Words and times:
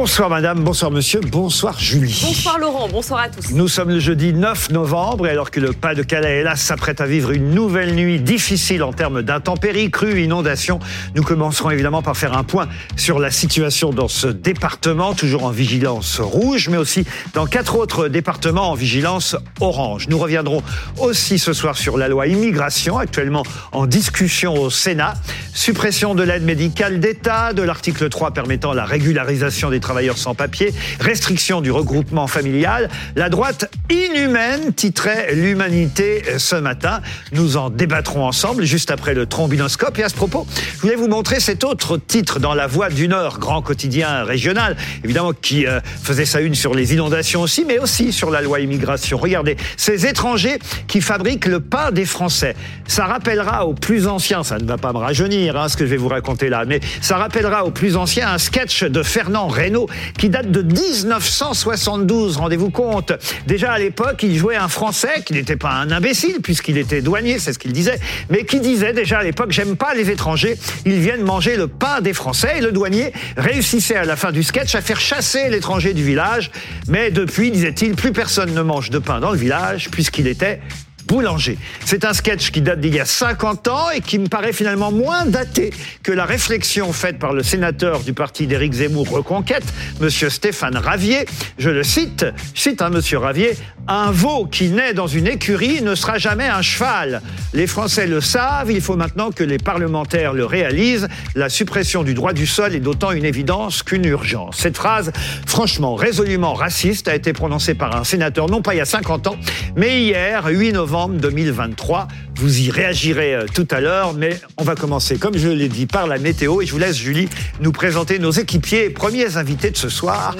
Bonsoir 0.00 0.30
madame, 0.30 0.62
bonsoir 0.62 0.92
monsieur, 0.92 1.18
bonsoir 1.18 1.76
Julie. 1.76 2.22
Bonsoir 2.24 2.60
Laurent, 2.60 2.88
bonsoir 2.88 3.22
à 3.22 3.28
tous. 3.28 3.50
Nous 3.50 3.66
sommes 3.66 3.88
le 3.88 3.98
jeudi 3.98 4.32
9 4.32 4.70
novembre 4.70 5.26
et 5.26 5.30
alors 5.30 5.50
que 5.50 5.58
le 5.58 5.72
Pas-de-Calais, 5.72 6.38
hélas, 6.38 6.60
s'apprête 6.60 7.00
à 7.00 7.06
vivre 7.06 7.32
une 7.32 7.50
nouvelle 7.50 7.96
nuit 7.96 8.20
difficile 8.20 8.84
en 8.84 8.92
termes 8.92 9.22
d'intempéries, 9.22 9.90
crues, 9.90 10.22
inondations, 10.22 10.78
nous 11.16 11.24
commencerons 11.24 11.70
évidemment 11.70 12.00
par 12.00 12.16
faire 12.16 12.38
un 12.38 12.44
point 12.44 12.68
sur 12.96 13.18
la 13.18 13.32
situation 13.32 13.90
dans 13.90 14.06
ce 14.06 14.28
département, 14.28 15.14
toujours 15.14 15.42
en 15.42 15.50
vigilance 15.50 16.20
rouge, 16.20 16.68
mais 16.68 16.76
aussi 16.76 17.04
dans 17.34 17.46
quatre 17.46 17.76
autres 17.76 18.06
départements 18.06 18.70
en 18.70 18.74
vigilance 18.74 19.34
orange. 19.58 20.06
Nous 20.06 20.18
reviendrons 20.18 20.62
aussi 20.98 21.40
ce 21.40 21.52
soir 21.52 21.76
sur 21.76 21.98
la 21.98 22.06
loi 22.06 22.28
immigration, 22.28 22.98
actuellement 22.98 23.42
en 23.72 23.86
discussion 23.86 24.54
au 24.54 24.70
Sénat, 24.70 25.14
suppression 25.54 26.14
de 26.14 26.22
l'aide 26.22 26.44
médicale 26.44 27.00
d'État, 27.00 27.52
de 27.52 27.62
l'article 27.62 28.08
3 28.08 28.30
permettant 28.30 28.72
la 28.72 28.84
régularisation 28.84 29.70
des 29.70 29.80
travailleurs 29.88 30.18
sans 30.18 30.34
papier, 30.34 30.74
restriction 31.00 31.62
du 31.62 31.70
regroupement 31.70 32.26
familial. 32.26 32.90
La 33.16 33.30
droite 33.30 33.74
inhumaine 33.88 34.74
titrait 34.74 35.34
l'humanité 35.34 36.22
ce 36.36 36.56
matin. 36.56 37.00
Nous 37.32 37.56
en 37.56 37.70
débattrons 37.70 38.26
ensemble 38.26 38.64
juste 38.64 38.90
après 38.90 39.14
le 39.14 39.24
trombinoscope. 39.24 39.98
Et 39.98 40.02
à 40.02 40.10
ce 40.10 40.14
propos, 40.14 40.46
je 40.74 40.80
voulais 40.82 40.94
vous 40.94 41.08
montrer 41.08 41.40
cet 41.40 41.64
autre 41.64 41.96
titre 41.96 42.38
dans 42.38 42.52
La 42.52 42.66
Voix 42.66 42.90
du 42.90 43.08
Nord, 43.08 43.38
grand 43.38 43.62
quotidien 43.62 44.24
régional, 44.24 44.76
évidemment 45.04 45.32
qui 45.32 45.66
euh, 45.66 45.80
faisait 46.02 46.26
sa 46.26 46.42
une 46.42 46.54
sur 46.54 46.74
les 46.74 46.92
inondations 46.92 47.40
aussi, 47.40 47.64
mais 47.64 47.78
aussi 47.78 48.12
sur 48.12 48.30
la 48.30 48.42
loi 48.42 48.60
immigration. 48.60 49.16
Regardez, 49.16 49.56
ces 49.78 50.04
étrangers 50.04 50.58
qui 50.86 51.00
fabriquent 51.00 51.46
le 51.46 51.60
pain 51.60 51.92
des 51.92 52.04
Français. 52.04 52.54
Ça 52.86 53.06
rappellera 53.06 53.64
aux 53.64 53.72
plus 53.72 54.06
anciens, 54.06 54.42
ça 54.42 54.58
ne 54.58 54.66
va 54.66 54.76
pas 54.76 54.92
me 54.92 54.98
rajeunir 54.98 55.56
hein, 55.56 55.70
ce 55.70 55.78
que 55.78 55.86
je 55.86 55.90
vais 55.90 55.96
vous 55.96 56.08
raconter 56.08 56.50
là, 56.50 56.64
mais 56.66 56.80
ça 57.00 57.16
rappellera 57.16 57.64
aux 57.64 57.70
plus 57.70 57.96
anciens 57.96 58.28
un 58.28 58.38
sketch 58.38 58.84
de 58.84 59.02
Fernand 59.02 59.48
Reynaud 59.48 59.77
qui 60.18 60.28
date 60.28 60.50
de 60.50 60.62
1972, 60.62 62.36
rendez-vous 62.36 62.70
compte. 62.70 63.12
Déjà 63.46 63.72
à 63.72 63.78
l'époque, 63.78 64.22
il 64.22 64.36
jouait 64.36 64.56
un 64.56 64.68
Français 64.68 65.22
qui 65.24 65.32
n'était 65.32 65.56
pas 65.56 65.72
un 65.72 65.90
imbécile, 65.90 66.40
puisqu'il 66.42 66.78
était 66.78 67.02
douanier, 67.02 67.38
c'est 67.38 67.52
ce 67.52 67.58
qu'il 67.58 67.72
disait, 67.72 67.98
mais 68.30 68.44
qui 68.44 68.60
disait 68.60 68.92
déjà 68.92 69.18
à 69.18 69.22
l'époque, 69.22 69.50
j'aime 69.50 69.76
pas 69.76 69.94
les 69.94 70.10
étrangers, 70.10 70.56
ils 70.84 70.98
viennent 70.98 71.22
manger 71.22 71.56
le 71.56 71.68
pain 71.68 72.00
des 72.00 72.12
Français. 72.12 72.54
Et 72.58 72.60
le 72.60 72.72
douanier 72.72 73.12
réussissait 73.36 73.96
à 73.96 74.04
la 74.04 74.16
fin 74.16 74.32
du 74.32 74.42
sketch 74.42 74.74
à 74.74 74.80
faire 74.80 75.00
chasser 75.00 75.48
l'étranger 75.50 75.94
du 75.94 76.04
village. 76.04 76.50
Mais 76.88 77.10
depuis, 77.10 77.50
disait-il, 77.50 77.94
plus 77.94 78.12
personne 78.12 78.54
ne 78.54 78.62
mange 78.62 78.90
de 78.90 78.98
pain 78.98 79.20
dans 79.20 79.30
le 79.30 79.38
village, 79.38 79.90
puisqu'il 79.90 80.26
était 80.26 80.60
boulanger. 81.08 81.58
C'est 81.86 82.04
un 82.04 82.12
sketch 82.12 82.50
qui 82.50 82.60
date 82.60 82.80
d'il 82.80 82.94
y 82.94 83.00
a 83.00 83.06
50 83.06 83.66
ans 83.68 83.90
et 83.90 84.00
qui 84.00 84.18
me 84.18 84.28
paraît 84.28 84.52
finalement 84.52 84.92
moins 84.92 85.24
daté 85.24 85.72
que 86.02 86.12
la 86.12 86.26
réflexion 86.26 86.92
faite 86.92 87.18
par 87.18 87.32
le 87.32 87.42
sénateur 87.42 88.00
du 88.00 88.12
parti 88.12 88.46
d'Éric 88.46 88.74
Zemmour 88.74 89.08
Reconquête, 89.08 89.64
monsieur 90.00 90.28
Stéphane 90.28 90.76
Ravier. 90.76 91.24
Je 91.58 91.70
le 91.70 91.82
cite, 91.82 92.26
cite 92.54 92.82
un 92.82 92.90
monsieur 92.90 93.18
Ravier, 93.18 93.56
un 93.88 94.10
veau 94.10 94.44
qui 94.44 94.68
naît 94.68 94.92
dans 94.92 95.06
une 95.06 95.26
écurie 95.26 95.80
ne 95.80 95.94
sera 95.94 96.18
jamais 96.18 96.46
un 96.46 96.60
cheval. 96.60 97.22
Les 97.54 97.66
Français 97.66 98.06
le 98.06 98.20
savent, 98.20 98.70
il 98.70 98.82
faut 98.82 98.96
maintenant 98.96 99.30
que 99.30 99.44
les 99.44 99.56
parlementaires 99.56 100.34
le 100.34 100.44
réalisent. 100.44 101.08
La 101.34 101.48
suppression 101.48 102.02
du 102.02 102.12
droit 102.12 102.34
du 102.34 102.46
sol 102.46 102.74
est 102.74 102.80
d'autant 102.80 103.12
une 103.12 103.24
évidence 103.24 103.82
qu'une 103.82 104.04
urgence. 104.04 104.58
Cette 104.58 104.76
phrase, 104.76 105.10
franchement, 105.46 105.94
résolument 105.94 106.52
raciste, 106.52 107.08
a 107.08 107.14
été 107.14 107.32
prononcée 107.32 107.74
par 107.74 107.96
un 107.96 108.04
sénateur, 108.04 108.50
non 108.50 108.60
pas 108.60 108.74
il 108.74 108.78
y 108.78 108.82
a 108.82 108.84
50 108.84 109.26
ans, 109.28 109.36
mais 109.74 110.02
hier, 110.02 110.44
8 110.44 110.72
novembre 110.72 110.97
2023. 111.06 112.08
Vous 112.36 112.60
y 112.60 112.70
réagirez 112.70 113.34
euh, 113.34 113.46
tout 113.52 113.68
à 113.70 113.80
l'heure, 113.80 114.14
mais 114.14 114.40
on 114.56 114.64
va 114.64 114.74
commencer, 114.74 115.18
comme 115.18 115.36
je 115.36 115.48
l'ai 115.48 115.68
dit, 115.68 115.86
par 115.86 116.06
la 116.06 116.18
météo. 116.18 116.60
Et 116.60 116.66
je 116.66 116.72
vous 116.72 116.78
laisse, 116.78 116.96
Julie, 116.96 117.28
nous 117.60 117.72
présenter 117.72 118.18
nos 118.18 118.32
équipiers 118.32 118.86
et 118.86 118.90
premiers 118.90 119.36
invités 119.36 119.70
de 119.70 119.76
ce 119.76 119.88
soir 119.88 120.34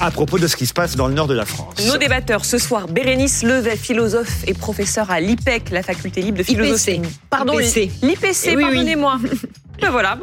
à 0.00 0.10
propos 0.10 0.38
de 0.38 0.46
ce 0.46 0.56
qui 0.56 0.66
se 0.66 0.72
passe 0.72 0.96
dans 0.96 1.06
le 1.06 1.14
nord 1.14 1.28
de 1.28 1.34
la 1.34 1.44
France. 1.44 1.86
Nos 1.86 1.98
débatteurs 1.98 2.44
ce 2.44 2.58
soir, 2.58 2.88
Bérénice 2.88 3.42
Levet, 3.42 3.76
philosophe 3.76 4.44
et 4.46 4.54
professeur 4.54 5.10
à 5.10 5.20
l'IPEC, 5.20 5.70
la 5.70 5.82
faculté 5.82 6.22
libre 6.22 6.38
de 6.38 6.42
philosophie. 6.42 7.02
Pardon, 7.28 7.58
l'IPC, 7.58 8.56
oui, 8.56 8.62
pardonnez-moi. 8.62 9.18
Ben 9.80 9.90
voilà, 9.90 10.18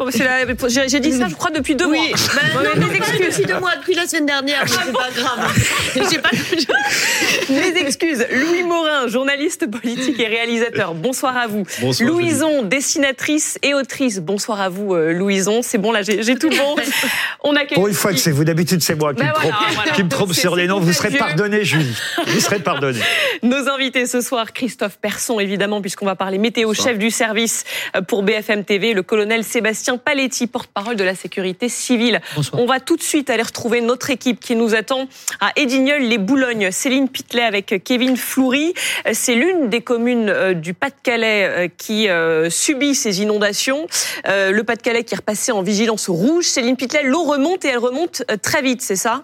j'ai 0.88 1.00
dit 1.00 1.12
ça, 1.12 1.28
je 1.28 1.35
crois, 1.35 1.51
depuis 1.51 1.75
deux 1.75 1.88
mois. 1.88 2.06
Ben, 2.53 2.79
non, 2.79 2.88
mes 2.88 2.95
excuses. 2.95 3.38
Depuis 3.38 3.45
deux 3.45 3.59
mois, 3.59 3.75
depuis 3.75 3.95
la 3.95 4.07
semaine 4.07 4.25
dernière, 4.25 4.63
c'est 4.68 4.91
pas 4.91 5.09
grave. 5.16 6.22
pas... 6.22 6.29
Mes 7.50 7.79
excuses. 7.79 8.25
Louis 8.31 8.63
Morin, 8.63 9.07
journaliste 9.07 9.69
politique 9.69 10.19
et 10.19 10.28
réalisateur. 10.28 10.94
Bonsoir 10.94 11.35
à 11.38 11.47
vous. 11.47 11.63
Bonsoir, 11.81 12.09
Louison, 12.09 12.63
dessinatrice 12.63 13.57
et 13.63 13.73
autrice. 13.73 14.19
Bonsoir 14.19 14.62
à 14.62 14.69
vous, 14.69 14.94
euh, 14.94 15.13
Louison. 15.13 15.62
C'est 15.62 15.78
bon, 15.78 15.91
là, 15.91 16.01
j'ai 16.03 16.35
tout 16.35 16.50
bon. 16.50 16.75
On 17.44 17.56
a 17.56 17.66
Pour 17.66 17.88
une 17.88 17.94
fois 17.94 18.12
que 18.12 18.19
c'est 18.19 18.31
vous, 18.31 18.44
d'habitude, 18.44 18.81
c'est 18.81 18.95
moi 18.95 19.13
qui 19.13 19.22
ben 19.22 19.29
me 19.29 19.34
trompe, 19.34 19.53
qui 19.95 20.03
me 20.03 20.09
trompe 20.09 20.34
sur 20.34 20.56
les 20.56 20.68
noms. 20.68 20.79
Vous 20.79 20.94
serez 20.94 21.12
pardonné, 21.12 21.63
Julie. 21.63 21.95
Vous 22.28 22.39
serez 22.39 22.59
pardonné. 22.59 23.00
Nos 23.44 23.69
invités 23.69 24.06
ce 24.06 24.22
soir, 24.22 24.53
Christophe 24.53 24.97
Persson, 25.00 25.39
évidemment, 25.39 25.81
puisqu'on 25.81 26.06
va 26.06 26.16
parler 26.16 26.38
météo, 26.38 26.74
chef 26.74 26.97
du 26.97 27.12
service 27.12 27.63
euh, 27.95 28.01
pour 28.01 28.24
BFM 28.24 28.63
TV, 28.63 28.94
le 28.94 29.03
colonel 29.03 29.44
Sébastien 29.47 29.97
Paletti, 29.97 30.45
porte-parole 30.45 30.95
de 30.95 31.03
la 31.03 31.15
sécurité 31.15 31.69
civile. 31.69 32.21
On 32.53 32.65
va 32.65 32.79
tout 32.79 32.95
de 32.95 33.01
suite 33.01 33.29
aller 33.29 33.43
retrouver 33.43 33.81
notre 33.81 34.09
équipe 34.09 34.39
qui 34.39 34.55
nous 34.55 34.75
attend 34.75 35.07
à 35.39 35.51
Edignol 35.55 36.01
les 36.01 36.17
Boulognes. 36.17 36.69
Céline 36.71 37.09
Pitlet 37.09 37.41
avec 37.41 37.81
Kevin 37.83 38.17
Floury. 38.17 38.73
C'est 39.13 39.35
l'une 39.35 39.69
des 39.69 39.81
communes 39.81 40.29
euh, 40.29 40.53
du 40.53 40.73
Pas-de-Calais 40.73 41.43
euh, 41.43 41.67
qui 41.75 42.09
euh, 42.09 42.49
subit 42.49 42.93
ces 42.93 43.21
inondations. 43.21 43.87
Le 44.25 44.61
Pas-de-Calais 44.61 45.03
qui 45.03 45.13
est 45.13 45.17
repassé 45.17 45.51
en 45.51 45.61
vigilance 45.61 46.09
rouge. 46.09 46.45
Céline 46.45 46.75
Pitlet, 46.75 47.03
l'eau 47.03 47.23
remonte 47.23 47.63
et 47.65 47.69
elle 47.69 47.77
remonte 47.77 48.23
très 48.41 48.61
vite, 48.61 48.81
c'est 48.81 48.95
ça? 48.95 49.23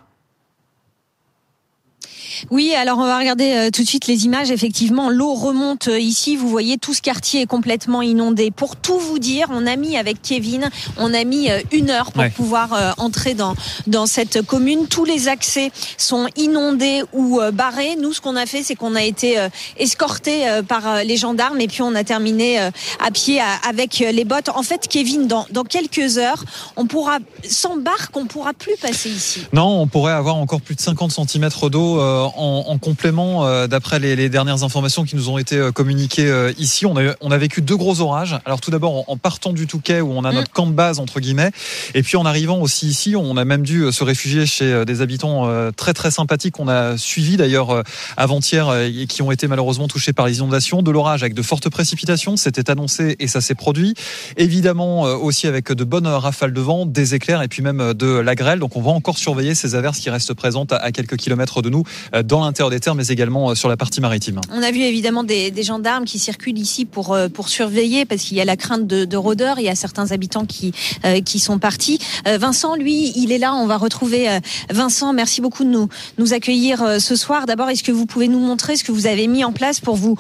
Oui, 2.52 2.74
alors 2.76 3.00
on 3.00 3.06
va 3.06 3.18
regarder 3.18 3.52
euh, 3.54 3.70
tout 3.72 3.84
de 3.84 3.88
suite 3.88 4.08
les 4.08 4.26
images. 4.26 4.52
Effectivement, 4.52 5.10
l'eau 5.10 5.34
remonte 5.34 5.88
euh, 5.88 6.00
ici. 6.00 6.36
Vous 6.36 6.48
voyez, 6.48 6.78
tout 6.78 6.94
ce 6.94 7.02
quartier 7.02 7.42
est 7.42 7.46
complètement 7.46 8.02
inondé. 8.02 8.52
Pour 8.52 8.76
tout 8.76 9.00
vous 9.00 9.20
dire, 9.20 9.48
on 9.52 9.66
a 9.66 9.76
mis 9.76 9.98
avec 9.98 10.22
Kevin, 10.22 10.70
on 10.98 11.14
a 11.14 11.24
mis 11.24 11.50
euh, 11.50 11.62
une 11.72 11.90
heure 11.90 12.12
pour 12.12 12.24
pouvoir 12.36 12.94
entrer 12.98 13.34
dans 13.34 13.56
dans 13.88 14.06
cette 14.06 14.42
commune. 14.42 14.88
Tous 14.88 15.06
les 15.06 15.28
accès 15.28 15.72
sont 15.98 16.28
inondés 16.36 17.04
ou 17.14 17.40
barrés. 17.52 17.96
Nous, 18.00 18.14
ce 18.14 18.22
qu'on 18.22 18.36
a 18.36 18.46
fait, 18.46 18.64
c'est 18.64 18.76
qu'on 18.76 18.96
a 18.96 19.04
été 19.04 19.38
escorté 19.78 20.46
par 20.68 21.04
les 21.04 21.18
gendarmes 21.18 21.60
et 21.62 21.68
puis 21.68 21.82
on 21.82 21.96
a 21.96 22.04
terminé 22.04 22.60
à 22.60 23.12
pied 23.12 23.40
avec 23.68 24.00
les 24.00 24.26
bottes. 24.26 24.50
En 24.50 24.64
fait, 24.64 24.88
Kevin, 24.88 25.28
dans, 25.28 25.46
dans 25.52 25.64
quelques 25.64 26.18
heures, 26.18 26.44
on 26.76 26.86
pourra 26.86 27.20
sans 27.48 27.78
barque, 27.78 28.16
on 28.16 28.26
pourra 28.26 28.54
plus 28.54 28.76
passer 28.82 29.10
ici. 29.10 29.42
Non, 29.54 29.82
on 29.82 29.88
pourrait 29.88 30.14
avoir 30.14 30.36
encore 30.36 30.62
plus 30.62 30.76
de 30.76 30.82
50 30.82 31.12
cm 31.12 31.50
d'eau 31.70 32.00
en, 32.26 32.78
complément, 32.78 33.46
euh, 33.46 33.68
d'après 33.68 34.00
les, 34.00 34.30
dernières 34.30 34.64
informations 34.64 35.04
qui 35.04 35.16
nous 35.16 35.30
ont 35.30 35.38
été 35.38 35.58
euh, 35.58 35.72
communiquées 35.72 36.28
euh, 36.28 36.52
ici, 36.58 36.86
on 36.86 36.98
a, 36.98 37.14
on 37.22 37.32
a 37.32 37.38
vécu 37.38 37.62
deux 37.62 37.78
gros 37.78 38.02
orages. 38.02 38.38
Alors 38.46 38.62
tout 38.62 38.72
d'abord 38.72 39.10
en, 39.10 39.18
partant 39.18 39.54
du 39.54 39.68
Touquet 39.68 40.02
où 40.02 40.12
on 40.12 40.24
a 40.24 40.32
notre 40.32 40.50
mm. 40.50 40.54
camp 40.54 40.68
de 40.68 40.74
base 40.74 41.00
entre 41.00 41.20
guillemets, 41.20 41.52
et 41.94 42.04
puis 42.04 42.18
en 42.18 42.26
arrivant 42.26 42.60
aussi 42.60 42.88
ici, 42.88 43.16
on 43.16 43.38
a 43.38 43.46
même 43.46 43.64
dû 43.64 43.92
se 43.92 44.04
réfugier 44.04 44.46
chez 44.46 44.86
des 44.86 45.02
habitants 45.02 45.48
très 45.76 45.94
très 45.94 46.12
sympathiques 46.12 46.56
qu'on 46.56 46.68
a 46.68 46.98
suivis 46.98 47.38
d'ailleurs 47.38 47.84
avant-hier 48.18 48.74
et 48.76 49.08
qui 49.08 49.22
ont 49.22 49.32
été 49.32 49.48
malheureusement 49.48 49.88
touchés 49.88 50.14
par 50.14 50.26
les 50.28 50.38
inondations, 50.38 50.82
de 50.82 50.92
l'orage 50.92 51.24
avec 51.24 51.34
de 51.34 51.42
fortes 51.42 51.70
précipitations, 51.70 52.38
c'était 52.38 52.70
annoncé 52.70 53.16
et 53.20 53.28
ça 53.28 53.42
s'est 53.42 53.56
produit. 53.56 53.94
Évidemment 54.38 55.04
aussi 55.04 55.48
avec 55.48 55.72
de 55.72 55.84
bonnes 55.84 56.08
rafales 56.08 56.54
de 56.54 56.62
vent, 56.62 56.86
des 56.86 57.16
éclairs 57.16 57.42
et 57.42 57.48
puis 57.48 57.62
même 57.62 57.94
de 57.94 58.08
la 58.08 58.36
grêle. 58.36 58.60
Donc 58.60 58.76
on 58.76 58.82
va 58.82 58.92
encore 58.92 59.18
surveiller 59.18 59.56
ces 59.56 59.76
averses 59.76 60.00
qui 60.00 60.10
restent 60.10 60.34
présentes 60.34 60.74
à 60.74 60.92
quelques 60.92 61.18
kilomètres 61.18 61.62
de 61.62 61.70
nous 61.70 61.84
dans 62.22 62.42
l'intérieur 62.42 62.70
des 62.70 62.80
terres, 62.80 62.94
mais 62.94 63.08
également 63.08 63.50
euh, 63.50 63.56
sur 63.56 63.70
la 63.70 63.78
partie 63.78 64.02
maritime. 64.02 64.40
On 64.52 64.62
a 64.62 64.72
vu 64.72 64.82
évidemment 64.82 65.24
des, 65.24 65.52
gendarmes 65.64 66.06
qui 66.06 66.20
circulent 66.20 66.60
ici 66.60 66.86
pour, 66.86 67.14
euh, 67.14 67.30
pour 67.30 67.50
surveiller, 67.50 68.06
parce 68.06 68.22
qu'il 68.24 68.38
y 68.38 68.42
a 68.42 68.46
la 68.46 68.58
crainte 68.58 68.86
de, 68.86 69.06
de 69.06 69.18
rôdeurs, 69.18 69.60
il 69.60 69.64
y 69.64 69.70
a 69.70 69.76
certains 69.76 70.12
habitants 70.12 70.46
qui, 70.46 70.74
euh, 71.06 71.22
qui 71.22 71.40
sont 71.40 71.58
partis. 71.58 72.00
Vincent, 72.26 72.76
lui, 72.76 73.14
il 73.16 73.32
est 73.32 73.38
là, 73.38 73.54
on 73.56 73.66
va 73.66 73.78
retrouver 73.78 74.28
Vincent. 74.70 75.14
Merci 75.14 75.42
beaucoup 75.42 75.64
de 75.64 75.70
nous, 75.70 75.88
nous 76.18 76.34
accueillir 76.34 77.00
ce 77.00 77.16
soir. 77.16 77.46
D'abord, 77.46 77.70
est-ce 77.70 77.84
que 77.84 77.92
vous 77.92 78.06
pouvez 78.06 78.28
nous 78.28 78.40
montrer 78.40 78.76
ce 78.76 78.84
que 78.84 78.92
vous 78.92 79.08
avez 79.08 79.28
mis 79.28 79.44
en 79.44 79.52
place 79.52 79.80
pour 79.80 79.96
vous 79.96 80.18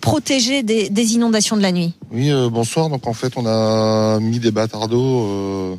protéger 0.00 0.62
des, 0.62 0.90
des, 0.90 1.14
inondations 1.14 1.56
de 1.56 1.62
la 1.62 1.72
nuit? 1.72 1.94
Oui, 2.10 2.30
bonsoir. 2.50 2.88
Donc 2.88 3.06
en 3.06 3.14
fait, 3.14 3.32
on 3.36 3.46
a 3.46 4.18
mis 4.20 4.38
des 4.38 4.50
bâtards 4.50 4.88
d'eau. 4.88 5.78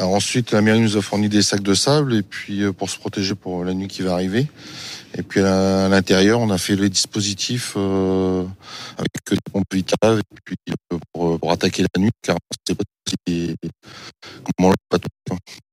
ensuite, 0.00 0.52
la 0.52 0.60
mairie 0.60 0.80
nous 0.80 0.96
a 0.96 1.02
fourni 1.02 1.28
des 1.28 1.42
sacs 1.42 1.62
de 1.62 1.74
sable 1.74 2.14
et 2.14 2.22
puis 2.22 2.62
pour 2.72 2.90
se 2.90 2.98
protéger 2.98 3.34
pour 3.34 3.64
la 3.64 3.74
nuit 3.74 3.88
qui 3.88 4.02
va 4.02 4.12
arriver. 4.12 4.46
Et 5.18 5.22
puis 5.22 5.40
à 5.40 5.88
l'intérieur, 5.88 6.40
on 6.40 6.50
a 6.50 6.58
fait 6.58 6.76
le 6.76 6.88
dispositif 6.90 7.72
euh, 7.76 8.44
avec 8.98 9.08
des 9.30 9.38
pompes 9.50 9.64
vitrales 9.72 10.18
et 10.18 10.40
puis 10.44 10.56
euh, 10.68 10.98
pour, 11.12 11.40
pour, 11.40 11.52
attaquer 11.52 11.82
la 11.82 12.00
nuit, 12.00 12.10
car 12.22 12.36
on 12.36 12.54
sait 12.68 12.74
pas 12.74 12.84
si 13.26 13.56
comment 14.58 14.72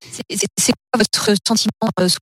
C'est 0.10 0.72
quoi 0.72 1.00
votre 1.00 1.36
sentiment 1.45 1.92
euh, 2.00 2.07
sur 2.07 2.19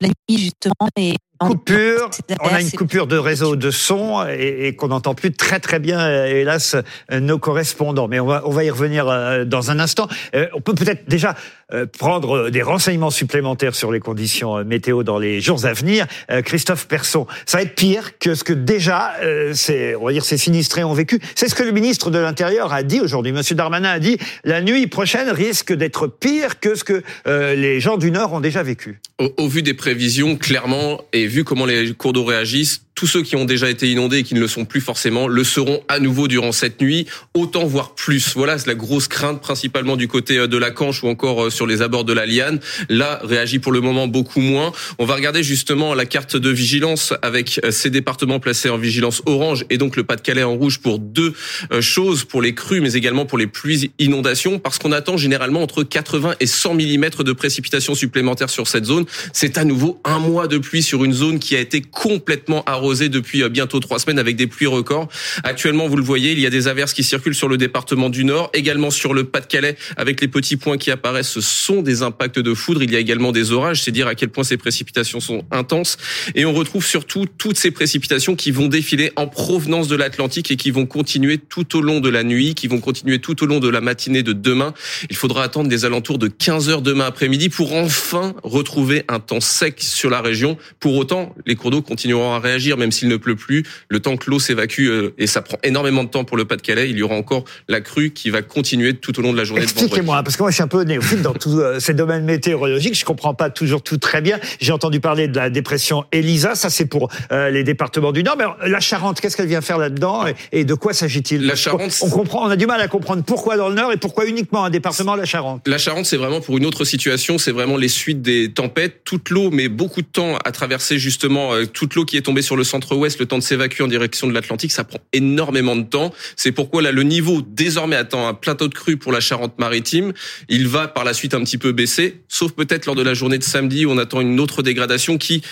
la 0.00 0.08
nuit 0.08 0.38
justement 0.38 0.88
et 0.96 1.14
coupure, 1.38 2.10
on 2.40 2.48
a 2.48 2.60
une 2.60 2.70
coupure 2.70 3.06
de 3.06 3.16
réseau 3.16 3.56
de 3.56 3.70
son 3.70 4.24
et, 4.26 4.74
qu'on 4.76 4.88
n'entend 4.88 5.14
plus 5.14 5.32
très 5.32 5.60
très 5.60 5.78
bien, 5.78 6.24
hélas, 6.24 6.76
nos 7.10 7.38
correspondants. 7.38 8.08
Mais 8.08 8.20
on 8.20 8.26
va, 8.26 8.42
on 8.44 8.50
va 8.50 8.64
y 8.64 8.70
revenir 8.70 9.08
euh, 9.08 9.44
dans 9.44 9.70
un 9.70 9.80
instant. 9.80 10.08
Euh, 10.34 10.48
on 10.54 10.60
peut 10.60 10.74
peut-être 10.74 11.08
déjà 11.08 11.30
euh, 11.30 11.63
prendre 11.92 12.50
des 12.50 12.62
renseignements 12.62 13.10
supplémentaires 13.10 13.74
sur 13.74 13.90
les 13.90 14.00
conditions 14.00 14.64
météo 14.64 15.02
dans 15.02 15.18
les 15.18 15.40
jours 15.40 15.64
à 15.64 15.72
venir. 15.72 16.06
Christophe 16.44 16.86
Persson, 16.88 17.26
ça 17.46 17.58
va 17.58 17.62
être 17.62 17.74
pire 17.74 18.18
que 18.18 18.34
ce 18.34 18.44
que 18.44 18.52
déjà, 18.52 19.12
c'est, 19.52 19.94
on 19.94 20.04
va 20.04 20.12
dire, 20.12 20.24
ces 20.24 20.36
sinistrés 20.36 20.84
ont 20.84 20.94
vécu. 20.94 21.20
C'est 21.34 21.48
ce 21.48 21.54
que 21.54 21.62
le 21.62 21.72
ministre 21.72 22.10
de 22.10 22.18
l'Intérieur 22.18 22.72
a 22.72 22.82
dit 22.82 23.00
aujourd'hui. 23.00 23.32
Monsieur 23.32 23.54
Darmanin 23.54 23.90
a 23.90 23.98
dit 23.98 24.18
la 24.44 24.60
nuit 24.60 24.86
prochaine 24.86 25.30
risque 25.30 25.72
d'être 25.72 26.06
pire 26.06 26.60
que 26.60 26.74
ce 26.74 26.84
que 26.84 27.02
les 27.26 27.80
gens 27.80 27.96
du 27.96 28.10
Nord 28.10 28.32
ont 28.32 28.40
déjà 28.40 28.62
vécu. 28.62 29.00
Au, 29.18 29.32
au 29.38 29.48
vu 29.48 29.62
des 29.62 29.74
prévisions, 29.74 30.36
clairement, 30.36 31.00
et 31.12 31.26
vu 31.26 31.44
comment 31.44 31.66
les 31.66 31.94
cours 31.94 32.12
d'eau 32.12 32.24
réagissent, 32.24 32.82
tous 32.94 33.06
ceux 33.06 33.22
qui 33.22 33.36
ont 33.36 33.44
déjà 33.44 33.68
été 33.68 33.90
inondés 33.90 34.18
et 34.18 34.22
qui 34.22 34.34
ne 34.34 34.40
le 34.40 34.48
sont 34.48 34.64
plus 34.64 34.80
forcément 34.80 35.26
le 35.26 35.42
seront 35.42 35.82
à 35.88 35.98
nouveau 35.98 36.28
durant 36.28 36.52
cette 36.52 36.80
nuit, 36.80 37.06
autant 37.34 37.66
voire 37.66 37.94
plus. 37.94 38.34
Voilà, 38.36 38.56
c'est 38.58 38.68
la 38.68 38.74
grosse 38.74 39.08
crainte 39.08 39.40
principalement 39.40 39.96
du 39.96 40.06
côté 40.06 40.38
euh, 40.38 40.46
de 40.46 40.56
la 40.56 40.70
Canche 40.70 41.02
ou 41.02 41.08
encore 41.08 41.44
euh, 41.44 41.50
sur 41.50 41.66
les 41.66 41.82
abords 41.82 42.04
de 42.04 42.12
la 42.12 42.26
Liane. 42.26 42.60
Là, 42.88 43.20
réagit 43.24 43.58
pour 43.58 43.72
le 43.72 43.80
moment 43.80 44.06
beaucoup 44.06 44.40
moins. 44.40 44.72
On 44.98 45.06
va 45.06 45.14
regarder 45.14 45.42
justement 45.42 45.94
la 45.94 46.06
carte 46.06 46.36
de 46.36 46.50
vigilance 46.50 47.12
avec 47.22 47.60
euh, 47.64 47.70
ces 47.70 47.90
départements 47.90 48.38
placés 48.38 48.68
en 48.68 48.78
vigilance 48.78 49.22
orange 49.26 49.64
et 49.70 49.78
donc 49.78 49.96
le 49.96 50.04
Pas-de-Calais 50.04 50.44
en 50.44 50.54
rouge 50.54 50.78
pour 50.78 50.98
deux 50.98 51.34
choses, 51.80 52.24
pour 52.24 52.42
les 52.42 52.54
crues 52.54 52.80
mais 52.80 52.92
également 52.92 53.26
pour 53.26 53.38
les 53.38 53.46
pluies 53.46 53.90
inondations 53.98 54.58
parce 54.58 54.78
qu'on 54.78 54.92
attend 54.92 55.16
généralement 55.16 55.62
entre 55.62 55.82
80 55.82 56.36
et 56.40 56.46
100 56.46 56.74
mm 56.74 57.10
de 57.24 57.32
précipitations 57.32 57.94
supplémentaires 57.94 58.50
sur 58.50 58.68
cette 58.68 58.84
zone. 58.84 59.04
C'est 59.32 59.58
à 59.58 59.64
nouveau 59.64 60.00
un 60.04 60.18
mois 60.18 60.46
de 60.46 60.58
pluie 60.58 60.82
sur 60.82 61.04
une 61.04 61.12
zone 61.12 61.38
qui 61.38 61.56
a 61.56 61.60
été 61.60 61.80
complètement 61.80 62.62
arrosée 62.66 62.83
depuis 62.84 63.42
euh, 63.42 63.48
bientôt 63.48 63.80
trois 63.80 63.98
semaines 63.98 64.18
avec 64.18 64.36
des 64.36 64.46
pluies 64.46 64.66
records. 64.66 65.08
Actuellement, 65.42 65.88
vous 65.88 65.96
le 65.96 66.02
voyez, 66.02 66.32
il 66.32 66.40
y 66.40 66.46
a 66.46 66.50
des 66.50 66.68
averses 66.68 66.92
qui 66.92 67.02
circulent 67.02 67.34
sur 67.34 67.48
le 67.48 67.56
département 67.56 68.10
du 68.10 68.24
Nord, 68.24 68.50
également 68.52 68.90
sur 68.90 69.14
le 69.14 69.24
Pas-de-Calais 69.24 69.76
avec 69.96 70.20
les 70.20 70.28
petits 70.28 70.56
points 70.56 70.76
qui 70.76 70.90
apparaissent. 70.90 71.30
Ce 71.30 71.40
sont 71.40 71.82
des 71.82 72.02
impacts 72.02 72.38
de 72.38 72.54
foudre. 72.54 72.82
Il 72.82 72.92
y 72.92 72.96
a 72.96 72.98
également 72.98 73.32
des 73.32 73.52
orages. 73.52 73.82
C'est 73.82 73.90
dire 73.90 74.06
à 74.06 74.14
quel 74.14 74.28
point 74.28 74.44
ces 74.44 74.56
précipitations 74.56 75.20
sont 75.20 75.44
intenses. 75.50 75.96
Et 76.34 76.44
on 76.44 76.52
retrouve 76.52 76.84
surtout 76.84 77.26
toutes 77.38 77.58
ces 77.58 77.70
précipitations 77.70 78.36
qui 78.36 78.50
vont 78.50 78.68
défiler 78.68 79.12
en 79.16 79.26
provenance 79.26 79.88
de 79.88 79.96
l'Atlantique 79.96 80.50
et 80.50 80.56
qui 80.56 80.70
vont 80.70 80.86
continuer 80.86 81.38
tout 81.38 81.76
au 81.76 81.80
long 81.80 82.00
de 82.00 82.10
la 82.10 82.22
nuit, 82.22 82.54
qui 82.54 82.68
vont 82.68 82.80
continuer 82.80 83.18
tout 83.18 83.42
au 83.42 83.46
long 83.46 83.60
de 83.60 83.68
la 83.68 83.80
matinée 83.80 84.22
de 84.22 84.32
demain. 84.32 84.74
Il 85.08 85.16
faudra 85.16 85.42
attendre 85.42 85.68
des 85.68 85.84
alentours 85.84 86.18
de 86.18 86.28
15 86.28 86.68
heures 86.68 86.82
demain 86.82 87.06
après-midi 87.06 87.48
pour 87.48 87.72
enfin 87.74 88.34
retrouver 88.42 89.04
un 89.08 89.20
temps 89.20 89.40
sec 89.40 89.80
sur 89.80 90.10
la 90.10 90.20
région. 90.20 90.58
Pour 90.80 90.96
autant, 90.96 91.34
les 91.46 91.54
cours 91.54 91.70
d'eau 91.70 91.82
continueront 91.82 92.32
à 92.32 92.38
réagir 92.38 92.73
même 92.76 92.92
s'il 92.92 93.08
ne 93.08 93.16
pleut 93.16 93.36
plus. 93.36 93.64
Le 93.88 94.00
temps 94.00 94.16
que 94.16 94.30
l'eau 94.30 94.38
s'évacue, 94.38 94.88
euh, 94.88 95.14
et 95.18 95.26
ça 95.26 95.42
prend 95.42 95.58
énormément 95.62 96.04
de 96.04 96.08
temps 96.08 96.24
pour 96.24 96.36
le 96.36 96.44
Pas-de-Calais, 96.44 96.90
il 96.90 96.98
y 96.98 97.02
aura 97.02 97.14
encore 97.14 97.44
la 97.68 97.80
crue 97.80 98.10
qui 98.10 98.30
va 98.30 98.42
continuer 98.42 98.94
tout 98.94 99.18
au 99.18 99.22
long 99.22 99.32
de 99.32 99.36
la 99.36 99.44
journée 99.44 99.62
Expliquez-moi, 99.62 100.22
parce 100.22 100.36
que 100.36 100.42
moi 100.42 100.50
je 100.50 100.54
suis 100.54 100.62
un 100.62 100.68
peu 100.68 100.82
néophyte 100.82 101.22
dans 101.22 101.32
tous 101.32 101.58
euh, 101.58 101.80
ces 101.80 101.94
domaines 101.94 102.24
météorologiques, 102.24 102.98
je 102.98 103.04
comprends 103.04 103.34
pas 103.34 103.50
toujours 103.50 103.82
tout 103.82 103.98
très 103.98 104.20
bien. 104.20 104.38
J'ai 104.60 104.72
entendu 104.72 105.00
parler 105.00 105.28
de 105.28 105.36
la 105.36 105.50
dépression 105.50 106.04
Elisa, 106.12 106.54
ça 106.54 106.70
c'est 106.70 106.86
pour 106.86 107.10
euh, 107.32 107.50
les 107.50 107.64
départements 107.64 108.12
du 108.12 108.22
Nord, 108.22 108.36
mais 108.38 108.44
la 108.68 108.80
Charente, 108.80 109.20
qu'est-ce 109.20 109.36
qu'elle 109.36 109.46
vient 109.46 109.60
faire 109.60 109.78
là-dedans 109.78 110.24
et, 110.52 110.64
de 110.64 110.74
quoi 110.74 110.92
s'agit-il? 110.92 111.46
La 111.46 111.56
Charente, 111.56 111.98
on 112.02 112.10
comprend, 112.10 112.46
on 112.46 112.50
a 112.50 112.56
du 112.56 112.66
mal 112.66 112.80
à 112.80 112.88
comprendre 112.88 113.22
pourquoi 113.22 113.56
dans 113.56 113.68
le 113.68 113.74
Nord 113.74 113.92
et 113.92 113.96
pourquoi 113.96 114.26
uniquement 114.26 114.64
un 114.64 114.70
département 114.70 115.14
la 115.14 115.24
Charente. 115.24 115.62
La 115.66 115.78
Charente, 115.78 116.06
c'est 116.06 116.16
vraiment 116.16 116.40
pour 116.40 116.56
une 116.56 116.66
autre 116.66 116.84
situation, 116.84 117.38
c'est 117.38 117.52
vraiment 117.52 117.76
les 117.76 117.88
suites 117.88 118.22
des 118.22 118.52
tempêtes, 118.52 119.02
toute 119.04 119.30
l'eau 119.30 119.50
met 119.50 119.68
beaucoup 119.68 120.02
de 120.02 120.06
temps 120.06 120.36
à 120.44 120.52
traverser 120.52 120.98
justement 120.98 121.52
toute 121.72 121.94
l'eau 121.94 122.04
qui 122.04 122.16
est 122.16 122.22
tombée 122.22 122.42
sur 122.42 122.56
le 122.56 122.63
centre-ouest, 122.64 123.18
le 123.18 123.26
temps 123.26 123.38
de 123.38 123.42
s'évacuer 123.42 123.84
en 123.84 123.88
direction 123.88 124.26
de 124.26 124.32
l'Atlantique, 124.32 124.72
ça 124.72 124.84
prend 124.84 124.98
énormément 125.12 125.76
de 125.76 125.82
temps. 125.82 126.12
C'est 126.36 126.52
pourquoi 126.52 126.82
là, 126.82 126.92
le 126.92 127.02
niveau 127.02 127.42
désormais 127.42 127.96
attend 127.96 128.26
un 128.26 128.34
plateau 128.34 128.68
de 128.68 128.74
crue 128.74 128.96
pour 128.96 129.12
la 129.12 129.20
Charente-Maritime. 129.20 130.12
Il 130.48 130.68
va 130.68 130.88
par 130.88 131.04
la 131.04 131.14
suite 131.14 131.34
un 131.34 131.40
petit 131.40 131.58
peu 131.58 131.72
baisser, 131.72 132.22
sauf 132.28 132.52
peut-être 132.52 132.86
lors 132.86 132.94
de 132.94 133.02
la 133.02 133.14
journée 133.14 133.38
de 133.38 133.44
samedi 133.44 133.86
où 133.86 133.90
on 133.90 133.98
attend 133.98 134.20
une 134.20 134.40
autre 134.40 134.62
dégradation 134.62 135.18
qui, 135.18 135.42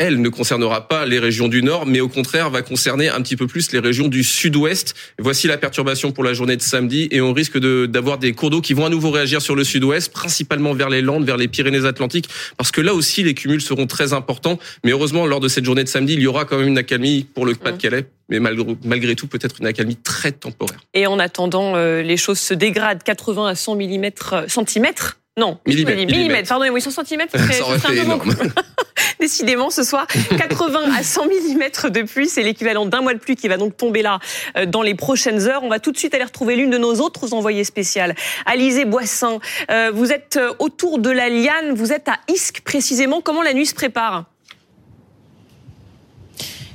elle 0.00 0.22
ne 0.22 0.28
concernera 0.30 0.88
pas 0.88 1.04
les 1.04 1.18
régions 1.18 1.46
du 1.46 1.62
nord, 1.62 1.84
mais 1.84 2.00
au 2.00 2.08
contraire 2.08 2.48
va 2.48 2.62
concerner 2.62 3.10
un 3.10 3.20
petit 3.20 3.36
peu 3.36 3.46
plus 3.46 3.70
les 3.70 3.78
régions 3.78 4.08
du 4.08 4.24
sud-ouest. 4.24 4.94
Voici 5.18 5.46
la 5.46 5.58
perturbation 5.58 6.10
pour 6.10 6.24
la 6.24 6.32
journée 6.32 6.56
de 6.56 6.62
samedi 6.62 7.06
et 7.10 7.20
on 7.20 7.34
risque 7.34 7.58
d'avoir 7.58 8.16
des 8.16 8.32
cours 8.32 8.48
d'eau 8.48 8.62
qui 8.62 8.72
vont 8.72 8.86
à 8.86 8.88
nouveau 8.88 9.10
réagir 9.10 9.42
sur 9.42 9.54
le 9.54 9.62
sud-ouest, 9.62 10.10
principalement 10.10 10.72
vers 10.72 10.88
les 10.88 11.02
Landes, 11.02 11.26
vers 11.26 11.36
les 11.36 11.48
Pyrénées-Atlantiques, 11.48 12.30
parce 12.56 12.70
que 12.70 12.80
là 12.80 12.94
aussi 12.94 13.22
les 13.22 13.34
cumuls 13.34 13.60
seront 13.60 13.86
très 13.86 14.14
importants. 14.14 14.58
Mais 14.84 14.92
heureusement, 14.92 15.26
lors 15.26 15.40
de 15.40 15.48
cette 15.48 15.66
journée 15.66 15.84
de 15.84 15.88
samedi, 15.88 16.14
il 16.14 16.20
y 16.20 16.26
aura 16.26 16.46
quand 16.46 16.56
même 16.56 16.68
une 16.68 16.78
accalmie 16.78 17.24
pour 17.34 17.44
le 17.44 17.54
Pas-de-Calais 17.54 18.06
mais 18.30 18.38
malgré, 18.38 19.16
tout 19.16 19.26
peut-être 19.26 19.56
une 19.58 19.66
accalmie 19.66 19.96
très 19.96 20.30
temporaire. 20.30 20.78
Et 20.94 21.08
en 21.08 21.18
attendant, 21.18 21.74
euh, 21.74 22.00
les 22.00 22.16
choses 22.16 22.38
se 22.38 22.54
dégradent 22.54 23.02
80 23.02 23.48
à 23.48 23.54
100 23.56 23.74
mm, 23.74 24.10
centimètres 24.46 25.19
non, 25.38 25.58
millimètres. 25.66 26.06
Millimètres, 26.06 26.48
pardon, 26.48 26.66
oui, 26.70 26.80
100 26.80 26.90
cm, 27.04 27.26
c'est 27.32 27.62
un. 27.62 28.18
Décidément, 29.20 29.68
ce 29.68 29.82
soir, 29.82 30.06
80 30.38 30.92
à 30.98 31.02
100 31.02 31.26
mm 31.26 31.90
de 31.90 32.02
pluie, 32.02 32.28
c'est 32.28 32.42
l'équivalent 32.42 32.86
d'un 32.86 33.02
mois 33.02 33.12
de 33.12 33.18
pluie 33.18 33.36
qui 33.36 33.48
va 33.48 33.58
donc 33.58 33.76
tomber 33.76 34.00
là 34.00 34.18
euh, 34.56 34.64
dans 34.64 34.82
les 34.82 34.94
prochaines 34.94 35.46
heures. 35.46 35.62
On 35.62 35.68
va 35.68 35.78
tout 35.78 35.92
de 35.92 35.98
suite 35.98 36.14
aller 36.14 36.24
retrouver 36.24 36.56
l'une 36.56 36.70
de 36.70 36.78
nos 36.78 36.94
autres 36.96 37.34
envoyées 37.34 37.64
spéciales, 37.64 38.14
Alizé 38.46 38.86
Boissin. 38.86 39.38
Euh, 39.70 39.90
vous 39.92 40.10
êtes 40.10 40.36
euh, 40.36 40.54
autour 40.58 40.98
de 40.98 41.10
la 41.10 41.28
Liane, 41.28 41.74
vous 41.74 41.92
êtes 41.92 42.08
à 42.08 42.16
Isque 42.28 42.62
précisément. 42.62 43.20
Comment 43.20 43.42
la 43.42 43.52
nuit 43.52 43.66
se 43.66 43.74
prépare? 43.74 44.24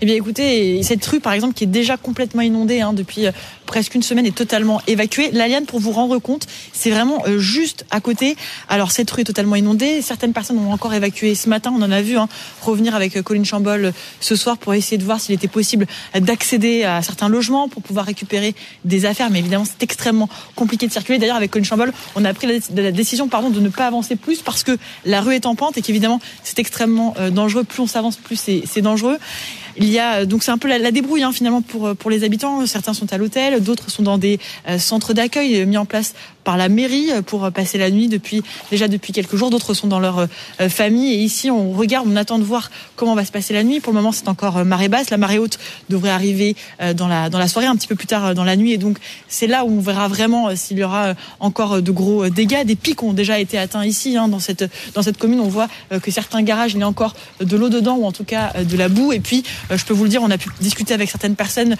Eh 0.02 0.06
bien, 0.06 0.16
écoutez, 0.16 0.82
cette 0.84 1.06
rue, 1.06 1.20
par 1.20 1.34
exemple, 1.34 1.54
qui 1.54 1.64
est 1.64 1.68
déjà 1.68 1.98
complètement 1.98 2.42
inondée 2.42 2.82
hein, 2.82 2.94
depuis 2.94 3.28
presque 3.66 3.96
une 3.96 4.04
semaine 4.04 4.26
est 4.26 4.36
totalement 4.36 4.82
évacuée. 4.88 5.30
L'Aliane, 5.32 5.66
pour 5.66 5.80
vous 5.80 5.92
rendre 5.92 6.20
compte, 6.20 6.48
c'est 6.74 6.92
vraiment 6.92 7.24
euh, 7.28 7.40
juste 7.40 7.86
à 7.92 8.00
côté. 8.00 8.36
Alors 8.70 8.92
cette 8.92 9.10
rue 9.12 9.22
est 9.22 9.26
totalement 9.26 9.56
inondée. 9.56 10.02
Certaines 10.02 10.34
personnes 10.34 10.60
ont 10.60 10.72
encore 10.72 10.94
évacué 10.94 11.36
ce 11.36 11.50
matin. 11.50 11.74
On 11.76 11.82
en 11.82 11.92
a 11.92 12.02
vu 12.02 12.18
hein, 12.18 12.28
revenir 12.62 12.96
avec 12.96 13.18
euh, 13.18 13.22
Colline 13.22 13.46
Chambol 13.46 13.86
euh, 13.86 13.92
ce 14.20 14.36
soir 14.36 14.58
pour 14.58 14.74
essayer 14.74 14.98
de 14.98 15.04
voir 15.04 15.20
s'il 15.20 15.36
était 15.36 15.48
possible 15.48 15.88
d'accéder 16.20 16.84
à 16.84 17.02
certains 17.02 17.30
logements 17.30 17.68
pour 17.68 17.82
pouvoir 17.82 18.06
récupérer 18.06 18.56
des 18.86 19.06
affaires. 19.06 19.30
Mais 19.30 19.40
évidemment, 19.40 19.66
c'est 19.66 19.84
extrêmement 19.84 20.30
compliqué 20.56 20.88
de 20.88 20.92
circuler. 20.92 21.18
D'ailleurs, 21.18 21.36
avec 21.36 21.52
Colline 21.52 21.66
Chambol, 21.66 21.94
on 22.16 22.26
a 22.26 22.34
pris 22.34 22.48
la 22.74 22.92
décision 22.92 23.28
pardon, 23.28 23.50
de 23.50 23.60
ne 23.60 23.70
pas 23.70 23.88
avancer 23.88 24.16
plus 24.16 24.42
parce 24.42 24.64
que 24.64 24.78
la 25.06 25.22
rue 25.22 25.36
est 25.36 25.46
en 25.46 25.56
pente 25.56 25.78
et 25.78 25.82
qu'évidemment, 25.82 26.20
c'est 26.44 26.60
extrêmement 26.60 27.16
dangereux. 27.32 27.64
Plus 27.64 27.82
on 27.82 27.88
s'avance, 27.88 28.18
plus 28.18 28.36
c'est 28.38 28.82
dangereux. 28.82 29.18
Il 29.78 29.90
y 29.90 30.00
a 30.00 30.26
donc 30.26 30.44
c'est 30.44 30.52
un 30.52 30.58
peu 30.58 30.68
la, 30.68 30.92
débrouille 30.92 31.24
hein, 31.24 31.32
finalement 31.32 31.62
pour 31.62 31.96
pour 31.96 32.10
les 32.10 32.24
habitants. 32.24 32.66
Certains 32.66 32.94
sont 32.94 33.12
à 33.12 33.18
l'hôtel, 33.18 33.62
d'autres 33.62 33.90
sont 33.90 34.04
dans 34.04 34.18
des 34.18 34.40
euh, 34.68 34.80
centres 34.80 35.14
d'accueil 35.14 35.62
euh, 35.62 35.66
mis 35.66 35.78
en 35.78 35.86
place 35.86 36.14
par 36.46 36.56
la 36.56 36.70
mairie 36.70 37.12
euh, 37.12 37.22
pour 37.22 37.52
passer 37.52 37.78
la 37.78 37.92
nuit 37.92 38.08
depuis 38.08 38.42
déjà 38.72 38.88
depuis 38.88 39.12
quelques 39.12 39.36
jours. 39.36 39.50
D'autres 39.50 39.74
sont 39.74 39.88
dans 39.88 40.00
leur 40.00 40.28
famille 40.70 41.14
et 41.14 41.18
ici 41.18 41.52
on 41.52 41.74
regarde, 41.74 42.08
on 42.10 42.16
attend 42.16 42.40
de 42.40 42.44
voir 42.44 42.72
comment 42.96 43.16
va 43.16 43.26
se 43.26 43.32
passer 43.32 43.54
la 43.54 43.64
nuit. 43.64 43.82
Pour 43.82 43.92
le 43.92 44.00
moment, 44.00 44.12
c'est 44.12 44.30
encore 44.30 44.64
marée 44.64 44.88
basse. 44.88 45.10
La 45.10 45.18
marée 45.18 45.40
haute 45.40 45.60
devrait 45.90 46.10
arriver 46.10 46.56
dans 46.96 47.08
la 47.08 47.30
dans 47.30 47.40
la 47.40 47.48
soirée, 47.48 47.68
un 47.68 47.76
petit 47.76 47.88
peu 47.88 47.96
plus 47.96 48.08
tard 48.08 48.34
dans 48.34 48.44
la 48.44 48.56
nuit 48.56 48.72
et 48.72 48.78
donc 48.78 48.98
c'est 49.28 49.48
là 49.48 49.66
où 49.66 49.70
on 49.70 49.80
verra 49.80 50.08
vraiment 50.08 50.56
s'il 50.56 50.78
y 50.78 50.84
aura 50.84 51.14
encore 51.40 51.82
de 51.82 51.92
gros 51.92 52.30
dégâts. 52.30 52.66
Des 52.66 52.76
pics 52.76 53.02
ont 53.04 53.14
déjà 53.14 53.40
été 53.40 53.58
atteints 53.58 53.86
ici 53.86 54.18
hein, 54.18 54.28
dans 54.28 54.40
cette 54.40 54.66
dans 54.94 55.02
cette 55.02 55.18
commune. 55.18 55.40
On 55.40 55.50
voit 55.50 55.68
que 56.02 56.12
certains 56.12 56.42
garages 56.44 56.74
il 56.74 56.80
y 56.80 56.84
a 56.84 56.88
encore 56.88 57.16
de 57.42 57.58
l'eau 57.58 57.70
dedans 57.70 57.96
ou 57.96 58.06
en 58.06 58.12
tout 58.12 58.26
cas 58.26 58.54
de 58.64 58.78
la 58.78 58.88
boue. 58.90 59.12
Et 59.12 59.20
puis 59.20 59.44
je 59.72 59.84
peux 59.84 59.94
vous 59.94 60.04
le 60.04 60.10
dire, 60.10 60.22
on 60.24 60.32
a 60.32 60.38
pu 60.38 60.50
discuter 60.62 60.94
avec 60.94 61.10
certaines 61.10 61.36
personnes, 61.36 61.76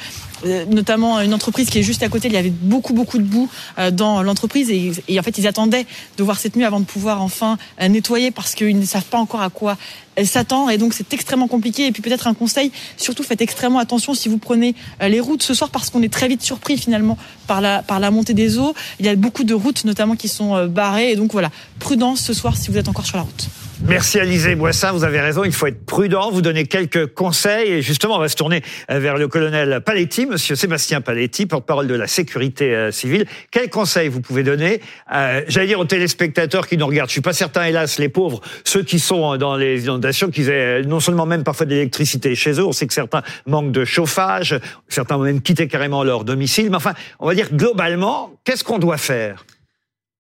notamment 0.70 1.20
une 1.22 1.34
entreprise 1.34 1.70
qui 1.70 1.80
est 1.80 1.84
juste 1.84 2.04
à 2.04 2.10
côté. 2.10 2.28
Il 2.28 2.34
y 2.34 2.38
avait 2.38 2.50
beaucoup, 2.50 2.94
beaucoup 2.94 3.18
de 3.18 3.24
boue 3.24 3.50
euh, 3.80 3.92
dans 3.92 4.24
l'entreprise 4.24 4.55
et, 4.56 5.20
en 5.20 5.24
fait, 5.24 5.38
ils 5.38 5.48
attendaient 5.48 5.86
de 6.18 6.24
voir 6.24 6.40
cette 6.40 6.56
nuit 6.56 6.66
avant 6.66 6.80
de 6.80 6.86
pouvoir 6.86 7.22
enfin 7.22 7.58
euh, 7.82 7.88
nettoyer 7.88 8.32
parce 8.32 8.56
qu'ils 8.56 8.80
ne 8.80 8.86
savent 8.86 9.06
pas 9.06 9.18
encore 9.18 9.42
à 9.42 9.50
quoi 9.50 9.78
elle 10.18 10.28
s'attend 10.28 10.70
et 10.70 10.78
donc 10.78 10.94
c'est 10.94 11.14
extrêmement 11.14 11.48
compliqué. 11.48 11.88
Et 11.88 11.92
puis 11.92 12.02
peut-être 12.02 12.28
un 12.28 12.34
conseil, 12.34 12.72
surtout 12.98 13.24
faites 13.24 13.42
extrêmement 13.42 13.80
attention 13.80 14.14
si 14.14 14.30
vous 14.30 14.38
prenez 14.38 14.76
euh, 15.02 15.10
les 15.10 15.20
routes 15.20 15.44
ce 15.44 15.54
soir 15.54 15.70
parce 15.70 15.90
qu'on 15.90 16.02
est 16.02 16.14
très 16.14 16.28
vite 16.28 16.42
surpris 16.42 16.78
finalement 16.78 17.18
par 17.48 17.62
la, 17.62 17.84
par 17.84 18.00
la 18.00 18.12
montée 18.12 18.34
des 18.34 18.58
eaux. 18.58 18.74
Il 19.00 19.06
y 19.06 19.10
a 19.10 19.16
beaucoup 19.16 19.44
de 19.44 19.54
routes 19.54 19.84
notamment 19.84 20.16
qui 20.16 20.28
sont 20.28 20.68
barrées 20.68 21.12
et 21.12 21.16
donc 21.16 21.32
voilà, 21.32 21.52
prudence 21.80 22.22
ce 22.22 22.34
soir 22.34 22.56
si 22.56 22.72
vous 22.72 22.78
êtes 22.78 22.88
encore 22.88 23.06
sur 23.06 23.18
la 23.18 23.24
route. 23.24 23.50
Merci 23.84 24.20
Alizé 24.20 24.56
Boissin, 24.56 24.94
vous 24.94 25.04
avez 25.04 25.20
raison, 25.20 25.44
il 25.44 25.52
faut 25.52 25.68
être 25.68 25.86
prudent, 25.86 26.32
vous 26.32 26.42
donnez 26.42 26.66
quelques 26.66 27.14
conseils. 27.14 27.74
Et 27.74 27.82
justement 27.82 28.16
on 28.16 28.20
va 28.20 28.30
se 28.30 28.36
tourner 28.36 28.64
euh, 28.90 29.00
vers 29.00 29.18
le 29.18 29.28
colonel 29.28 29.82
Paletti, 29.82 30.26
monsieur 30.26 30.56
Sébastien 30.56 31.02
Paletti, 31.02 31.46
porte-parole 31.46 31.88
de 31.88 31.94
la 31.94 32.08
sécurité 32.08 32.74
euh, 32.74 32.92
civile. 32.92 33.26
Quels 33.52 33.70
conseils 33.70 34.08
vous 34.08 34.22
pouvez 34.22 34.44
donner, 34.44 34.82
euh, 35.14 35.42
j'allais 35.48 35.68
dire 35.68 35.80
aux 35.80 35.86
téléspectateurs 35.86 36.68
qui 36.68 36.78
nous 36.78 36.88
regardent, 36.88 37.10
je 37.10 37.14
suis 37.14 37.22
pas 37.22 37.34
certain 37.34 37.66
hélas 37.66 38.00
les 38.00 38.10
pauvres, 38.10 38.40
ceux 38.64 38.82
qui 38.82 39.00
sont 39.00 39.36
dans 39.36 39.58
les 39.58 39.84
inondations, 39.84 40.30
qui 40.30 40.44
aient 40.44 40.82
non 40.84 41.02
seulement 41.02 41.26
même 41.26 41.44
parfois 41.44 41.66
d'électricité 41.66 42.34
chez 42.34 42.54
eux, 42.54 42.66
on 42.66 42.72
sait 42.72 42.88
que 42.88 42.94
certains 42.94 43.24
manquent 43.46 43.74
de 43.74 43.84
chauffage, 43.84 44.58
certains 44.88 45.18
ont 45.18 45.24
même 45.24 45.42
quitté 45.42 45.68
carrément 45.68 46.04
leur 46.04 46.24
domicile, 46.24 46.70
mais 46.70 46.78
enfin 46.78 46.94
on 47.20 47.28
va 47.28 47.36
dire 47.36 47.50
globalement, 47.52 48.34
qu'est-ce 48.46 48.64
qu'on 48.64 48.80
doit 48.80 48.98
faire? 48.98 49.46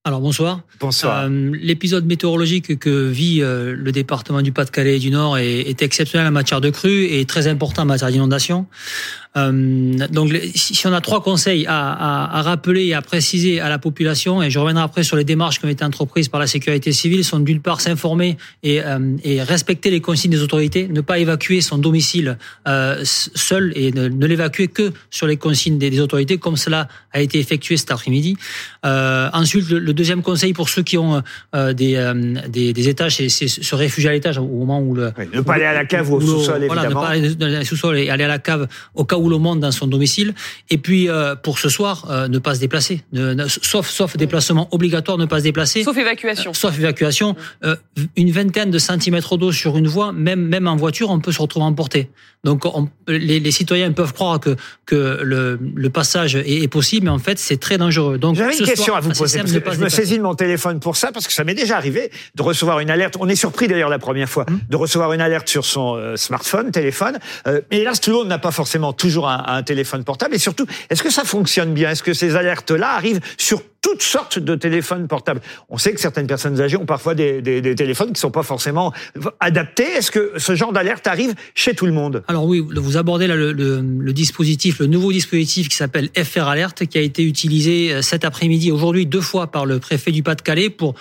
Alors 0.07 0.21
bonsoir. 0.21 0.61
Bonsoir. 0.79 1.23
Euh, 1.23 1.51
L'épisode 1.59 2.05
météorologique 2.05 2.77
que 2.77 3.07
vit 3.07 3.41
euh, 3.41 3.75
le 3.75 3.91
département 3.91 4.43
du 4.43 4.51
Pas-de-Calais 4.51 4.97
et 4.97 4.99
du 4.99 5.09
Nord 5.09 5.39
est, 5.39 5.61
est, 5.61 5.81
exceptionnel 5.81 6.27
en 6.27 6.31
matière 6.31 6.61
de 6.61 6.69
crue 6.69 7.05
et 7.05 7.25
très 7.25 7.47
important 7.47 7.81
en 7.81 7.85
matière 7.85 8.11
d'inondation. 8.11 8.67
Euh, 9.37 9.51
donc, 10.09 10.31
si 10.55 10.87
on 10.87 10.93
a 10.93 11.01
trois 11.01 11.21
conseils 11.21 11.65
à, 11.67 11.91
à, 11.91 12.39
à, 12.39 12.41
rappeler 12.41 12.85
et 12.85 12.93
à 12.93 13.01
préciser 13.01 13.59
à 13.59 13.69
la 13.69 13.79
population, 13.79 14.41
et 14.41 14.49
je 14.49 14.59
reviendrai 14.59 14.83
après 14.83 15.03
sur 15.03 15.17
les 15.17 15.23
démarches 15.23 15.59
qui 15.59 15.65
ont 15.65 15.69
été 15.69 15.83
entreprises 15.83 16.29
par 16.29 16.39
la 16.39 16.47
sécurité 16.47 16.91
civile, 16.91 17.25
sont 17.25 17.39
d'une 17.39 17.61
part 17.61 17.81
s'informer 17.81 18.37
et, 18.63 18.81
euh, 18.81 19.17
et, 19.23 19.41
respecter 19.41 19.91
les 19.91 19.99
consignes 19.99 20.31
des 20.31 20.41
autorités, 20.41 20.87
ne 20.87 21.01
pas 21.01 21.19
évacuer 21.19 21.61
son 21.61 21.77
domicile 21.77 22.37
euh, 22.67 23.01
seul 23.03 23.73
et 23.75 23.91
ne, 23.91 24.07
ne 24.07 24.25
l'évacuer 24.25 24.67
que 24.67 24.93
sur 25.09 25.27
les 25.27 25.37
consignes 25.37 25.77
des, 25.77 25.89
des, 25.89 25.99
autorités, 25.99 26.37
comme 26.37 26.55
cela 26.55 26.87
a 27.11 27.19
été 27.19 27.39
effectué 27.39 27.77
cet 27.77 27.91
après-midi. 27.91 28.37
Ensuite, 28.83 29.69
le, 29.69 29.79
le, 29.79 29.93
deuxième 29.93 30.21
conseil 30.21 30.53
pour 30.53 30.69
ceux 30.69 30.83
qui 30.83 30.97
ont 30.97 31.21
des, 31.53 32.13
des, 32.49 32.73
des, 32.73 32.89
étages, 32.89 33.15
c'est 33.15 33.47
se 33.47 33.75
réfugier 33.75 34.09
à 34.09 34.13
l'étage 34.13 34.37
au 34.37 34.45
moment 34.45 34.79
où 34.79 34.93
le... 34.93 35.11
Oui, 35.17 35.25
ne 35.33 35.41
pas 35.41 35.55
aller 35.55 35.65
à 35.65 35.73
la 35.73 35.85
cave 35.85 36.11
ou 36.11 36.15
au 36.15 36.21
sous-sol, 36.21 36.63
évidemment. 36.63 36.73
Voilà, 36.73 36.89
ne 36.89 36.93
pas 36.93 37.07
aller 37.07 37.35
dans 37.35 37.47
le 37.47 37.63
sous-sol 37.63 37.97
et 37.97 38.09
aller 38.09 38.23
à 38.23 38.27
la 38.27 38.39
cave 38.39 38.67
au 38.93 39.05
cas 39.05 39.17
où 39.17 39.24
le 39.29 39.37
monde 39.37 39.59
dans 39.59 39.71
son 39.71 39.87
domicile. 39.87 40.33
Et 40.69 40.77
puis 40.77 41.09
euh, 41.09 41.35
pour 41.35 41.59
ce 41.59 41.69
soir, 41.69 42.07
euh, 42.09 42.27
ne 42.27 42.39
pas 42.39 42.55
se 42.55 42.59
déplacer, 42.59 43.03
ne, 43.13 43.33
ne, 43.33 43.47
sauf 43.47 43.89
sauf 43.89 44.17
déplacement 44.17 44.67
obligatoire, 44.71 45.17
ne 45.17 45.25
pas 45.25 45.39
se 45.39 45.43
déplacer. 45.43 45.83
Sauf 45.83 45.97
évacuation. 45.97 46.51
Euh, 46.51 46.53
sauf 46.53 46.77
évacuation. 46.77 47.35
une 48.15 48.31
vingtaine 48.31 48.71
de 48.71 48.79
centimètres 48.79 49.37
d'eau 49.37 49.51
sur 49.51 49.77
une 49.77 49.87
voie, 49.87 50.11
même 50.11 50.41
même 50.41 50.67
en 50.67 50.75
voiture, 50.75 51.09
on 51.09 51.19
peut 51.19 51.31
se 51.31 51.41
retrouver 51.41 51.65
emporté. 51.65 52.09
Donc 52.43 52.65
on, 52.65 52.87
les, 53.07 53.39
les, 53.39 53.51
citoyens 53.51 53.91
peuvent 53.91 54.13
croire 54.13 54.39
que 54.39 54.55
que 54.85 55.19
le, 55.23 55.59
le 55.75 55.89
passage 55.89 56.35
est, 56.35 56.61
est, 56.61 56.67
possible, 56.67 57.05
mais 57.05 57.11
en 57.11 57.17
fait 57.17 57.39
c'est 57.39 57.57
très 57.57 57.79
dangereux. 57.79 58.19
Donc 58.19 58.35
j'avais 58.35 58.55
une 58.55 58.65
question 58.65 58.85
soir, 58.85 58.97
à 58.97 59.01
vous 59.01 59.09
poser. 59.09 59.39
Simple, 59.39 59.49
je 59.49 59.79
me 59.79 59.89
saisis 59.89 60.17
de 60.17 60.23
mon 60.23 60.35
téléphone 60.35 60.79
pour 60.79 60.95
ça 60.95 61.11
parce 61.11 61.25
que 61.25 61.33
ça 61.33 61.43
m'est 61.43 61.55
déjà 61.55 61.75
arrivé 61.75 62.11
de 62.35 62.41
recevoir 62.43 62.79
une 62.81 62.91
alerte. 62.91 63.17
On 63.19 63.27
est 63.27 63.35
surpris 63.35 63.67
d'ailleurs 63.67 63.89
la 63.89 63.97
première 63.97 64.29
fois 64.29 64.45
hum. 64.47 64.59
de 64.69 64.75
recevoir 64.75 65.11
une 65.13 65.21
alerte 65.21 65.49
sur 65.49 65.65
son 65.65 65.95
euh, 65.95 66.15
smartphone, 66.17 66.71
téléphone. 66.71 67.17
Euh, 67.47 67.61
mais 67.71 67.79
hélas, 67.79 67.99
tout 67.99 68.11
le 68.11 68.17
monde 68.17 68.27
n'a 68.27 68.37
pas 68.37 68.51
forcément 68.51 68.93
toujours 68.93 69.14
un, 69.23 69.43
un 69.47 69.63
téléphone 69.63 70.03
portable. 70.03 70.35
Et 70.35 70.39
surtout, 70.39 70.65
est-ce 70.89 71.01
que 71.01 71.09
ça 71.09 71.23
fonctionne 71.23 71.73
bien? 71.73 71.91
Est-ce 71.91 72.03
que 72.03 72.13
ces 72.13 72.35
alertes-là 72.35 72.95
arrivent 72.95 73.21
sur 73.37 73.61
toutes 73.85 74.01
sortes 74.01 74.39
de 74.39 74.55
téléphones 74.55 75.07
portables. 75.07 75.41
On 75.69 75.77
sait 75.77 75.93
que 75.93 75.99
certaines 75.99 76.25
personnes 76.25 76.59
âgées 76.59 76.75
ont 76.75 76.87
parfois 76.87 77.13
des, 77.13 77.43
téléphones 77.75 78.13
qui 78.13 78.19
sont 78.19 78.31
pas 78.31 78.41
forcément 78.41 78.91
adaptés. 79.39 79.83
Est-ce 79.83 80.09
que 80.09 80.31
ce 80.37 80.55
genre 80.55 80.73
d'alerte 80.73 81.05
arrive 81.05 81.35
chez 81.53 81.75
tout 81.75 81.85
le 81.85 81.91
monde? 81.91 82.23
Alors 82.27 82.45
oui, 82.45 82.65
vous 82.75 82.97
abordez 82.97 83.27
là 83.27 83.35
le, 83.35 84.11
dispositif, 84.11 84.79
le 84.79 84.87
nouveau 84.87 85.11
dispositif 85.11 85.69
qui 85.69 85.75
s'appelle 85.75 86.09
FR 86.17 86.47
Alerte, 86.47 86.87
qui 86.87 86.97
a 86.97 87.01
été 87.01 87.21
utilisé 87.21 88.01
cet 88.01 88.25
après-midi, 88.25 88.71
aujourd'hui 88.71 89.05
deux 89.05 89.21
fois 89.21 89.51
par 89.51 89.67
le 89.67 89.77
préfet 89.77 90.11
du 90.11 90.23
Pas-de-Calais 90.23 90.71
pour 90.71 90.95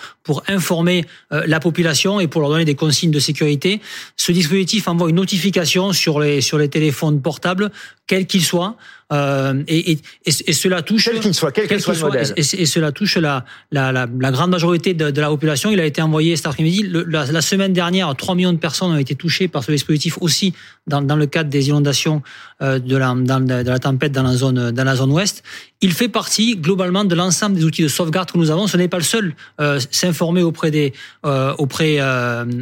informer 0.46 1.06
euh, 1.32 1.42
la 1.46 1.60
population 1.60 2.20
et 2.20 2.28
pour 2.28 2.42
leur 2.42 2.50
donner 2.50 2.66
des 2.66 2.74
consignes 2.74 3.10
de 3.10 3.18
sécurité. 3.18 3.80
Ce 4.16 4.30
dispositif 4.30 4.88
envoie 4.88 5.08
une 5.08 5.16
notification 5.16 5.94
sur 5.94 6.20
les 6.20 6.68
téléphones 6.68 7.22
portables, 7.22 7.70
quels 8.06 8.26
qu'ils 8.26 8.44
soient, 8.44 8.76
euh, 9.12 9.62
et, 9.68 9.92
et, 9.92 9.98
et, 10.24 10.52
cela 10.52 10.80
touche 10.82 11.04
quel 11.04 11.20
qu'il 11.20 11.34
soit, 11.34 11.52
quel, 11.52 11.68
quel 11.68 11.80
soit, 11.80 11.94
soit 11.94 12.10
et, 12.16 12.40
et, 12.40 12.66
cela 12.66 12.90
touche 12.90 13.18
la, 13.18 13.44
la, 13.70 13.92
la, 13.92 14.06
la 14.18 14.30
grande 14.30 14.50
majorité 14.50 14.94
de, 14.94 15.10
de, 15.10 15.20
la 15.20 15.28
population. 15.28 15.70
Il 15.70 15.78
a 15.78 15.84
été 15.84 16.00
envoyé 16.00 16.36
cet 16.36 16.46
après-midi. 16.46 16.86
La, 16.90 17.26
la, 17.26 17.40
semaine 17.42 17.74
dernière, 17.74 18.14
3 18.16 18.34
millions 18.34 18.54
de 18.54 18.58
personnes 18.58 18.92
ont 18.92 18.96
été 18.98 19.14
touchées 19.14 19.46
par 19.46 19.62
ce 19.62 19.70
dispositif 19.72 20.16
aussi 20.22 20.54
dans, 20.86 21.02
dans 21.02 21.16
le 21.16 21.26
cadre 21.26 21.50
des 21.50 21.68
inondations 21.68 22.22
euh, 22.62 22.78
de, 22.78 22.96
la, 22.96 23.14
dans, 23.14 23.40
de 23.40 23.68
la 23.68 23.78
tempête 23.78 24.12
dans 24.12 24.22
la 24.22 24.36
zone 24.36 24.70
dans 24.70 24.84
la 24.84 24.96
zone 24.96 25.12
ouest. 25.12 25.42
Il 25.80 25.92
fait 25.92 26.08
partie 26.08 26.56
globalement 26.56 27.04
de 27.04 27.14
l'ensemble 27.14 27.56
des 27.56 27.64
outils 27.64 27.82
de 27.82 27.88
sauvegarde 27.88 28.30
que 28.30 28.38
nous 28.38 28.50
avons. 28.50 28.66
Ce 28.66 28.76
n'est 28.76 28.88
pas 28.88 28.96
le 28.96 29.02
seul. 29.02 29.34
Euh, 29.60 29.78
S'informer 29.90 30.42
auprès 30.42 30.70
des 30.70 30.94
euh, 31.26 31.54
auprès 31.58 31.98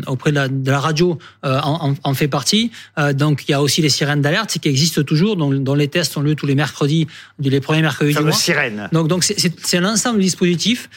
auprès 0.06 0.30
de 0.30 0.36
la, 0.36 0.48
de 0.48 0.72
radio 0.72 1.18
en, 1.42 1.94
en, 2.02 2.14
fait 2.14 2.28
partie. 2.28 2.70
donc 3.14 3.44
il 3.46 3.52
y 3.52 3.54
a 3.54 3.62
aussi 3.62 3.80
les 3.82 3.88
sirènes 3.88 4.22
d'alerte 4.22 4.58
qui 4.58 4.68
existent 4.68 5.02
toujours, 5.02 5.36
dont, 5.36 5.50
dont 5.52 5.74
les 5.74 5.88
tests 5.88 6.16
ont 6.16 6.22
lieu 6.32 6.36
tous 6.36 6.46
les 6.46 6.54
mercredis, 6.54 7.06
les 7.38 7.60
premiers 7.60 7.82
mercredis 7.82 8.14
du 8.14 8.22
mois. 8.22 8.32
Sirène. 8.32 8.88
Donc 8.92 9.08
donc 9.08 9.24
c'est 9.24 9.76
un 9.78 9.84
ensemble 9.84 10.18
de 10.18 10.22
dispositifs 10.22 10.88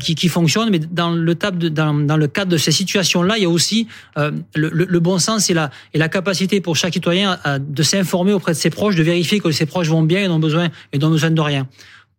qui, 0.00 0.14
qui 0.14 0.28
fonctionnent, 0.28 0.70
mais 0.70 0.78
dans 0.78 1.10
le 1.10 1.34
de, 1.34 1.68
dans, 1.68 1.94
dans 1.94 2.16
le 2.16 2.26
cadre 2.26 2.50
de 2.50 2.58
ces 2.58 2.72
situations-là, 2.72 3.38
il 3.38 3.42
y 3.42 3.46
a 3.46 3.48
aussi 3.48 3.88
le, 4.16 4.42
le, 4.54 4.84
le, 4.84 5.00
bon 5.00 5.18
sens 5.18 5.50
et 5.50 5.54
la 5.54 5.70
et 5.94 5.98
la 5.98 6.08
capacité 6.08 6.60
pour 6.60 6.76
chaque 6.76 6.92
citoyen 6.92 7.38
de 7.58 7.82
s'informer 7.82 8.32
auprès 8.32 8.52
de 8.52 8.58
ses 8.58 8.70
proches, 8.70 8.96
de 8.96 9.02
vérifier 9.02 9.40
que 9.40 9.50
ses 9.50 9.66
proches 9.66 9.88
vont 9.88 10.02
bien 10.02 10.22
et 10.24 10.28
n'ont 10.28 10.38
besoin 10.38 10.68
et 10.92 10.98
n'ont 10.98 11.10
besoin 11.10 11.30
de 11.30 11.40
rien. 11.40 11.66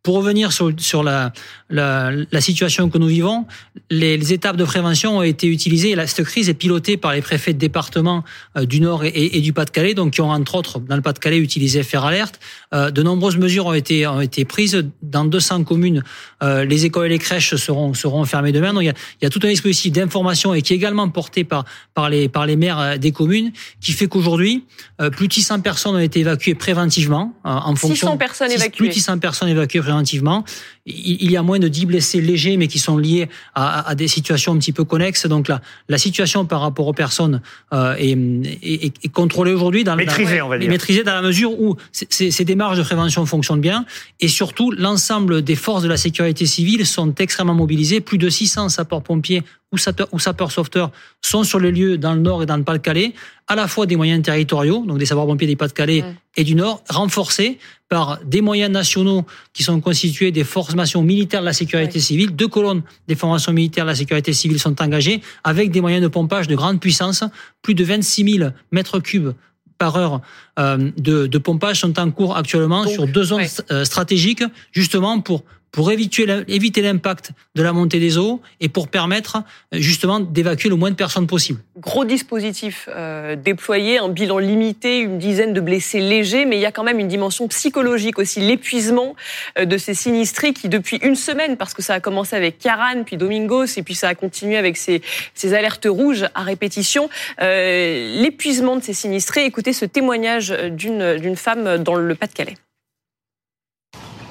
Pour 0.03 0.15
revenir 0.15 0.51
sur, 0.51 0.71
sur 0.77 1.03
la, 1.03 1.31
la, 1.69 2.11
la, 2.31 2.41
situation 2.41 2.89
que 2.89 2.97
nous 2.97 3.07
vivons, 3.07 3.45
les, 3.91 4.17
les, 4.17 4.33
étapes 4.33 4.57
de 4.57 4.63
prévention 4.63 5.19
ont 5.19 5.21
été 5.21 5.45
utilisées. 5.45 5.95
Cette 6.07 6.25
crise 6.25 6.49
est 6.49 6.55
pilotée 6.55 6.97
par 6.97 7.13
les 7.13 7.21
préfets 7.21 7.53
de 7.53 7.59
département 7.59 8.23
euh, 8.57 8.65
du 8.65 8.81
Nord 8.81 9.03
et, 9.05 9.09
et, 9.09 9.37
et 9.37 9.41
du 9.41 9.53
Pas-de-Calais, 9.53 9.93
donc 9.93 10.13
qui 10.13 10.21
ont 10.21 10.31
entre 10.31 10.55
autres 10.55 10.79
dans 10.79 10.95
le 10.95 11.03
Pas-de-Calais 11.03 11.37
utilisé 11.37 11.83
Faire 11.83 12.03
Alerte. 12.03 12.39
Euh, 12.73 12.89
de 12.89 13.03
nombreuses 13.03 13.37
mesures 13.37 13.67
ont 13.67 13.73
été, 13.73 14.07
ont 14.07 14.21
été 14.21 14.43
prises 14.43 14.83
dans 15.03 15.25
200 15.25 15.65
communes. 15.65 16.03
Euh, 16.43 16.65
les 16.65 16.85
écoles 16.85 17.07
et 17.07 17.09
les 17.09 17.19
crèches 17.19 17.55
seront, 17.55 17.93
seront 17.93 18.25
fermées 18.25 18.51
demain. 18.51 18.73
Donc 18.73 18.83
il 18.83 18.87
y 18.87 18.89
a, 18.89 18.93
il 19.21 19.23
y 19.23 19.27
a 19.27 19.29
tout 19.29 19.39
un 19.43 19.49
dispositif 19.49 19.91
d'information 19.91 20.53
et 20.53 20.61
qui 20.61 20.73
est 20.73 20.75
également 20.75 21.07
porté 21.09 21.43
par, 21.43 21.65
par, 21.93 22.09
les, 22.09 22.29
par 22.29 22.45
les 22.45 22.55
maires 22.55 22.97
des 22.97 23.11
communes, 23.11 23.51
qui 23.79 23.91
fait 23.91 24.07
qu'aujourd'hui, 24.07 24.65
euh, 25.01 25.09
plus 25.09 25.27
de 25.27 25.33
600 25.33 25.61
personnes 25.61 25.95
ont 25.95 25.99
été 25.99 26.21
évacuées 26.21 26.55
préventivement 26.55 27.33
en 27.43 27.75
fonction. 27.75 28.07
600 28.07 28.17
personnes 28.17 28.49
6, 28.49 28.55
évacuées. 28.55 28.77
Plus 28.77 28.87
de 28.89 28.93
600 28.93 29.19
personnes 29.19 29.49
évacuées 29.49 29.81
préventivement. 29.81 30.43
Il 30.87 31.31
y 31.31 31.37
a 31.37 31.43
moins 31.43 31.59
de 31.59 31.67
10 31.67 31.85
blessés 31.85 32.21
légers, 32.21 32.57
mais 32.57 32.67
qui 32.67 32.79
sont 32.79 32.97
liés 32.97 33.29
à, 33.53 33.87
à 33.87 33.93
des 33.93 34.07
situations 34.07 34.53
un 34.53 34.57
petit 34.57 34.71
peu 34.71 34.83
connexes. 34.83 35.27
Donc 35.27 35.47
la, 35.47 35.61
la 35.89 35.97
situation 35.99 36.45
par 36.45 36.61
rapport 36.61 36.87
aux 36.87 36.93
personnes 36.93 37.41
euh, 37.71 37.93
est, 37.99 38.17
est, 38.63 38.85
est, 39.03 39.11
contrôlée 39.11 39.53
aujourd'hui. 39.53 39.83
dans 39.83 39.95
Maîtrisée, 39.95 40.41
on 40.41 40.49
va 40.49 40.57
dire. 40.57 40.69
Maîtrisée 40.69 41.03
dans 41.03 41.13
la 41.13 41.21
mesure 41.21 41.51
où 41.59 41.75
ces, 41.91 42.31
ces 42.31 42.45
démarches 42.45 42.77
de 42.77 42.83
prévention 42.83 43.25
fonctionnent 43.27 43.61
bien. 43.61 43.85
Et 44.19 44.27
surtout, 44.27 44.71
l'ensemble 44.71 45.43
des 45.43 45.55
forces 45.55 45.83
de 45.83 45.87
la 45.87 45.97
sécurité 45.97 46.30
civile 46.37 46.85
sont 46.85 47.13
extrêmement 47.15 47.53
mobilisées. 47.53 48.01
Plus 48.01 48.17
de 48.17 48.29
600 48.29 48.69
sapeurs-pompiers 48.69 49.43
ou 49.71 49.77
sapeurs-sauveteurs 50.19 50.91
sont 51.21 51.43
sur 51.43 51.59
les 51.59 51.71
lieux 51.71 51.97
dans 51.97 52.13
le 52.13 52.19
Nord 52.19 52.43
et 52.43 52.45
dans 52.45 52.57
le 52.57 52.63
Pas-de-Calais, 52.63 53.13
à 53.47 53.55
la 53.55 53.67
fois 53.67 53.85
des 53.85 53.95
moyens 53.95 54.21
territoriaux, 54.21 54.83
donc 54.85 54.97
des 54.97 55.05
sapeurs-pompiers 55.05 55.47
des 55.47 55.55
Pas-de-Calais 55.55 56.03
et 56.35 56.43
du 56.43 56.55
Nord, 56.55 56.83
renforcés 56.89 57.57
par 57.87 58.19
des 58.25 58.41
moyens 58.41 58.71
nationaux 58.71 59.25
qui 59.53 59.63
sont 59.63 59.79
constitués 59.79 60.31
des 60.31 60.43
formations 60.43 61.01
militaires 61.01 61.41
de 61.41 61.45
la 61.45 61.53
sécurité 61.53 61.99
civile. 61.99 62.35
Deux 62.35 62.47
colonnes 62.47 62.83
des 63.07 63.15
formations 63.15 63.53
militaires 63.53 63.85
de 63.85 63.89
la 63.89 63.95
sécurité 63.95 64.33
civile 64.33 64.59
sont 64.59 64.81
engagées 64.81 65.21
avec 65.43 65.71
des 65.71 65.81
moyens 65.81 66.01
de 66.01 66.07
pompage 66.07 66.47
de 66.47 66.55
grande 66.55 66.79
puissance. 66.79 67.23
Plus 67.61 67.75
de 67.75 67.83
26 67.83 68.37
000 68.37 68.49
mètres 68.71 68.99
cubes 68.99 69.33
par 69.77 69.95
heure 69.97 70.21
euh, 70.59 70.91
de, 70.97 71.25
de, 71.27 71.37
pompage 71.39 71.79
sont 71.79 71.97
en 71.99 72.11
cours 72.11 72.37
actuellement 72.37 72.83
donc, 72.83 72.93
sur 72.93 73.07
deux 73.07 73.23
zones 73.23 73.41
ouais. 73.41 73.85
stratégiques, 73.85 74.43
justement 74.71 75.19
pour 75.21 75.43
pour 75.71 75.91
éviter 75.91 76.81
l'impact 76.81 77.31
de 77.55 77.63
la 77.63 77.73
montée 77.73 77.99
des 77.99 78.17
eaux 78.17 78.41
et 78.59 78.69
pour 78.69 78.87
permettre 78.87 79.43
justement 79.71 80.19
d'évacuer 80.19 80.69
le 80.69 80.75
moins 80.75 80.91
de 80.91 80.95
personnes 80.95 81.27
possible. 81.27 81.59
Gros 81.77 82.05
dispositif 82.05 82.89
euh, 82.89 83.35
déployé, 83.35 83.97
un 83.97 84.09
bilan 84.09 84.37
limité, 84.37 84.99
une 84.99 85.17
dizaine 85.17 85.53
de 85.53 85.61
blessés 85.61 85.99
légers, 85.99 86.45
mais 86.45 86.57
il 86.57 86.61
y 86.61 86.65
a 86.65 86.71
quand 86.71 86.83
même 86.83 86.99
une 86.99 87.07
dimension 87.07 87.47
psychologique 87.47 88.19
aussi, 88.19 88.41
l'épuisement 88.41 89.15
euh, 89.57 89.65
de 89.65 89.77
ces 89.77 89.93
sinistrés 89.93 90.53
qui 90.53 90.69
depuis 90.69 90.97
une 90.97 91.15
semaine, 91.15 91.57
parce 91.57 91.73
que 91.73 91.81
ça 91.81 91.93
a 91.95 91.99
commencé 91.99 92.35
avec 92.35 92.59
Caran, 92.59 93.03
puis 93.05 93.17
Domingos, 93.17 93.77
et 93.77 93.83
puis 93.83 93.95
ça 93.95 94.09
a 94.09 94.15
continué 94.15 94.57
avec 94.57 94.77
ces, 94.77 95.01
ces 95.33 95.53
alertes 95.53 95.87
rouges 95.89 96.25
à 96.35 96.43
répétition, 96.43 97.09
euh, 97.41 98.21
l'épuisement 98.21 98.75
de 98.75 98.83
ces 98.83 98.93
sinistrés. 98.93 99.45
Écoutez 99.45 99.73
ce 99.73 99.85
témoignage 99.85 100.49
d'une 100.71 101.17
d'une 101.17 101.35
femme 101.35 101.77
dans 101.77 101.95
le 101.95 102.15
Pas-de-Calais 102.15 102.55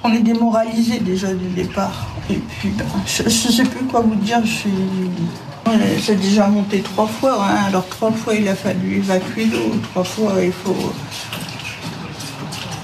on 0.02 0.12
est 0.12 0.20
démoralisé 0.20 0.98
déjà 0.98 1.32
du 1.32 1.48
départ. 1.48 2.06
Et 2.30 2.36
puis, 2.36 2.70
ben, 2.70 2.84
je 3.06 3.24
ne 3.24 3.28
sais 3.28 3.64
plus 3.64 3.84
quoi 3.86 4.00
vous 4.00 4.14
dire. 4.14 4.40
C'est 6.00 6.20
déjà 6.20 6.46
monté 6.46 6.80
trois 6.80 7.06
fois. 7.06 7.44
Hein. 7.44 7.66
Alors, 7.68 7.86
trois 7.88 8.10
fois, 8.10 8.34
il 8.34 8.48
a 8.48 8.54
fallu 8.54 8.96
évacuer 8.96 9.46
l'eau. 9.46 9.76
Trois 9.90 10.04
fois, 10.04 10.32
il 10.42 10.52
faut. 10.52 10.92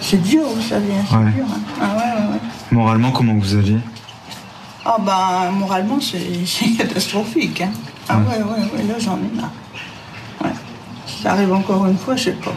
C'est 0.00 0.22
dur, 0.22 0.42
vous 0.42 0.62
savez. 0.62 0.92
C'est 1.08 1.16
ouais. 1.16 1.32
dur. 1.32 1.44
Hein. 1.50 1.60
Ah, 1.80 1.96
ouais, 1.96 2.32
ouais, 2.32 2.40
Moralement, 2.70 3.10
comment 3.10 3.34
vous 3.34 3.56
allez 3.56 3.78
Ah, 4.84 4.96
ben, 4.98 5.52
moralement, 5.52 5.98
c'est 6.00 6.70
catastrophique. 6.76 7.62
Hein. 7.62 7.70
Ah, 8.08 8.18
ouais, 8.18 8.36
ouais, 8.36 8.78
ouais, 8.78 8.82
là, 8.86 8.94
j'en 8.98 9.16
ai 9.16 9.36
marre. 9.36 9.50
Ouais. 10.44 10.52
Si 11.06 11.22
ça 11.22 11.32
arrive 11.32 11.52
encore 11.52 11.86
une 11.86 11.98
fois, 11.98 12.14
je 12.14 12.24
sais 12.24 12.32
pas. 12.32 12.54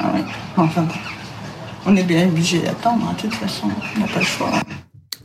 Ah, 0.00 0.06
ouais. 0.14 0.24
Enfin, 0.56 0.82
bon 0.82 1.11
on 1.86 1.96
est 1.96 2.02
bien 2.02 2.26
obligé 2.26 2.60
d'attendre, 2.60 3.06
hein, 3.08 3.14
de 3.16 3.22
toute 3.22 3.34
façon, 3.34 3.68
on 3.96 4.00
n'a 4.00 4.06
pas 4.06 4.20
le 4.20 4.24
choix. 4.24 4.50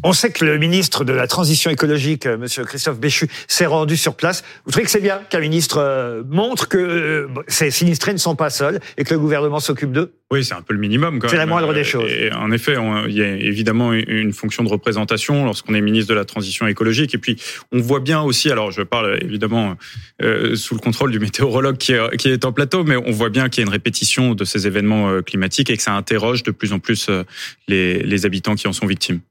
On 0.03 0.13
sait 0.13 0.31
que 0.31 0.45
le 0.45 0.57
ministre 0.57 1.03
de 1.03 1.13
la 1.13 1.27
Transition 1.27 1.71
écologique, 1.71 2.27
euh, 2.27 2.37
Monsieur 2.37 2.63
Christophe 2.63 2.99
Béchu, 2.99 3.27
s'est 3.47 3.65
rendu 3.65 3.97
sur 3.97 4.15
place. 4.15 4.43
Vous 4.65 4.71
trouvez 4.71 4.85
que 4.85 4.91
c'est 4.91 5.01
bien 5.01 5.21
qu'un 5.29 5.39
ministre 5.39 5.79
euh, 5.79 6.23
montre 6.29 6.67
que 6.67 6.77
euh, 6.77 7.27
ces 7.47 7.71
sinistrés 7.71 8.13
ne 8.13 8.17
sont 8.17 8.35
pas 8.35 8.51
seuls 8.51 8.79
et 8.97 9.03
que 9.03 9.13
le 9.13 9.19
gouvernement 9.19 9.59
s'occupe 9.59 9.91
d'eux? 9.91 10.13
Oui, 10.29 10.43
c'est 10.43 10.53
un 10.53 10.61
peu 10.61 10.73
le 10.73 10.79
minimum. 10.79 11.19
C'est 11.27 11.37
la 11.37 11.45
moindre 11.45 11.73
des 11.73 11.83
choses. 11.83 12.11
Et 12.11 12.31
en 12.33 12.51
effet, 12.51 12.75
il 13.07 13.13
y 13.13 13.21
a 13.21 13.29
évidemment 13.29 13.93
une 13.93 14.33
fonction 14.33 14.61
de 14.61 14.67
représentation 14.67 15.45
lorsqu'on 15.45 15.73
est 15.73 15.79
ministre 15.79 16.09
de 16.09 16.15
la 16.15 16.25
Transition 16.25 16.67
écologique. 16.67 17.15
Et 17.15 17.17
puis, 17.17 17.41
on 17.71 17.79
voit 17.79 18.01
bien 18.01 18.21
aussi, 18.21 18.51
alors 18.51 18.71
je 18.71 18.81
parle 18.81 19.17
évidemment 19.21 19.77
sous 20.19 20.75
le 20.75 20.81
contrôle 20.81 21.11
du 21.11 21.19
météorologue 21.19 21.77
qui 21.77 21.93
est, 21.93 22.17
qui 22.17 22.27
est 22.27 22.43
en 22.43 22.51
plateau, 22.51 22.83
mais 22.83 22.97
on 22.97 23.11
voit 23.11 23.29
bien 23.29 23.47
qu'il 23.47 23.61
y 23.61 23.63
a 23.63 23.67
une 23.67 23.71
répétition 23.71 24.33
de 24.33 24.43
ces 24.43 24.67
événements 24.67 25.21
climatiques 25.21 25.69
et 25.69 25.77
que 25.77 25.83
ça 25.83 25.93
interroge 25.93 26.43
de 26.43 26.51
plus 26.51 26.73
en 26.73 26.79
plus 26.79 27.09
les, 27.69 28.03
les 28.03 28.25
habitants 28.25 28.55
qui 28.55 28.67
en 28.67 28.73
sont 28.73 28.85
victimes. 28.85 29.21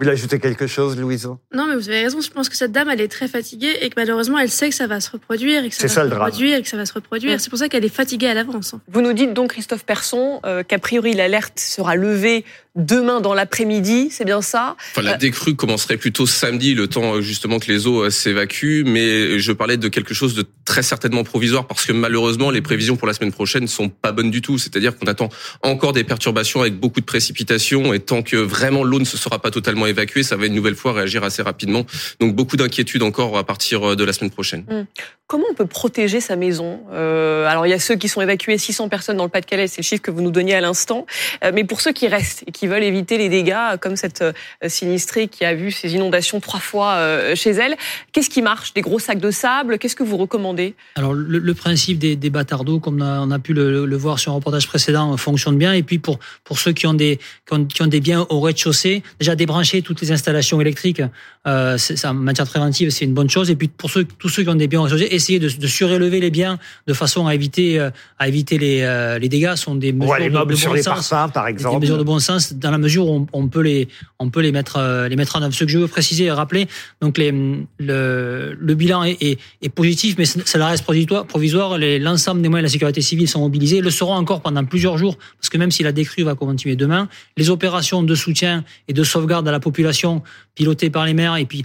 Vous 0.00 0.04
voulez 0.06 0.14
ajouter 0.14 0.38
quelque 0.38 0.66
chose, 0.66 0.98
Louison 0.98 1.38
Non, 1.54 1.66
mais 1.66 1.74
vous 1.74 1.90
avez 1.90 2.00
raison. 2.00 2.22
Je 2.22 2.30
pense 2.30 2.48
que 2.48 2.56
cette 2.56 2.72
dame, 2.72 2.88
elle 2.88 3.02
est 3.02 3.08
très 3.08 3.28
fatiguée 3.28 3.76
et 3.82 3.90
que 3.90 3.96
malheureusement, 3.98 4.38
elle 4.38 4.48
sait 4.48 4.70
que 4.70 4.74
ça 4.74 4.86
va 4.86 4.98
se 4.98 5.10
reproduire 5.10 5.62
et 5.62 5.68
que 5.68 5.74
ça 5.74 5.86
va 5.86 5.92
se 5.92 6.00
reproduire 6.00 6.56
et 6.56 6.62
que 6.62 6.68
ça 6.68 6.78
va 6.78 6.86
se 6.86 6.94
reproduire. 6.94 7.38
C'est 7.38 7.50
pour 7.50 7.58
ça 7.58 7.68
qu'elle 7.68 7.84
est 7.84 7.94
fatiguée 7.94 8.28
à 8.28 8.32
l'avance. 8.32 8.74
Vous 8.88 9.02
nous 9.02 9.12
dites 9.12 9.34
donc, 9.34 9.50
Christophe 9.50 9.84
Persson, 9.84 10.40
euh, 10.46 10.62
qu'a 10.62 10.78
priori 10.78 11.12
l'alerte 11.12 11.60
sera 11.60 11.96
levée 11.96 12.46
demain 12.76 13.20
dans 13.20 13.34
l'après-midi, 13.34 14.08
c'est 14.10 14.24
bien 14.24 14.42
ça? 14.42 14.76
Enfin, 14.92 15.02
la 15.02 15.14
euh, 15.14 15.16
décrue 15.16 15.54
commencerait 15.54 15.96
plutôt 15.96 16.26
samedi, 16.26 16.74
le 16.74 16.86
temps 16.86 17.16
euh, 17.16 17.20
justement 17.20 17.58
que 17.58 17.70
les 17.70 17.86
eaux 17.86 18.08
s'évacuent. 18.10 18.84
Mais 18.86 19.38
je 19.38 19.52
parlais 19.52 19.76
de 19.76 19.88
quelque 19.88 20.14
chose 20.14 20.34
de 20.34 20.44
très 20.64 20.82
certainement 20.82 21.24
provisoire 21.24 21.66
parce 21.66 21.84
que 21.84 21.92
malheureusement, 21.92 22.50
les 22.50 22.62
prévisions 22.62 22.96
pour 22.96 23.06
la 23.06 23.14
semaine 23.14 23.32
prochaine 23.32 23.66
sont 23.66 23.88
pas 23.88 24.12
bonnes 24.12 24.30
du 24.30 24.42
tout. 24.42 24.58
C'est-à-dire 24.58 24.96
qu'on 24.96 25.06
attend 25.06 25.28
encore 25.62 25.92
des 25.92 26.04
perturbations 26.04 26.60
avec 26.60 26.78
beaucoup 26.78 27.00
de 27.00 27.04
précipitations 27.04 27.92
et 27.92 28.00
tant 28.00 28.22
que 28.22 28.36
vraiment 28.36 28.84
l'eau 28.84 28.98
ne 28.98 29.04
se 29.04 29.16
sera 29.16 29.38
pas 29.38 29.50
totalement 29.50 29.86
évacuer, 29.86 30.22
ça 30.22 30.36
va 30.36 30.46
une 30.46 30.54
nouvelle 30.54 30.76
fois 30.76 30.92
réagir 30.92 31.24
assez 31.24 31.42
rapidement. 31.42 31.84
Donc 32.20 32.34
beaucoup 32.34 32.56
d'inquiétudes 32.56 33.02
encore 33.02 33.36
à 33.36 33.44
partir 33.44 33.90
euh, 33.90 33.96
de 33.96 34.04
la 34.04 34.12
semaine 34.12 34.30
prochaine. 34.30 34.64
Hum. 34.70 34.86
Comment 35.26 35.46
on 35.48 35.54
peut 35.54 35.66
protéger 35.66 36.20
sa 36.20 36.34
maison? 36.34 36.80
Euh, 36.92 37.46
Alors 37.46 37.64
il 37.64 37.70
y 37.70 37.72
a 37.72 37.78
ceux 37.78 37.94
qui 37.94 38.08
sont 38.08 38.20
évacués, 38.20 38.58
600 38.58 38.88
personnes 38.88 39.16
dans 39.16 39.24
le 39.24 39.30
Pas-de-Calais, 39.30 39.68
c'est 39.68 39.80
le 39.80 39.84
chiffre 39.84 40.02
que 40.02 40.10
vous 40.10 40.22
nous 40.22 40.32
donniez 40.32 40.56
à 40.56 40.60
l'instant. 40.60 41.06
Euh, 41.44 41.52
mais 41.54 41.62
pour 41.62 41.80
ceux 41.80 41.92
qui 41.92 42.08
restent 42.08 42.42
et 42.48 42.52
qui 42.52 42.59
veulent 42.66 42.82
éviter 42.82 43.18
les 43.18 43.28
dégâts, 43.28 43.76
comme 43.80 43.96
cette 43.96 44.24
sinistrée 44.66 45.28
qui 45.28 45.44
a 45.44 45.54
vu 45.54 45.70
ces 45.70 45.94
inondations 45.94 46.40
trois 46.40 46.60
fois 46.60 47.34
chez 47.34 47.50
elle, 47.50 47.76
qu'est-ce 48.12 48.30
qui 48.30 48.42
marche? 48.42 48.74
Des 48.74 48.80
gros 48.80 48.98
sacs 48.98 49.20
de 49.20 49.30
sable? 49.30 49.78
Qu'est-ce 49.78 49.96
que 49.96 50.02
vous 50.02 50.16
recommandez? 50.16 50.74
Alors 50.96 51.14
le, 51.14 51.54
principe 51.54 51.98
des, 51.98 52.16
des 52.16 52.30
batardeaux, 52.30 52.80
comme 52.80 53.02
on 53.02 53.30
a, 53.30 53.38
pu 53.38 53.52
le, 53.52 53.96
voir 53.96 54.18
sur 54.18 54.32
un 54.32 54.36
reportage 54.36 54.66
précédent, 54.66 55.16
fonctionne 55.16 55.58
bien. 55.58 55.72
Et 55.72 55.82
puis 55.82 55.98
pour 55.98 56.18
pour 56.44 56.58
ceux 56.58 56.72
qui 56.72 56.86
ont 56.86 56.94
des 56.94 57.18
qui 57.46 57.82
ont, 57.82 57.86
des 57.86 58.00
biens 58.00 58.26
au 58.30 58.40
rez-de-chaussée, 58.40 59.02
déjà 59.18 59.34
débrancher 59.34 59.82
toutes 59.82 60.00
les 60.00 60.12
installations 60.12 60.60
électriques, 60.60 61.02
euh, 61.46 61.78
en 62.04 62.14
matière 62.14 62.46
préventive, 62.46 62.90
c'est 62.90 63.04
une 63.04 63.14
bonne 63.14 63.30
chose. 63.30 63.50
Et 63.50 63.56
puis 63.56 63.68
pour 63.68 63.90
ceux, 63.90 64.04
tous 64.04 64.28
ceux 64.28 64.42
qui 64.42 64.48
ont 64.48 64.54
des 64.54 64.68
biens 64.68 64.86
essayer 64.86 65.38
de, 65.38 65.48
de 65.48 65.66
surélever 65.66 66.20
les 66.20 66.30
biens 66.30 66.58
de 66.86 66.92
façon 66.92 67.26
à 67.26 67.34
éviter, 67.34 67.78
euh, 67.78 67.90
à 68.18 68.28
éviter 68.28 68.58
les, 68.58 68.82
euh, 68.82 69.18
les 69.18 69.28
dégâts 69.28 69.54
sont 69.54 69.74
des 69.74 69.92
mesures 69.92 70.16
les 70.16 70.30
de, 70.30 70.54
sur 70.54 70.70
bon 70.70 70.74
les 70.74 70.82
sens, 70.82 71.08
parfums, 71.08 71.32
par 71.32 71.46
exemple. 71.46 71.76
Des 71.76 71.80
mesures 71.80 71.98
de 71.98 72.02
bon 72.02 72.18
sens 72.18 72.49
dans 72.52 72.70
la 72.70 72.78
mesure 72.78 73.08
où 73.08 73.26
on, 73.32 73.48
peut 73.48 73.60
les, 73.60 73.88
on 74.18 74.30
peut 74.30 74.40
les 74.40 74.52
mettre, 74.52 74.76
euh, 74.76 75.08
les 75.08 75.16
mettre 75.16 75.36
en 75.36 75.42
œuvre. 75.42 75.54
Ce 75.54 75.64
que 75.64 75.70
je 75.70 75.78
veux 75.78 75.88
préciser 75.88 76.24
et 76.24 76.30
rappeler, 76.30 76.66
donc 77.00 77.18
le, 77.18 78.74
bilan 78.74 79.04
est, 79.04 79.38
positif, 79.74 80.16
mais 80.18 80.24
ça 80.24 80.66
reste 80.66 80.84
provisoire. 80.84 81.78
L'ensemble 81.78 82.42
des 82.42 82.48
moyens 82.48 82.64
de 82.64 82.68
la 82.68 82.72
sécurité 82.72 83.00
civile 83.00 83.28
sont 83.28 83.40
mobilisés, 83.40 83.80
le 83.80 83.90
seront 83.90 84.14
encore 84.14 84.40
pendant 84.40 84.64
plusieurs 84.64 84.98
jours, 84.98 85.16
parce 85.38 85.48
que 85.48 85.58
même 85.58 85.70
si 85.70 85.82
la 85.82 85.92
décrue 85.92 86.22
va 86.22 86.34
continuer 86.34 86.76
demain, 86.76 87.08
les 87.36 87.50
opérations 87.50 88.02
de 88.02 88.14
soutien 88.14 88.64
et 88.88 88.92
de 88.92 89.04
sauvegarde 89.04 89.46
à 89.48 89.52
la 89.52 89.60
population 89.60 90.22
pilotées 90.54 90.90
par 90.90 91.06
les 91.06 91.14
maires 91.14 91.36
et 91.36 91.46
puis 91.46 91.64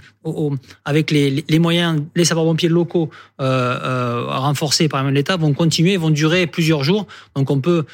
avec 0.84 1.10
les, 1.10 1.58
moyens, 1.58 2.02
les 2.14 2.24
sapeurs-pompiers 2.24 2.68
locaux 2.68 3.10
euh, 3.40 3.44
euh, 3.44 4.24
renforcés 4.26 4.88
par 4.88 5.08
l'État 5.10 5.36
vont 5.36 5.52
continuer, 5.52 5.96
vont 5.96 6.10
durer 6.10 6.46
plusieurs 6.46 6.82
jours. 6.82 7.06
Donc 7.34 7.50
on 7.50 7.60
peut 7.60 7.84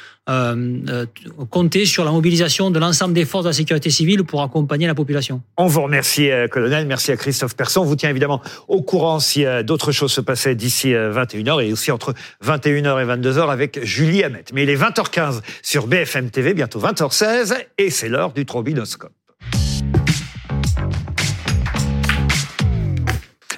compter 1.49 1.85
sur 1.85 2.05
la 2.05 2.11
mobilisation 2.11 2.71
de 2.71 2.79
l'ensemble 2.83 3.13
des 3.13 3.25
forces 3.25 3.43
de 3.45 3.49
la 3.49 3.53
sécurité 3.53 3.89
civile 3.89 4.23
pour 4.23 4.41
accompagner 4.41 4.87
la 4.87 4.95
population. 4.95 5.41
On 5.57 5.67
vous 5.67 5.81
remercie, 5.81 6.29
euh, 6.29 6.47
colonel. 6.47 6.85
Merci 6.85 7.11
à 7.11 7.17
Christophe 7.17 7.55
Persson. 7.55 7.81
On 7.81 7.85
vous 7.85 7.95
tient 7.95 8.09
évidemment 8.09 8.41
au 8.67 8.81
courant 8.81 9.19
si 9.19 9.45
d'autres 9.63 9.91
choses 9.91 10.11
se 10.11 10.21
passaient 10.21 10.55
d'ici 10.55 10.89
21h 10.89 11.65
et 11.65 11.71
aussi 11.71 11.91
entre 11.91 12.13
21h 12.43 13.01
et 13.01 13.05
22h 13.05 13.49
avec 13.49 13.83
Julie 13.83 14.23
Hamet. 14.23 14.45
Mais 14.53 14.63
il 14.63 14.69
est 14.69 14.75
20h15 14.75 15.41
sur 15.61 15.87
BFM 15.87 16.29
TV, 16.29 16.53
bientôt 16.53 16.79
20h16 16.79 17.55
et 17.77 17.89
c'est 17.89 18.09
l'heure 18.09 18.33
du 18.33 18.45
trombinoscope. 18.45 19.11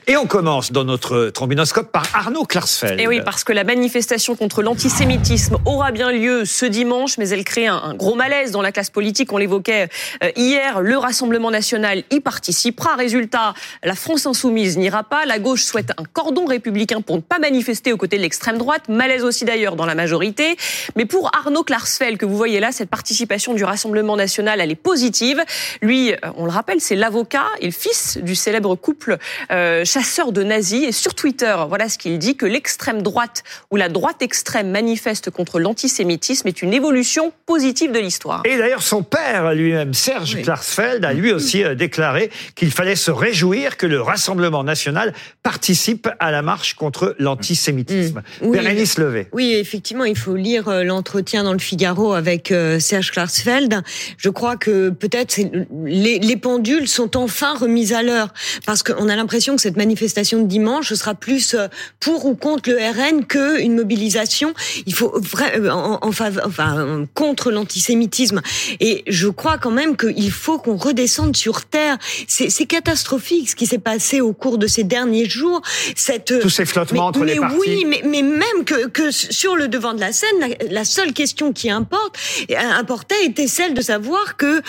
Et 0.08 0.18
on 0.18 0.28
commence 0.28 0.72
dans 0.72 0.84
notre 0.84 1.32
trombinoscope 1.32 1.91
par 1.91 2.06
Arnaud 2.13 2.46
Klarsfeld. 2.46 3.00
Et 3.00 3.08
oui, 3.08 3.22
parce 3.26 3.44
que 3.44 3.52
la 3.54 3.63
manifestation 3.63 4.36
contre 4.36 4.62
l'antisémitisme 4.62 5.58
aura 5.65 5.91
bien 5.91 6.12
lieu 6.12 6.46
ce 6.46 6.68
dimanche, 6.68 7.18
mais 7.18 7.30
elle 7.30 7.44
crée 7.44 7.65
un, 7.65 7.96
gros 7.96 8.13
malaise 8.13 8.52
dans 8.52 8.62
la 8.62 8.72
classe 8.72 8.91
politique. 8.91 9.34
On 9.34 9.38
l'évoquait 9.38 9.89
euh, 10.24 10.30
hier, 10.36 10.82
le 10.82 10.96
Rassemblement 10.96 11.50
national 11.50 12.04
y 12.12 12.20
participera. 12.20 12.94
Résultat, 12.96 13.56
la 13.84 13.96
France 13.96 14.28
insoumise 14.28 14.78
n'ira 14.78 15.04
pas. 15.04 15.26
La 15.26 15.39
gauche 15.39 15.63
souhaite 15.63 15.89
un 15.98 16.04
cordon 16.13 16.46
républicain 16.46 17.02
pour 17.02 17.15
ne 17.15 17.22
pas 17.22 17.39
manifester 17.39 17.91
aux 17.91 17.98
côtés 17.98 18.18
de 18.18 18.22
l'extrême 18.22 18.60
droite. 18.60 18.84
Malaise 18.89 19.24
aussi 19.24 19.44
d'ailleurs 19.44 19.76
dans 19.76 19.88
la 19.88 19.96
majorité. 19.96 20.56
Mais 20.96 21.06
pour 21.06 21.32
Arnaud 21.36 21.63
Klarsfeld, 21.63 22.18
que 22.18 22.28
vous 22.28 22.38
voyez 22.38 22.60
là, 22.60 22.72
cette 22.72 22.91
participation 22.91 23.56
du 23.56 23.63
Rassemblement 23.63 24.18
national, 24.18 24.62
elle 24.62 24.70
est 24.70 24.76
positive. 24.76 25.44
Lui, 25.82 26.13
euh, 26.13 26.18
on 26.38 26.46
le 26.46 26.52
rappelle, 26.52 26.80
c'est 26.80 26.96
l'avocat 26.96 27.48
et 27.60 27.65
le 27.65 27.72
fils 27.72 28.20
du 28.22 28.36
célèbre 28.36 28.76
couple 28.76 29.18
euh, 29.52 29.84
chasseur 29.95 30.34
de 30.34 30.43
nazis. 30.43 30.84
Et 30.84 30.91
sur 30.91 31.15
Twitter, 31.15 31.55
voilà 31.69 31.88
ce 31.88 31.97
qu'il 31.97 32.19
dit, 32.19 32.36
que 32.36 32.45
l'extrême 32.45 33.01
droite 33.01 33.43
ou 33.71 33.77
la 33.77 33.88
droite 33.88 34.21
extrême 34.21 34.69
manifeste 34.69 35.29
contre 35.29 35.58
l'antisémitisme 35.58 36.49
est 36.49 36.62
une 36.62 36.73
évolution 36.73 37.31
positive 37.45 37.93
de 37.93 37.99
l'histoire. 37.99 38.41
Et 38.43 38.58
d'ailleurs, 38.58 38.81
son 38.81 39.03
père 39.03 39.53
lui-même, 39.53 39.93
Serge 39.93 40.41
Klarsfeld, 40.41 41.05
a 41.05 41.13
lui 41.13 41.31
aussi 41.31 41.63
euh, 41.63 41.75
déclaré 41.75 42.29
qu'il 42.55 42.71
fallait 42.71 42.97
se 42.97 43.10
réjouir 43.10 43.77
que 43.77 43.86
le 43.86 44.01
Rassemblement 44.01 44.65
national 44.65 45.13
participe 45.43 46.10
à 46.19 46.29
la 46.29 46.41
marche 46.41 46.73
contre 46.73 47.15
l'antisémitisme. 47.17 48.19
Mmh. 48.41 48.45
Oui, 48.45 48.58
Bérénice 48.58 48.97
Levé. 48.97 49.27
Oui, 49.31 49.53
effectivement, 49.53 50.03
il 50.03 50.17
faut 50.17 50.36
lire 50.36 50.67
euh, 50.67 50.84
l'entretien 50.84 51.45
dans 51.45 51.53
le 51.53 51.60
Figaro 51.60 52.13
avec 52.13 52.51
euh, 52.51 52.79
Serge 52.79 53.12
Klarsfeld. 53.12 53.81
Je 54.17 54.29
crois 54.29 54.58
que 54.58 54.89
peut-être 54.89 55.39
les, 55.86 56.19
les 56.19 56.38
pendules 56.38 56.89
sont 56.89 57.15
enfin 57.15 57.55
remises 57.55 57.93
à 57.93 58.03
l'heure 58.03 58.34
parce 58.65 58.84
qu'on 58.84 59.08
a 59.08 59.15
l'impression 59.15 59.55
que 59.55 59.62
cette 59.62 59.77
manifestation 59.86 60.41
de 60.41 60.48
dimanche 60.48 60.93
sera 60.93 61.13
plus 61.13 61.54
euh, 61.54 61.67
pour 62.00 62.26
ou 62.26 62.36
contre 62.36 62.69
le 62.69 62.78
RN 62.78 63.26
que 63.26 63.62
une 63.62 63.76
mobilisation. 63.76 64.54
Il 64.88 64.95
faut 64.95 65.13
euh, 65.15 65.69
en, 65.69 66.00
en 66.02 66.10
enfin 66.10 67.06
contre 67.13 67.52
l'antisémitisme. 67.52 68.41
Et 68.80 69.04
je 69.08 69.28
crois 69.28 69.58
quand 69.58 69.71
même 69.71 69.95
qu'il 69.95 70.32
faut 70.32 70.58
qu'on 70.58 70.76
redescende 70.76 71.36
sur 71.36 71.65
terre. 71.65 71.98
C'est 72.28 72.65
catastrophique 72.65 73.50
ce 73.52 73.56
qui 73.56 73.67
s'est 73.67 73.78
passé 73.78 74.21
au 74.21 74.34
cours 74.34 74.58
de 74.58 74.67
ces 74.67 74.84
derniers 74.84 75.30
jours. 75.30 75.62
Cette 75.95 76.34
tous 76.41 76.50
ces 76.50 76.65
flottements 76.65 77.08
entre 77.08 77.24
les 77.24 77.36
partis. 77.36 77.58
Oui, 77.60 77.86
mais, 77.86 78.02
mais 78.04 78.24
même 78.24 78.65
que, 78.65 78.88
que 78.88 79.12
sur 79.12 79.56
le 79.56 79.67
devant 79.67 79.93
de 79.93 80.00
la 80.00 80.12
scène, 80.12 80.56
la, 80.69 80.86
seule 80.86 81.13
question 81.13 81.54
qui 81.54 81.69
importe 81.69 82.17
euh, 82.50 82.56
importait 82.56 83.26
était 83.26 83.48
celle 83.48 83.74
de 83.74 83.82
savoir 83.82 84.38
que 84.38 84.62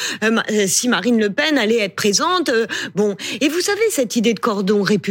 si 0.67 0.89
Marine 0.89 1.19
Le 1.19 1.31
Pen 1.31 1.57
allait 1.59 1.79
être 1.79 1.95
présente. 1.95 2.51
bon, 2.95 3.17
et 3.41 3.49
vous 3.49 3.61
savez 3.61 3.81
cette 3.91 4.17
idée 4.17 4.35
de 4.35 4.41
cordon 4.41 4.83
républicain 4.83 5.06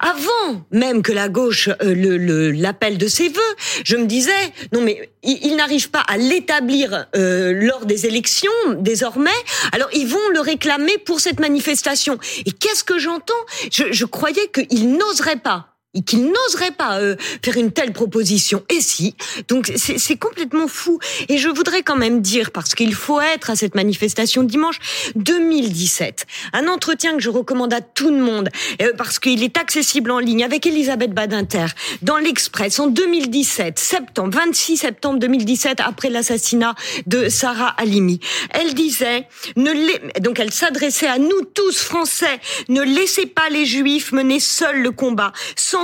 avant 0.00 0.64
même 0.70 1.02
que 1.02 1.12
la 1.12 1.28
gauche 1.28 1.68
euh, 1.68 1.94
le 1.94 2.50
l'appelle 2.50 2.98
de 2.98 3.06
ses 3.08 3.28
voeux, 3.28 3.54
je 3.84 3.96
me 3.96 4.06
disais 4.06 4.32
non 4.72 4.80
mais 4.80 5.10
ils, 5.22 5.56
n'arrivent 5.56 5.90
pas 5.90 6.00
à 6.00 6.16
l'établir 6.16 7.06
euh, 7.16 7.52
lors 7.52 7.86
des 7.86 8.06
élections 8.06 8.50
désormais. 8.78 9.30
Alors 9.72 9.88
ils 9.92 10.06
vont 10.06 10.28
le 10.32 10.40
réclamer 10.40 10.98
pour 10.98 11.20
cette 11.20 11.40
manifestation. 11.40 12.18
Et 12.46 12.52
qu'est-ce 12.52 12.84
que 12.84 12.98
j'entends? 12.98 13.34
Je, 13.72 13.92
je 13.92 14.04
croyais 14.04 14.50
qu'ils 14.52 14.92
n'oseraient 14.92 15.36
pas 15.36 15.77
qu'il 16.04 16.26
n'oserait 16.26 16.70
pas 16.70 17.00
euh, 17.00 17.16
faire 17.42 17.56
une 17.56 17.72
telle 17.72 17.92
proposition. 17.92 18.62
Et 18.68 18.80
si? 18.80 19.14
Donc 19.48 19.72
c'est 19.76 20.16
complètement 20.16 20.68
fou. 20.68 20.98
Et 21.28 21.38
je 21.38 21.48
voudrais 21.48 21.82
quand 21.82 21.96
même 21.96 22.20
dire, 22.20 22.50
parce 22.50 22.74
qu'il 22.74 22.94
faut 22.94 23.20
être 23.20 23.50
à 23.50 23.56
cette 23.56 23.74
manifestation 23.74 24.42
dimanche, 24.42 24.78
2017, 25.16 26.26
un 26.52 26.68
entretien 26.68 27.14
que 27.14 27.20
je 27.20 27.30
recommande 27.30 27.72
à 27.72 27.80
tout 27.80 28.10
le 28.10 28.18
monde, 28.18 28.50
euh, 28.82 28.92
parce 28.96 29.18
qu'il 29.18 29.42
est 29.42 29.56
accessible 29.56 30.10
en 30.10 30.18
ligne 30.18 30.44
avec 30.44 30.66
Elisabeth 30.66 31.12
Badinter, 31.12 31.66
dans 32.02 32.18
l'Express, 32.18 32.78
en 32.80 32.88
2017, 32.88 33.78
septembre, 33.78 34.38
26 34.38 34.76
septembre 34.76 35.18
2017, 35.18 35.80
après 35.80 36.10
l'assassinat 36.10 36.74
de 37.06 37.28
Sarah 37.28 37.74
Halimi. 37.78 38.20
Elle 38.50 38.74
disait, 38.74 39.26
ne 39.56 39.72
donc 40.20 40.38
elle 40.38 40.52
s'adressait 40.52 41.06
à 41.06 41.18
nous 41.18 41.42
tous 41.54 41.80
Français, 41.80 42.40
ne 42.68 42.82
laissez 42.82 43.26
pas 43.26 43.48
les 43.48 43.64
Juifs 43.64 44.12
mener 44.12 44.38
seuls 44.38 44.82
le 44.82 44.90
combat, 44.90 45.32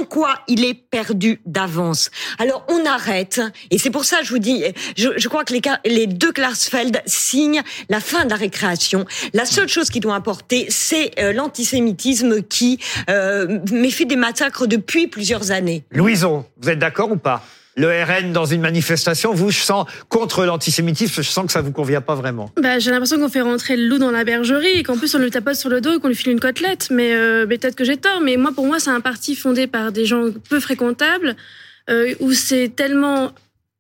quoi 0.03 0.41
il 0.49 0.65
est 0.65 0.75
perdu 0.75 1.41
d'avance. 1.47 2.11
Alors 2.39 2.67
on 2.69 2.85
arrête, 2.85 3.41
et 3.71 3.79
c'est 3.79 3.91
pour 3.91 4.05
ça 4.05 4.23
je 4.23 4.31
vous 4.31 4.39
dis, 4.39 4.65
je, 4.97 5.29
crois 5.29 5.45
que 5.45 5.55
les, 5.85 6.07
deux 6.07 6.33
Klarsfeld 6.33 7.03
signent 7.07 7.63
la 7.89 8.01
fin 8.01 8.25
de 8.25 8.31
la 8.31 8.37
récréation. 8.37 9.05
La 9.33 9.45
seule 9.45 9.69
chose 9.69 9.91
qui 9.91 10.01
doit 10.01 10.15
importer, 10.15 10.67
c'est 10.71 11.13
euh, 11.19 11.33
l'antisémitisme 11.33 12.43
qui 12.43 12.81
euh, 13.09 13.61
méfie 13.71 14.07
des 14.07 14.17
massacres 14.17 14.67
depuis 14.67 15.07
plusieurs 15.07 15.51
années. 15.51 15.85
Louison, 15.91 16.45
vous 16.59 16.71
êtes 16.71 16.79
d'accord 16.79 17.13
ou 17.13 17.17
pas? 17.17 17.45
Le 17.77 17.89
RN 17.89 18.33
dans 18.33 18.45
une 18.45 18.61
manifestation, 18.61 19.35
vous, 19.35 19.51
je 19.51 19.61
sens 19.61 19.87
contre 20.09 20.45
l'antisémitisme, 20.45 21.23
je 21.23 21.29
sens 21.29 21.47
que 21.47 21.53
ça 21.53 21.61
vous 21.61 21.73
convient 21.73 22.01
pas 22.01 22.15
vraiment. 22.15 22.51
Bah, 22.57 22.79
j'ai 22.79 22.91
l'impression 22.91 23.19
qu'on 23.19 23.29
fait 23.29 23.41
rentrer 23.41 23.77
le 23.77 23.89
loup 23.89 23.99
dans 23.99 24.11
la 24.11 24.25
bergerie 24.25 24.79
et 24.79 24.83
qu'en 24.83 24.97
plus 24.97 25.15
on 25.15 25.19
le 25.19 25.31
tapote 25.31 25.57
sur 25.57 25.71
le 25.71 25.81
dos 25.81 25.95
et 25.95 26.01
qu'on 26.01 26.09
lui 26.09 26.15
file 26.15 26.33
une 26.33 26.41
côtelette. 26.41 26.89
Mais, 26.91 27.15
euh, 27.15 27.47
mais 27.49 27.59
peut-être 27.59 27.77
que 27.77 27.85
j'ai 27.85 27.97
tort. 27.97 28.21
Mais 28.21 28.37
moi, 28.37 28.53
pour 28.55 28.67
moi, 28.67 28.79
c'est 28.79 28.91
un 28.91 29.01
parti 29.01 29.35
fondé 29.35 29.67
par 29.67 29.93
des 29.93 30.05
gens 30.05 30.27
peu 30.49 30.61
fréquentables 30.61 31.37
euh, 31.91 32.15
où 32.21 32.33
c'est 32.33 32.71
tellement 32.75 33.33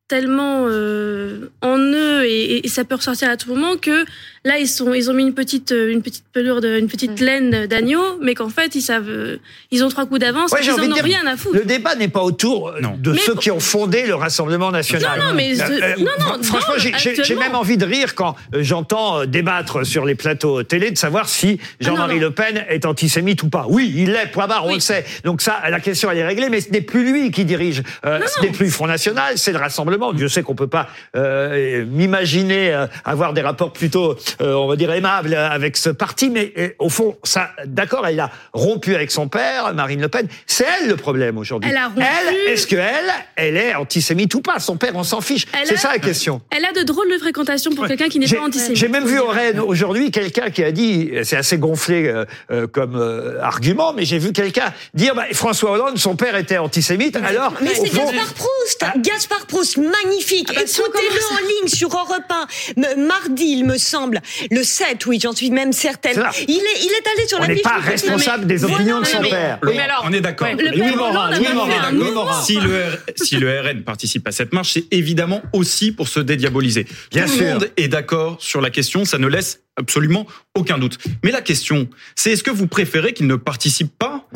tellement 0.07 0.66
euh, 0.68 1.48
en 1.62 1.78
eux 1.78 2.24
et, 2.26 2.66
et, 2.66 2.68
ça 2.68 2.85
peut 2.85 2.94
ressortir 2.94 3.30
à 3.30 3.38
tout 3.38 3.48
moment 3.48 3.76
que 3.78 4.04
là 4.44 4.59
ils 4.59 4.68
sont 4.68 4.92
ils 4.92 5.11
ont 5.11 5.14
mis 5.14 5.22
une 5.22 5.35
petite 5.35 5.72
euh, 5.72 5.90
une 5.90 6.02
petite 6.02 6.24
pelure 6.33 6.61
de, 6.61 6.78
une 6.78 6.88
petite 6.88 7.20
mm. 7.20 7.24
laine 7.24 7.66
d'agneau 7.66 8.18
mais 8.20 8.35
qu'en 8.35 8.50
fait 8.50 8.74
ils 8.74 8.83
savent 8.83 9.09
euh, 9.09 9.38
ils 9.70 9.83
ont 9.85 9.88
trois 9.88 10.07
coups 10.07 10.20
d'avance 10.20 10.52
ouais, 10.52 10.61
ils 10.62 10.70
en 10.70 10.92
ont 10.92 11.02
rien 11.02 11.26
à 11.26 11.37
foutre. 11.37 11.57
Le 11.57 11.64
débat 11.64 11.94
n'est 11.94 12.09
pas 12.09 12.22
autour 12.22 12.68
euh, 12.68 12.80
non. 12.80 12.96
de 12.98 13.12
mais 13.12 13.18
ceux 13.18 13.35
qui 13.35 13.50
ont 13.50 13.61
fondé 13.61 14.07
le 14.07 14.14
Rassemblement 14.14 14.70
national. 14.70 15.18
Non 15.18 15.26
non 15.28 15.35
mais 15.35 15.61
euh, 15.61 15.94
non, 15.98 16.11
non, 16.20 16.42
franchement 16.42 16.74
j'ai 16.78 17.37
même 17.37 17.54
envie 17.54 17.76
de 17.76 17.87
rire 17.87 18.14
quand 18.14 18.37
j'entends 18.52 19.24
débattre 19.24 19.87
sur 19.87 20.04
les 20.04 20.14
plateaux 20.14 20.62
télé 20.62 20.90
de 20.90 20.98
savoir 20.98 21.28
si 21.28 21.59
Jean-Marie 21.80 22.16
ah, 22.18 22.20
Le 22.20 22.30
Pen 22.30 22.64
est 22.68 22.85
antisémite 22.85 23.42
ou 23.42 23.48
pas. 23.48 23.66
Oui, 23.68 23.92
il 23.96 24.12
l'est, 24.12 24.26
point 24.26 24.46
barre, 24.46 24.66
on 24.66 24.74
le 24.74 24.80
sait. 24.80 25.04
Donc 25.24 25.40
ça 25.40 25.62
la 25.68 25.80
question 25.80 26.11
elle 26.11 26.18
est 26.18 26.26
réglée 26.26 26.48
mais 26.50 26.61
ce 26.61 26.70
n'est 26.70 26.80
plus 26.80 27.11
lui 27.11 27.30
qui 27.30 27.44
dirige 27.44 27.83
euh, 28.04 28.20
ce 28.26 28.42
n'est 28.42 28.52
plus 28.52 28.70
Front 28.70 28.87
national, 28.87 29.38
c'est 29.38 29.52
le 29.52 29.59
Rassemblement. 29.59 30.12
Dieu 30.12 30.28
sait 30.28 30.42
qu'on 30.42 30.54
peut 30.54 30.66
pas 30.66 30.88
euh, 31.16 31.85
m'imaginer 31.87 32.87
avoir 33.04 33.33
des 33.33 33.40
rapports 33.40 33.72
plutôt 33.72 34.12
euh, 34.12 34.16
on 34.40 34.66
va 34.66 34.77
dire 34.77 34.92
aimable 34.92 35.35
avec 35.35 35.77
ce 35.77 35.90
parti, 35.90 36.31
mais 36.31 36.53
euh, 36.59 36.70
au 36.79 36.88
fond, 36.88 37.16
ça, 37.23 37.51
d'accord, 37.66 38.07
elle 38.07 38.20
a 38.20 38.31
rompu 38.53 38.94
avec 38.94 39.11
son 39.11 39.29
père, 39.29 39.75
Marine 39.75 40.01
Le 40.01 40.09
Pen. 40.09 40.27
C'est 40.47 40.66
elle 40.81 40.88
le 40.88 40.97
problème 40.97 41.38
aujourd'hui. 41.38 41.70
Elle 41.70 41.77
a 41.77 41.88
rompu. 41.88 42.03
Elle, 42.03 42.53
est-ce 42.53 42.66
que 42.66 42.77
elle, 42.77 43.12
elle 43.37 43.57
est 43.57 43.75
antisémite 43.75 44.35
ou 44.35 44.40
pas? 44.40 44.59
Son 44.59 44.77
père, 44.77 44.92
on 44.94 45.05
s'en 45.05 45.20
fiche. 45.20 45.47
C'est 45.64 45.77
ça 45.77 45.92
la 45.92 45.99
question. 45.99 46.40
Elle 46.51 46.64
a 46.64 46.73
de 46.73 46.83
drôles 46.83 47.11
de 47.11 47.18
fréquentation 47.18 47.73
pour 47.73 47.87
quelqu'un 47.87 48.09
qui 48.09 48.18
n'est 48.18 48.29
pas 48.29 48.42
antisémite. 48.42 48.77
J'ai 48.77 48.88
même 48.88 49.07
vu 49.07 49.18
au 49.18 49.29
Rennes 49.29 49.61
aujourd'hui 49.61 50.11
quelqu'un 50.11 50.51
qui 50.51 50.64
a 50.64 50.73
dit, 50.73 51.11
c'est 51.23 51.37
assez 51.37 51.59
gonflé 51.59 52.12
euh, 52.51 52.66
comme 52.66 53.01
argument, 53.40 53.92
mais 53.92 54.05
j'ai 54.05 54.18
vu 54.18 54.33
quelqu'un 54.33 54.73
dire, 54.94 55.14
bah, 55.14 55.25
François 55.33 55.73
Hollande, 55.73 55.99
son 55.99 56.16
père 56.16 56.37
était 56.37 56.59
antisémite. 56.59 57.16
Alors, 57.16 57.55
mais 57.61 57.75
c'est 57.75 57.94
Gaspard 57.94 58.35
Proust, 58.35 58.83
ah. 58.83 58.92
Gaspard 58.99 59.47
Proust, 59.47 59.79
magnifique. 59.79 60.49
Ah 60.51 60.55
bah, 60.57 60.62
Écoutez-le 60.62 61.35
en 61.35 61.49
ligne 61.49 61.68
sur 61.68 61.88
Europe 61.88 62.33
1, 62.77 62.97
mardi, 62.97 63.44
il 63.44 63.64
me 63.64 63.79
semble 63.79 64.20
le 64.50 64.62
7, 64.62 65.04
oui, 65.06 65.18
j'en 65.22 65.32
suis 65.32 65.50
même 65.50 65.72
certaine. 65.72 66.22
Il 66.48 66.56
est, 66.56 66.82
il 66.82 66.90
est 66.90 67.08
allé 67.16 67.28
sur 67.28 67.38
la 67.38 67.44
On 67.44 67.48
n'est 67.48 67.56
pas 67.56 67.78
responsable 67.78 68.46
des 68.46 68.64
opinions 68.64 69.00
de 69.00 69.06
son 69.06 69.20
père. 69.22 69.58
Mais 69.62 69.78
alors, 69.78 70.04
on 70.06 70.12
est 70.12 70.20
d'accord. 70.20 70.48
Louis 70.48 70.94
Morin, 70.96 72.42
Si 72.42 72.56
le, 72.56 72.84
si 73.16 73.37
le 73.37 73.60
RN 73.60 73.82
participe 73.82 74.26
à 74.28 74.32
cette 74.32 74.52
marche, 74.52 74.72
c'est 74.72 74.92
évidemment 74.92 75.42
aussi 75.52 75.92
pour 75.92 76.08
se 76.08 76.20
dédiaboliser. 76.20 76.87
Bien 77.10 77.26
Tout 77.26 77.32
sûr. 77.32 77.42
le 77.42 77.52
monde 77.52 77.70
est 77.76 77.88
d'accord 77.88 78.37
sur 78.40 78.60
la 78.60 78.70
question, 78.70 79.04
ça 79.04 79.18
ne 79.18 79.26
laisse 79.26 79.60
absolument 79.76 80.26
aucun 80.54 80.78
doute. 80.78 80.98
Mais 81.22 81.30
la 81.30 81.42
question, 81.42 81.88
c'est 82.14 82.32
est-ce 82.32 82.42
que 82.42 82.50
vous 82.50 82.66
préférez 82.66 83.12
qu'ils 83.12 83.26
ne 83.26 83.37
participent 83.37 83.96
pas 83.98 84.28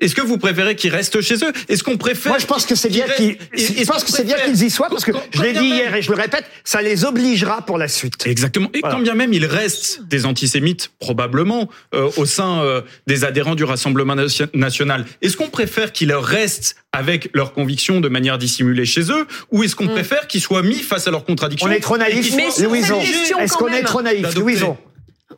Est-ce 0.00 0.14
que 0.14 0.22
vous 0.22 0.38
préférez 0.38 0.76
qu'ils 0.76 0.90
restent 0.90 1.20
chez 1.20 1.36
eux 1.36 1.52
Est-ce 1.68 1.82
qu'on 1.82 1.96
préfère 1.96 2.32
Moi, 2.32 2.38
je 2.38 2.46
pense 2.46 2.66
que 2.66 2.74
c'est 2.74 2.88
bien 2.88 3.06
qu'ils. 3.16 3.36
Je 3.52 3.84
pense 3.84 4.04
que 4.04 4.10
c'est 4.10 4.24
bien 4.24 4.36
qu'ils 4.38 4.62
y 4.62 4.70
soient 4.70 4.88
parce 4.88 5.04
que 5.04 5.12
je 5.32 5.42
l'ai 5.42 5.52
dit 5.52 5.66
hier 5.66 5.94
et 5.94 6.02
je 6.02 6.10
le 6.10 6.16
répète, 6.16 6.44
ça 6.64 6.82
les 6.82 7.04
obligera 7.04 7.62
pour 7.62 7.78
la 7.78 7.88
suite. 7.88 8.26
Exactement. 8.26 8.70
Et 8.74 8.80
voilà. 8.80 8.96
quand 8.96 9.02
bien 9.02 9.14
même 9.14 9.32
il 9.32 9.46
reste 9.46 10.02
des 10.06 10.26
antisémites 10.26 10.90
probablement 10.98 11.68
euh, 11.94 12.10
au 12.16 12.24
sein 12.24 12.62
euh, 12.62 12.82
des 13.06 13.24
adhérents 13.24 13.54
du 13.54 13.64
Rassemblement 13.64 14.16
national, 14.54 15.06
est-ce 15.22 15.36
qu'on 15.36 15.48
préfère 15.48 15.92
qu'ils 15.92 16.14
restent 16.14 16.76
avec 16.96 17.28
leurs 17.34 17.52
convictions 17.52 18.00
de 18.00 18.08
manière 18.08 18.38
dissimulée 18.38 18.86
chez 18.86 19.12
eux 19.12 19.26
ou 19.52 19.62
est-ce 19.62 19.76
qu'on 19.76 19.84
mmh. 19.84 19.90
préfère 19.90 20.26
qu'ils 20.26 20.40
soient 20.40 20.62
mis 20.62 20.80
face 20.80 21.06
à 21.06 21.10
leurs 21.10 21.24
contradictions 21.24 21.68
On 21.68 21.70
est 21.70 21.80
trop 21.80 21.98
naïf, 21.98 22.34
Louison. 22.58 23.00
Est-ce 23.00 23.56
qu'on 23.56 23.68
est 23.68 23.82
trop 23.82 24.02
naïf, 24.02 24.34
Louison? 24.34 24.76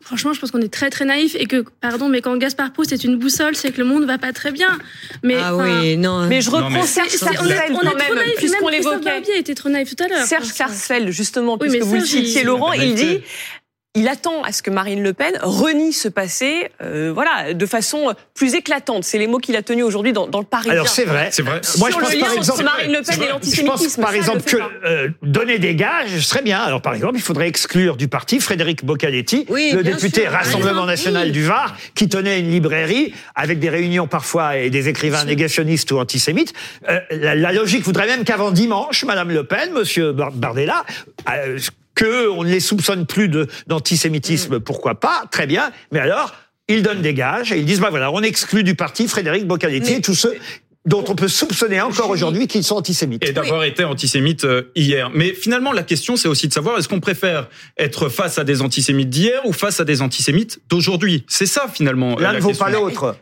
Franchement, 0.01 0.33
je 0.33 0.41
pense 0.41 0.51
qu'on 0.51 0.61
est 0.61 0.73
très 0.73 0.91
très 0.91 1.05
naïf 1.05 1.35
et 1.35 1.47
que, 1.47 1.65
pardon, 1.81 2.09
mais 2.09 2.21
quand 2.21 2.37
Gaspard 2.37 2.73
Proust 2.73 2.93
est 2.93 3.03
une 3.05 3.17
boussole, 3.17 3.57
c'est 3.57 3.73
que 3.73 3.79
le 3.79 3.85
monde 3.85 4.05
va 4.05 4.19
pas 4.19 4.33
très 4.33 4.53
bien. 4.53 4.79
Mais, 5.23 5.37
ah 5.37 5.57
oui, 5.57 5.97
non. 5.97 6.27
Mais 6.27 6.41
je 6.41 6.51
reprends 6.51 6.85
Serge 6.85 7.17
Klarsfeld 7.17 7.73
on, 7.73 7.79
quand 7.79 7.97
même, 7.97 8.15
naïf, 8.15 8.35
puisqu'on 8.37 8.69
l'évoquait. 8.69 9.23
était 9.37 9.55
trop 9.55 9.69
naïf 9.69 9.95
tout 9.97 10.05
à 10.05 10.09
l'heure. 10.09 10.27
Serge 10.27 10.53
Klarsfeld, 10.53 11.11
justement, 11.11 11.59
oui, 11.61 11.69
puisque 11.69 11.85
vous 11.85 11.97
le 11.97 12.05
citiez, 12.05 12.45
Laurent, 12.45 12.73
il 12.73 12.95
dit 12.95 13.21
il 13.95 14.07
attend 14.07 14.43
à 14.43 14.53
ce 14.53 14.63
que 14.63 14.71
Marine 14.71 15.03
Le 15.03 15.13
Pen 15.13 15.39
renie 15.43 15.93
ce 15.93 16.09
passé, 16.09 16.71
euh, 16.83 17.11
voilà, 17.13 17.55
de 17.55 17.67
façon 17.67 18.15
plus 18.35 18.55
éclatante. 18.55 19.05
C'est 19.05 19.19
les 19.19 19.27
mots 19.27 19.39
qu'il 19.39 19.57
a 19.57 19.63
tenus 19.63 19.85
aujourd'hui 19.85 20.13
dans, 20.13 20.29
dans, 20.29 20.39
le 20.39 20.45
Parisien. 20.45 20.73
Alors 20.73 20.89
c'est 20.89 21.05
vrai. 21.05 21.29
C'est 21.33 21.43
vrai. 21.43 21.61
Moi, 21.79 21.91
je 21.91 21.97
pense 21.97 22.15
lien 22.15 22.21
par 22.21 22.33
exemple, 22.35 22.65
Marine 22.65 22.93
Le 22.93 23.03
Pen 23.03 23.23
et 23.23 23.29
l'antisémitisme. 23.29 23.79
Je 23.79 23.97
pense 23.97 23.97
par 23.97 24.15
exemple 24.15 24.43
que 24.43 24.57
euh, 24.85 25.09
donner 25.23 25.59
des 25.59 25.75
gages 25.75 26.21
serait 26.21 26.43
bien. 26.43 26.61
Alors 26.61 26.83
par 26.83 26.95
exemple, 26.95 27.17
il 27.17 27.23
faudrait 27.23 27.49
exclure 27.49 27.97
du 27.97 28.09
parti 28.09 28.41
Frédéric 28.41 28.85
Boccaletti, 28.85 29.47
oui, 29.49 29.73
le 29.75 29.83
député 29.83 30.23
sûr, 30.23 30.33
Rassemblement 30.33 30.87
National 30.87 31.27
oui. 31.27 31.33
du 31.33 31.45
Var, 31.45 31.77
qui 31.95 32.09
tenait 32.09 32.41
une 32.41 32.51
librairie 32.51 33.15
avec 33.35 33.59
des 33.59 33.71
réunions 33.71 34.07
parfois 34.07 34.59
et 34.59 34.71
des 34.71 34.89
écrivains 34.89 35.25
négationnistes 35.25 35.91
ou 35.91 35.99
antisémites. 35.99 36.53
Euh, 36.89 37.01
la, 37.11 37.35
la, 37.35 37.53
logique 37.53 37.83
voudrait 37.83 38.07
même 38.07 38.25
qu'avant 38.25 38.51
dimanche, 38.51 39.05
Madame 39.05 39.31
Le 39.31 39.45
Pen, 39.45 39.73
Monsieur 39.73 40.13
Bardella, 40.13 40.85
euh, 41.31 41.59
que 41.99 42.29
on 42.29 42.45
ne 42.45 42.49
les 42.49 42.61
soupçonne 42.61 43.07
plus 43.07 43.29
d'antisémitisme, 43.67 44.57
mmh. 44.57 44.61
pourquoi 44.61 45.01
pas, 45.01 45.25
très 45.33 45.49
bien, 45.49 45.73
mais 45.91 45.99
alors, 45.99 46.33
ils 46.69 46.85
donnent 46.85 47.03
des 47.03 47.13
gages 47.13 47.51
et 47.51 47.59
ils 47.59 47.65
disent, 47.65 47.81
bah 47.81 47.91
voilà, 47.91 48.13
on 48.13 48.23
exclut 48.23 48.63
du 48.63 48.77
parti 48.77 49.09
Frédéric 49.09 49.49
Boccaletti 49.49 49.95
et 49.95 50.01
tous 50.01 50.15
ceux 50.15 50.37
dont 50.89 51.05
on 51.09 51.15
peut 51.15 51.29
soupçonner 51.29 51.81
encore 51.81 52.11
aujourd'hui 52.11 52.47
qu'ils 52.47 52.65
sont 52.65 52.77
antisémites. 52.77 53.27
Et 53.27 53.33
d'avoir 53.33 53.61
oui. 53.61 53.69
été 53.69 53.85
antisémites 53.85 54.47
hier. 54.75 55.11
Mais 55.15 55.33
finalement, 55.35 55.73
la 55.73 55.83
question, 55.83 56.17
c'est 56.17 56.29
aussi 56.29 56.49
de 56.49 56.53
savoir 56.53 56.79
est-ce 56.79 56.89
qu'on 56.89 57.01
préfère 57.01 57.49
être 57.77 58.09
face 58.09 58.39
à 58.39 58.45
des 58.45 58.63
antisémites 58.63 59.11
d'hier 59.11 59.41
ou 59.45 59.53
face 59.53 59.81
à 59.81 59.85
des 59.85 60.03
antisémites 60.03 60.61
d'aujourd'hui? 60.69 61.25
C'est 61.29 61.47
ça, 61.47 61.67
finalement. 61.73 62.19
L'un 62.19 62.33
ne 62.33 62.41
vaut 62.41 62.53
pas 62.53 62.71
l'autre. 62.71 63.17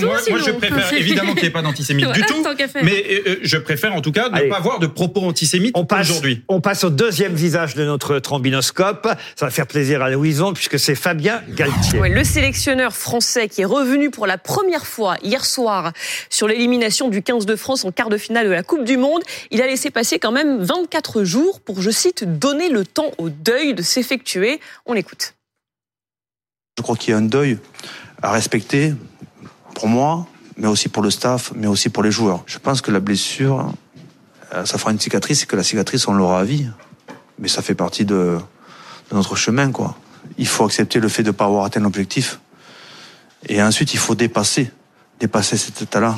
Moi, 0.00 0.16
moi, 0.28 0.38
je 0.44 0.50
préfère 0.50 0.92
évidemment 0.96 1.32
qu'il 1.32 1.42
n'y 1.42 1.48
ait 1.48 1.52
pas 1.52 1.62
d'antisémites 1.62 2.12
du 2.12 2.22
tout. 2.22 2.44
Mais 2.82 3.04
euh, 3.26 3.36
je 3.42 3.56
préfère 3.56 3.94
en 3.94 4.00
tout 4.00 4.12
cas 4.12 4.28
ne 4.28 4.36
Allez. 4.36 4.48
pas 4.48 4.56
avoir 4.56 4.78
de 4.78 4.86
propos 4.86 5.22
antisémites 5.22 5.76
aujourd'hui. 5.76 6.42
On 6.48 6.60
passe 6.60 6.84
au 6.84 6.90
deuxième 6.90 7.34
visage 7.34 7.74
de 7.74 7.84
notre 7.84 8.18
trombinoscope. 8.18 9.08
Ça 9.36 9.46
va 9.46 9.50
faire 9.50 9.66
plaisir 9.66 10.02
à 10.02 10.10
Louison 10.10 10.52
puisque 10.52 10.78
c'est 10.78 10.94
Fabien 10.94 11.42
Galtier. 11.50 12.00
Ouais, 12.00 12.08
le 12.08 12.24
sélectionneur 12.24 12.94
français 12.94 13.48
qui 13.48 13.62
est 13.62 13.66
revenu 13.66 14.10
pour 14.10 14.26
la 14.26 14.38
première 14.38 14.86
fois 14.86 15.16
hier 15.22 15.44
soir 15.44 15.92
sur 16.30 16.48
les 16.48 16.56
élimination 16.72 17.10
du 17.10 17.22
15 17.22 17.44
de 17.44 17.54
France 17.54 17.84
en 17.84 17.92
quart 17.92 18.08
de 18.08 18.16
finale 18.16 18.46
de 18.46 18.52
la 18.52 18.62
Coupe 18.62 18.84
du 18.84 18.96
Monde. 18.96 19.22
Il 19.50 19.60
a 19.60 19.66
laissé 19.66 19.90
passer 19.90 20.18
quand 20.18 20.32
même 20.32 20.62
24 20.62 21.22
jours 21.22 21.60
pour, 21.60 21.82
je 21.82 21.90
cite, 21.90 22.24
donner 22.24 22.70
le 22.70 22.86
temps 22.86 23.10
au 23.18 23.28
deuil 23.28 23.74
de 23.74 23.82
s'effectuer. 23.82 24.58
On 24.86 24.94
l'écoute. 24.94 25.34
Je 26.78 26.82
crois 26.82 26.96
qu'il 26.96 27.10
y 27.10 27.14
a 27.14 27.18
un 27.18 27.22
deuil 27.22 27.58
à 28.22 28.32
respecter 28.32 28.94
pour 29.74 29.86
moi, 29.86 30.26
mais 30.56 30.66
aussi 30.66 30.88
pour 30.88 31.02
le 31.02 31.10
staff, 31.10 31.52
mais 31.54 31.66
aussi 31.66 31.90
pour 31.90 32.02
les 32.02 32.10
joueurs. 32.10 32.42
Je 32.46 32.56
pense 32.56 32.80
que 32.80 32.90
la 32.90 33.00
blessure, 33.00 33.70
ça 34.64 34.78
fera 34.78 34.92
une 34.92 35.00
cicatrice 35.00 35.42
et 35.42 35.46
que 35.46 35.56
la 35.56 35.64
cicatrice, 35.64 36.08
on 36.08 36.14
l'aura 36.14 36.40
à 36.40 36.44
vie. 36.44 36.66
Mais 37.38 37.48
ça 37.48 37.60
fait 37.60 37.74
partie 37.74 38.06
de, 38.06 38.38
de 39.10 39.14
notre 39.14 39.36
chemin, 39.36 39.70
quoi. 39.72 39.94
Il 40.38 40.46
faut 40.46 40.64
accepter 40.64 41.00
le 41.00 41.08
fait 41.08 41.22
de 41.22 41.28
ne 41.28 41.32
pas 41.32 41.44
avoir 41.44 41.66
atteint 41.66 41.80
l'objectif. 41.80 42.40
Et 43.46 43.62
ensuite, 43.62 43.92
il 43.92 43.98
faut 43.98 44.14
dépasser, 44.14 44.70
dépasser 45.20 45.58
cet 45.58 45.82
état-là. 45.82 46.16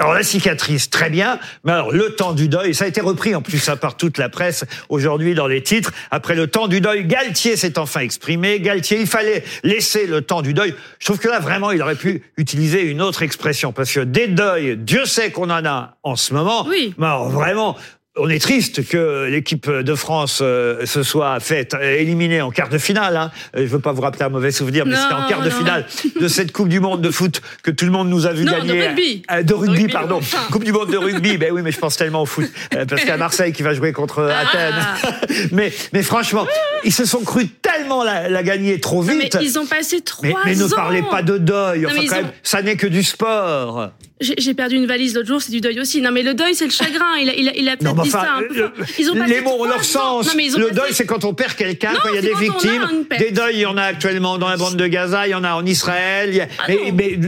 Alors 0.00 0.14
la 0.14 0.22
cicatrice, 0.22 0.90
très 0.90 1.10
bien, 1.10 1.40
mais 1.64 1.72
alors 1.72 1.90
le 1.90 2.14
temps 2.14 2.32
du 2.32 2.48
deuil, 2.48 2.72
ça 2.72 2.84
a 2.84 2.86
été 2.86 3.00
repris 3.00 3.34
en 3.34 3.42
plus 3.42 3.68
hein, 3.68 3.76
par 3.76 3.96
toute 3.96 4.16
la 4.16 4.28
presse 4.28 4.64
aujourd'hui 4.90 5.34
dans 5.34 5.48
les 5.48 5.60
titres. 5.60 5.92
Après 6.12 6.36
le 6.36 6.46
temps 6.46 6.68
du 6.68 6.80
deuil, 6.80 7.04
Galtier 7.04 7.56
s'est 7.56 7.80
enfin 7.80 7.98
exprimé. 8.00 8.60
Galtier, 8.60 9.00
il 9.00 9.08
fallait 9.08 9.42
laisser 9.64 10.06
le 10.06 10.22
temps 10.22 10.40
du 10.40 10.54
deuil. 10.54 10.72
Je 11.00 11.04
trouve 11.06 11.18
que 11.18 11.26
là 11.26 11.40
vraiment, 11.40 11.72
il 11.72 11.82
aurait 11.82 11.96
pu 11.96 12.22
utiliser 12.36 12.82
une 12.82 13.02
autre 13.02 13.22
expression 13.22 13.72
parce 13.72 13.92
que 13.92 13.98
des 13.98 14.28
deuils, 14.28 14.76
Dieu 14.76 15.04
sait 15.04 15.32
qu'on 15.32 15.50
en 15.50 15.66
a 15.66 15.96
en 16.04 16.14
ce 16.14 16.32
moment. 16.32 16.64
Oui. 16.68 16.94
Mais 16.96 17.06
alors 17.06 17.28
vraiment, 17.28 17.76
on 18.18 18.28
est 18.28 18.38
triste 18.38 18.86
que 18.86 19.26
l'équipe 19.30 19.70
de 19.70 19.94
France 19.94 20.40
euh, 20.42 20.86
se 20.86 21.02
soit 21.02 21.38
faite 21.40 21.74
éliminer 21.80 22.40
en 22.42 22.50
quart 22.50 22.68
de 22.68 22.78
finale. 22.78 23.16
Hein. 23.16 23.30
Je 23.54 23.64
veux 23.64 23.78
pas 23.78 23.92
vous 23.92 24.02
rappeler 24.02 24.24
un 24.24 24.28
mauvais 24.28 24.50
souvenir, 24.50 24.86
mais 24.86 24.96
c'était 24.96 25.14
en 25.14 25.28
quart 25.28 25.42
de 25.42 25.50
finale 25.50 25.86
de 26.20 26.28
cette 26.28 26.52
Coupe 26.52 26.68
du 26.68 26.80
Monde 26.80 27.00
de 27.00 27.10
foot 27.10 27.40
que 27.62 27.70
tout 27.70 27.84
le 27.84 27.90
monde 27.90 28.08
nous 28.08 28.26
a 28.26 28.32
vu 28.32 28.44
non, 28.44 28.52
gagner. 28.52 28.80
De 28.80 28.86
rugby. 28.86 29.22
Euh, 29.30 29.42
de 29.42 29.54
rugby, 29.54 29.76
rugby 29.76 29.92
pardon. 29.92 30.20
Coupe 30.50 30.64
du 30.64 30.72
Monde 30.72 30.90
de 30.90 30.96
rugby. 30.96 31.38
ben 31.38 31.52
oui, 31.52 31.62
mais 31.62 31.72
je 31.72 31.78
pense 31.78 31.96
tellement 31.96 32.22
au 32.22 32.26
foot 32.26 32.50
euh, 32.74 32.84
parce 32.84 33.04
qu'à 33.04 33.16
Marseille 33.16 33.52
qui 33.52 33.62
va 33.62 33.74
jouer 33.74 33.92
contre 33.92 34.30
ah. 34.30 34.40
Athènes. 34.40 35.48
mais 35.52 35.72
mais 35.92 36.02
franchement, 36.02 36.46
ils 36.84 36.92
se 36.92 37.04
sont 37.04 37.20
crus 37.20 37.48
tellement 37.62 38.04
la, 38.04 38.28
la 38.28 38.42
gagner 38.42 38.80
trop 38.80 39.02
vite. 39.02 39.34
Non, 39.34 39.40
mais 39.40 39.46
ils 39.46 39.58
ont 39.58 39.66
passé 39.66 40.00
trois 40.00 40.28
mais, 40.28 40.34
mais 40.44 40.62
ans. 40.62 40.66
ne 40.66 40.74
parlez 40.74 41.02
pas 41.02 41.22
de 41.22 41.38
deuil. 41.38 41.86
Enfin, 41.86 41.96
quand 42.08 42.16
ont... 42.16 42.22
même, 42.22 42.32
ça 42.42 42.62
n'est 42.62 42.76
que 42.76 42.86
du 42.86 43.02
sport. 43.02 43.90
J'ai 44.20 44.54
perdu 44.54 44.74
une 44.76 44.86
valise 44.86 45.14
l'autre 45.14 45.28
jour, 45.28 45.40
c'est 45.40 45.52
du 45.52 45.60
deuil 45.60 45.78
aussi. 45.80 46.00
Non, 46.00 46.10
mais 46.10 46.22
le 46.22 46.34
deuil, 46.34 46.54
c'est 46.54 46.64
le 46.64 46.70
chagrin. 46.70 47.16
Il 47.20 47.30
a, 47.30 47.34
il 47.34 47.48
a, 47.48 47.52
il 47.56 47.68
a 47.68 47.76
Non, 47.80 47.94
peut-être 47.94 48.02
dit 48.02 48.08
enfin, 48.08 48.24
ça 48.24 48.32
un 48.34 48.42
peu 48.42 48.54
le- 48.54 48.60
fort. 48.60 48.86
Ils 48.98 49.10
ont 49.10 49.14
passé 49.14 49.34
les 49.34 49.40
mots 49.40 49.56
ont 49.60 49.64
leur 49.64 49.84
sens. 49.84 50.26
Non, 50.26 50.32
mais 50.36 50.46
ils 50.46 50.56
ont 50.56 50.58
le 50.58 50.66
passé- 50.68 50.74
deuil, 50.80 50.92
c'est 50.92 51.06
quand 51.06 51.24
on 51.24 51.34
perd 51.34 51.54
quelqu'un, 51.54 51.92
quand 52.02 52.08
il 52.10 52.14
y 52.16 52.18
a 52.18 52.22
des 52.22 52.32
a 52.34 52.38
victimes. 52.38 53.04
Des 53.18 53.30
deuils, 53.30 53.54
il 53.56 53.60
y 53.60 53.66
en 53.66 53.76
a 53.76 53.82
actuellement 53.84 54.38
dans 54.38 54.48
la 54.48 54.56
bande 54.56 54.76
de 54.76 54.86
Gaza, 54.86 55.26
il 55.26 55.30
y 55.30 55.34
en 55.34 55.44
a 55.44 55.52
en 55.54 55.64
Israël. 55.64 56.48
Ah 56.58 56.64
mais 56.68 56.92
mais 56.92 57.18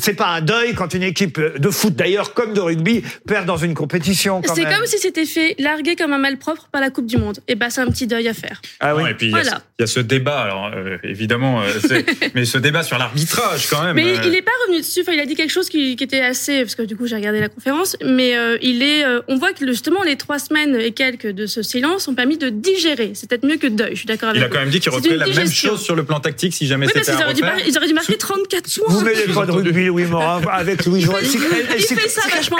c'est 0.00 0.14
pas 0.14 0.28
un 0.28 0.40
deuil 0.40 0.74
quand 0.74 0.94
une 0.94 1.02
équipe 1.02 1.38
de 1.40 1.70
foot, 1.70 1.94
d'ailleurs, 1.94 2.32
comme 2.34 2.54
de 2.54 2.60
rugby, 2.60 3.02
perd 3.26 3.46
dans 3.46 3.56
une 3.58 3.74
compétition. 3.74 4.40
C'est 4.54 4.64
comme 4.64 4.86
si 4.86 4.98
c'était 4.98 5.26
fait 5.26 5.54
larguer 5.58 5.96
comme 5.96 6.12
un 6.12 6.18
malpropre 6.18 6.68
par 6.72 6.80
la 6.80 6.90
Coupe 6.90 7.06
du 7.06 7.18
Monde. 7.18 7.38
Et 7.48 7.54
bah, 7.54 7.70
c'est 7.70 7.80
un 7.82 7.86
petit 7.90 8.06
deuil 8.06 8.26
à 8.28 8.34
faire. 8.34 8.62
Ah 8.80 8.94
oui. 8.96 9.02
Non, 9.02 9.08
et 9.08 9.14
puis 9.14 9.26
il 9.26 9.30
y 9.32 9.34
a 9.34 9.42
Voilà. 9.42 9.56
ce- 9.58 9.62
il 9.78 9.82
y, 9.82 9.84
a 9.84 9.86
ce 9.86 10.00
débat, 10.00 10.40
alors 10.40 10.70
euh, 10.74 10.96
évidemment, 11.04 11.60
euh, 11.62 12.00
mais 12.34 12.44
ce 12.44 12.58
débat 12.58 12.82
sur 12.82 12.96
l'arbitrage 12.98 13.68
quand 13.68 13.82
même. 13.84 13.94
Mais 13.96 14.16
euh, 14.16 14.20
il 14.24 14.30
n'est 14.30 14.42
pas 14.42 14.50
revenu 14.66 14.80
dessus. 14.80 15.00
Enfin, 15.02 15.12
il 15.12 15.20
a 15.20 15.26
dit 15.26 15.34
quelque 15.34 15.50
chose 15.52 15.68
qui, 15.68 15.96
qui 15.96 16.05
était 16.06 16.20
assez, 16.20 16.62
parce 16.62 16.74
que 16.74 16.82
du 16.82 16.96
coup 16.96 17.06
j'ai 17.06 17.16
regardé 17.16 17.40
la 17.40 17.48
conférence. 17.48 17.96
Mais 18.04 18.36
euh, 18.36 18.56
il 18.62 18.82
est, 18.82 19.04
euh, 19.04 19.20
on 19.28 19.36
voit 19.36 19.52
que 19.52 19.66
justement 19.66 20.02
les 20.02 20.16
trois 20.16 20.38
semaines 20.38 20.76
et 20.76 20.92
quelques 20.92 21.26
de 21.28 21.46
ce 21.46 21.62
silence 21.62 22.08
ont 22.08 22.14
permis 22.14 22.38
de 22.38 22.48
digérer. 22.48 23.12
C'est 23.14 23.28
peut-être 23.28 23.44
mieux 23.46 23.56
que 23.56 23.66
de 23.66 23.74
deuil. 23.76 23.90
Je 23.92 23.98
suis 23.98 24.06
d'accord 24.06 24.30
avec 24.30 24.40
Il 24.40 24.44
a 24.44 24.48
vous. 24.48 24.52
quand 24.54 24.60
même 24.60 24.70
dit 24.70 24.80
qu'il 24.80 24.90
referait 24.92 25.16
la 25.16 25.26
même 25.26 25.50
chose 25.50 25.80
sur 25.82 25.94
le 25.96 26.04
plan 26.04 26.20
tactique 26.20 26.54
si 26.54 26.66
jamais 26.66 26.86
Oui, 26.86 26.92
parce 26.94 27.06
c'était 27.06 27.16
qu'ils 27.16 27.22
à 27.22 27.26
auraient, 27.26 27.34
dû 27.34 27.42
refaire. 27.42 27.56
mar- 27.56 27.66
ils 27.68 27.76
auraient 27.76 27.86
dû 27.88 27.94
marquer 27.94 28.16
34 28.16 28.66
soirs. 28.68 28.90
Vous 28.90 29.00
mêlez 29.04 29.26
pas 29.34 29.46
de 29.46 29.50
rugby, 29.52 29.86
Louis 29.86 30.04
Morin, 30.04 30.40
avec 30.50 30.84
Louis. 30.86 31.02
Il 31.02 31.08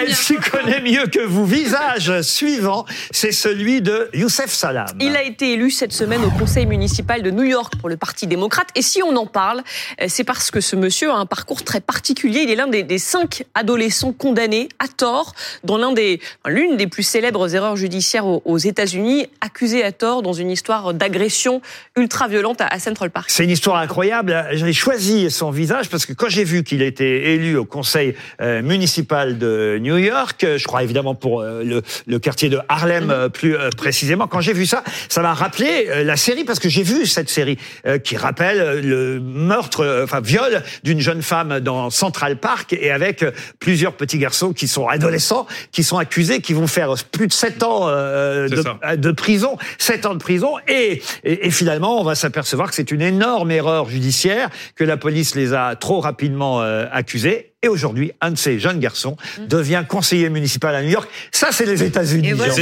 Elle 0.04 0.14
s'y 0.14 0.34
connaît 0.36 0.80
mieux 0.80 1.06
que 1.06 1.20
vous. 1.24 1.46
Visage 1.46 2.20
suivant, 2.22 2.84
c'est 3.10 3.32
celui 3.32 3.80
de 3.80 4.08
Youssef 4.12 4.50
Salam. 4.50 4.86
Il 5.00 5.16
a 5.16 5.22
été 5.22 5.52
élu 5.52 5.70
cette 5.70 5.92
semaine 5.92 6.22
au 6.24 6.30
conseil 6.30 6.66
municipal 6.66 7.22
de 7.22 7.30
New 7.30 7.44
York 7.44 7.74
pour 7.78 7.88
le 7.88 7.96
Parti 7.96 8.26
démocrate. 8.26 8.68
Et 8.74 8.82
si 8.82 9.02
on 9.02 9.16
en 9.16 9.26
parle, 9.26 9.62
euh, 10.00 10.06
c'est 10.08 10.24
parce 10.24 10.50
que 10.50 10.60
ce 10.60 10.76
monsieur 10.76 11.10
a 11.10 11.14
un 11.14 11.26
parcours 11.26 11.62
très 11.64 11.80
particulier. 11.80 12.40
Il 12.42 12.50
est 12.50 12.56
l'un 12.56 12.66
des, 12.66 12.82
des 12.82 12.98
cinq 12.98 13.35
adolescents 13.54 14.12
condamnés 14.12 14.68
à 14.78 14.88
tort 14.88 15.34
dans 15.64 15.78
l'un 15.78 15.92
des, 15.92 16.20
l'une 16.46 16.76
des 16.76 16.86
plus 16.86 17.02
célèbres 17.02 17.54
erreurs 17.54 17.76
judiciaires 17.76 18.26
aux, 18.26 18.58
États-Unis, 18.58 19.26
accusé 19.40 19.84
à 19.84 19.92
tort 19.92 20.22
dans 20.22 20.32
une 20.32 20.50
histoire 20.50 20.94
d'agression 20.94 21.60
ultra-violente 21.96 22.60
à, 22.60 22.78
Central 22.78 23.10
Park. 23.10 23.30
C'est 23.30 23.44
une 23.44 23.50
histoire 23.50 23.76
incroyable. 23.76 24.46
J'ai 24.52 24.72
choisi 24.72 25.30
son 25.30 25.50
visage 25.50 25.88
parce 25.88 26.06
que 26.06 26.12
quand 26.12 26.28
j'ai 26.28 26.44
vu 26.44 26.62
qu'il 26.62 26.82
était 26.82 27.34
élu 27.34 27.56
au 27.56 27.64
conseil 27.64 28.14
euh, 28.40 28.62
municipal 28.62 29.38
de 29.38 29.78
New 29.80 29.98
York, 29.98 30.42
euh, 30.44 30.58
je 30.58 30.64
crois 30.64 30.82
évidemment 30.82 31.14
pour 31.14 31.40
euh, 31.40 31.82
le, 32.06 32.18
quartier 32.18 32.48
de 32.48 32.58
Harlem 32.68 33.28
plus 33.32 33.56
précisément, 33.76 34.26
quand 34.26 34.40
j'ai 34.40 34.52
vu 34.52 34.66
ça, 34.66 34.82
ça 35.08 35.20
m'a 35.20 35.34
rappelé 35.34 36.04
la 36.04 36.16
série 36.16 36.44
parce 36.44 36.58
que 36.58 36.68
j'ai 36.68 36.82
vu 36.82 37.06
cette 37.06 37.28
série 37.28 37.58
qui 38.02 38.16
rappelle 38.16 38.80
le 38.80 39.20
meurtre, 39.20 40.02
enfin 40.02 40.20
viol 40.20 40.62
d'une 40.82 41.00
jeune 41.00 41.22
femme 41.22 41.60
dans 41.60 41.90
Central 41.90 42.36
Park 42.36 42.72
et 42.72 42.90
avec 42.90 43.24
plusieurs 43.58 43.94
petits 43.94 44.18
garçons 44.18 44.52
qui 44.52 44.68
sont 44.68 44.88
adolescents, 44.88 45.46
qui 45.72 45.82
sont 45.82 45.98
accusés, 45.98 46.40
qui 46.40 46.52
vont 46.52 46.66
faire 46.66 46.94
plus 47.10 47.26
de 47.26 47.32
7 47.32 47.62
ans 47.62 47.88
euh, 47.88 48.48
de 48.48 49.10
prison, 49.12 49.56
7 49.78 50.06
ans 50.06 50.14
de 50.14 50.18
prison, 50.18 50.54
et, 50.68 51.02
et, 51.24 51.46
et 51.46 51.50
finalement, 51.50 52.00
on 52.00 52.04
va 52.04 52.14
s'apercevoir 52.14 52.68
que 52.68 52.74
c'est 52.74 52.90
une 52.90 53.02
énorme 53.02 53.50
erreur 53.50 53.88
judiciaire, 53.88 54.50
que 54.74 54.84
la 54.84 54.96
police 54.96 55.34
les 55.34 55.54
a 55.54 55.76
trop 55.76 56.00
rapidement 56.00 56.62
euh, 56.62 56.86
accusés. 56.92 57.52
Et 57.62 57.68
aujourd'hui, 57.68 58.12
un 58.20 58.32
de 58.32 58.36
ces 58.38 58.58
jeunes 58.58 58.80
garçons 58.80 59.16
devient 59.48 59.82
conseiller 59.88 60.28
municipal 60.28 60.74
à 60.74 60.82
New 60.82 60.90
York. 60.90 61.08
Ça, 61.32 61.52
c'est 61.52 61.64
les 61.64 61.82
États-Unis. 61.82 62.32
Voilà 62.32 62.52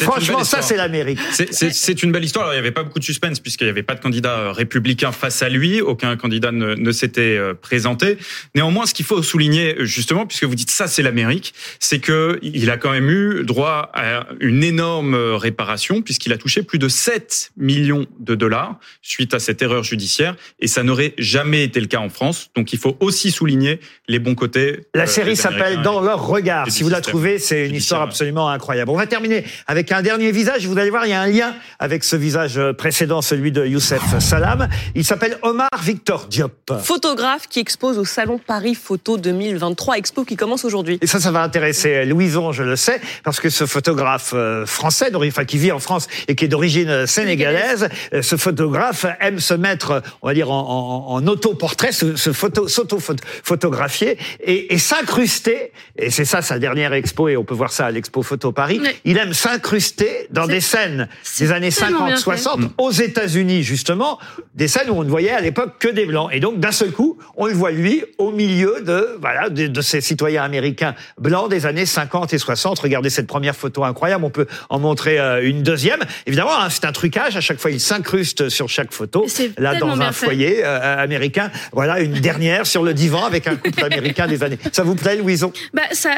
Franchement, 0.00 0.44
ça, 0.44 0.62
c'est 0.62 0.76
l'Amérique. 0.76 1.18
C'est- 1.32 2.02
une 2.02 2.12
belle 2.12 2.24
histoire. 2.24 2.44
Alors, 2.44 2.54
il 2.54 2.56
n'y 2.56 2.60
avait 2.60 2.70
pas 2.72 2.84
beaucoup 2.84 3.00
de 3.00 3.04
suspense 3.04 3.40
puisqu'il 3.40 3.64
n'y 3.64 3.70
avait 3.70 3.82
pas 3.82 3.94
de 3.94 4.00
candidat 4.00 4.38
euh, 4.38 4.52
républicain 4.52 5.12
face 5.12 5.42
à 5.42 5.48
lui. 5.48 5.80
Aucun 5.80 6.16
candidat 6.16 6.52
ne, 6.52 6.74
ne 6.74 6.92
s'était 6.92 7.36
euh, 7.36 7.52
présenté. 7.54 8.16
Néanmoins, 8.54 8.86
ce 8.86 8.94
qu'il 8.94 9.04
faut 9.04 9.22
souligner 9.22 9.76
euh, 9.80 9.84
justement, 9.84 10.24
puisque 10.24 10.44
vous 10.44 10.54
dites 10.54 10.70
ça, 10.70 10.86
c'est 10.86 11.02
l'Amérique, 11.02 11.52
c'est 11.80 11.98
que 11.98 12.38
il 12.42 12.70
a 12.70 12.76
quand 12.76 12.92
même 12.92 13.10
eu 13.10 13.44
droit 13.44 13.90
à 13.92 14.26
une 14.40 14.62
énorme 14.64 15.14
réparation 15.34 16.00
puisqu'il 16.00 16.32
a 16.32 16.38
touché 16.38 16.62
plus 16.62 16.78
de 16.78 16.88
7 16.88 17.52
millions 17.56 18.06
de 18.20 18.34
dollars 18.34 18.78
suite 19.02 19.34
à 19.34 19.40
cette 19.40 19.62
erreur 19.62 19.82
judiciaire 19.84 20.36
et 20.60 20.68
ça 20.68 20.82
n'aurait 20.84 21.14
jamais 21.18 21.64
été 21.64 21.80
le 21.80 21.86
cas 21.86 21.98
en 21.98 22.08
France. 22.08 22.50
Donc, 22.56 22.72
il 22.72 22.78
faut 22.78 22.96
aussi 23.00 23.30
souligner 23.30 23.80
les 24.12 24.18
bons 24.18 24.34
côtés. 24.34 24.80
La 24.94 25.04
euh, 25.04 25.06
série 25.06 25.36
s'appelle 25.36 25.82
Dans 25.82 26.00
leur 26.00 26.26
regard. 26.26 26.70
Si 26.70 26.82
vous 26.82 26.90
la 26.90 27.00
trouvez, 27.00 27.38
c'est 27.38 27.66
une 27.66 27.74
histoire 27.74 28.02
absolument 28.02 28.48
incroyable. 28.50 28.90
On 28.90 28.96
va 28.96 29.06
terminer 29.06 29.44
avec 29.66 29.90
un 29.90 30.02
dernier 30.02 30.30
visage. 30.30 30.66
Vous 30.66 30.78
allez 30.78 30.90
voir, 30.90 31.06
il 31.06 31.10
y 31.10 31.14
a 31.14 31.20
un 31.20 31.26
lien 31.26 31.54
avec 31.78 32.04
ce 32.04 32.14
visage 32.14 32.60
précédent, 32.76 33.22
celui 33.22 33.50
de 33.52 33.64
Youssef 33.64 34.18
Salam. 34.20 34.68
Il 34.94 35.04
s'appelle 35.04 35.38
Omar 35.42 35.70
Victor 35.82 36.26
Diop. 36.26 36.72
Photographe 36.82 37.48
qui 37.48 37.58
expose 37.58 37.98
au 37.98 38.04
Salon 38.04 38.38
Paris 38.38 38.74
Photo 38.74 39.16
2023, 39.16 39.96
expo 39.96 40.24
qui 40.24 40.36
commence 40.36 40.64
aujourd'hui. 40.66 40.98
Et 41.00 41.06
ça, 41.06 41.18
ça 41.18 41.30
va 41.30 41.42
intéresser 41.42 42.04
Louison, 42.04 42.52
je 42.52 42.62
le 42.62 42.76
sais, 42.76 43.00
parce 43.24 43.40
que 43.40 43.48
ce 43.48 43.64
photographe 43.64 44.32
euh, 44.34 44.66
français, 44.66 45.10
enfin 45.14 45.46
qui 45.46 45.56
vit 45.56 45.72
en 45.72 45.78
France 45.78 46.06
et 46.28 46.34
qui 46.34 46.44
est 46.44 46.48
d'origine 46.48 47.06
sénégalaise, 47.06 47.88
euh, 48.12 48.20
ce 48.20 48.36
photographe 48.36 49.06
aime 49.20 49.40
se 49.40 49.54
mettre, 49.54 50.02
on 50.20 50.28
va 50.28 50.34
dire, 50.34 50.50
en, 50.50 51.08
en, 51.08 51.14
en 51.14 51.26
autoportrait, 51.26 51.92
se, 51.92 52.16
se 52.16 52.32
photo, 52.32 52.68
s'auto-photographier 52.68 54.01
et, 54.02 54.74
et 54.74 54.78
s'incruster. 54.78 55.72
Et 55.96 56.10
c'est 56.10 56.24
ça 56.24 56.42
sa 56.42 56.58
dernière 56.58 56.92
expo, 56.92 57.28
et 57.28 57.36
on 57.36 57.44
peut 57.44 57.54
voir 57.54 57.72
ça 57.72 57.86
à 57.86 57.90
l'expo 57.90 58.22
Photo 58.22 58.52
Paris. 58.52 58.80
Il 59.04 59.18
aime 59.18 59.32
s'incruster 59.32 60.26
dans 60.30 60.46
des 60.46 60.60
scènes 60.60 61.08
des 61.38 61.52
années 61.52 61.70
tellement 61.70 61.98
50, 61.98 62.06
bien 62.06 62.16
fait. 62.16 62.22
60 62.22 62.60
aux 62.78 62.90
États-Unis 62.90 63.62
justement, 63.62 64.18
des 64.54 64.68
scènes 64.68 64.90
où 64.90 64.94
on 64.94 65.04
ne 65.04 65.10
voyait 65.10 65.30
à 65.30 65.40
l'époque 65.40 65.74
que 65.78 65.88
des 65.88 66.06
blancs. 66.06 66.30
Et 66.32 66.40
donc 66.40 66.60
d'un 66.60 66.72
seul 66.72 66.90
coup, 66.90 67.18
on 67.36 67.46
le 67.46 67.52
voit 67.52 67.70
lui 67.70 68.04
au 68.18 68.30
milieu 68.30 68.82
de 68.84 69.16
voilà 69.20 69.48
de, 69.48 69.66
de 69.66 69.80
ces 69.80 70.00
citoyens 70.00 70.42
américains 70.42 70.94
blancs 71.18 71.50
des 71.50 71.66
années 71.66 71.86
50 71.86 72.32
et 72.32 72.38
60. 72.38 72.78
Regardez 72.78 73.10
cette 73.10 73.26
première 73.26 73.56
photo 73.56 73.84
incroyable. 73.84 74.24
On 74.24 74.30
peut 74.30 74.46
en 74.70 74.78
montrer 74.78 75.18
euh, 75.18 75.46
une 75.46 75.62
deuxième. 75.62 76.00
Évidemment, 76.26 76.58
hein, 76.58 76.68
c'est 76.70 76.84
un 76.84 76.92
trucage. 76.92 77.36
À 77.36 77.40
chaque 77.40 77.60
fois, 77.60 77.70
il 77.70 77.80
s'incruste 77.80 78.48
sur 78.48 78.68
chaque 78.68 78.92
photo. 78.92 79.26
Là, 79.58 79.76
dans 79.76 80.00
un 80.00 80.12
foyer 80.12 80.64
euh, 80.64 81.02
américain. 81.02 81.50
Voilà 81.72 82.00
une 82.00 82.12
dernière 82.12 82.66
sur 82.66 82.82
le 82.82 82.94
divan 82.94 83.24
avec 83.24 83.46
un 83.46 83.56
couple 83.56 83.84
américain 83.92 84.26
des 84.26 84.42
années. 84.42 84.58
Ça 84.72 84.82
vous 84.82 84.94
plaît, 84.94 85.16
Louison? 85.16 85.52
Bah, 85.74 85.82
ça, 85.92 86.14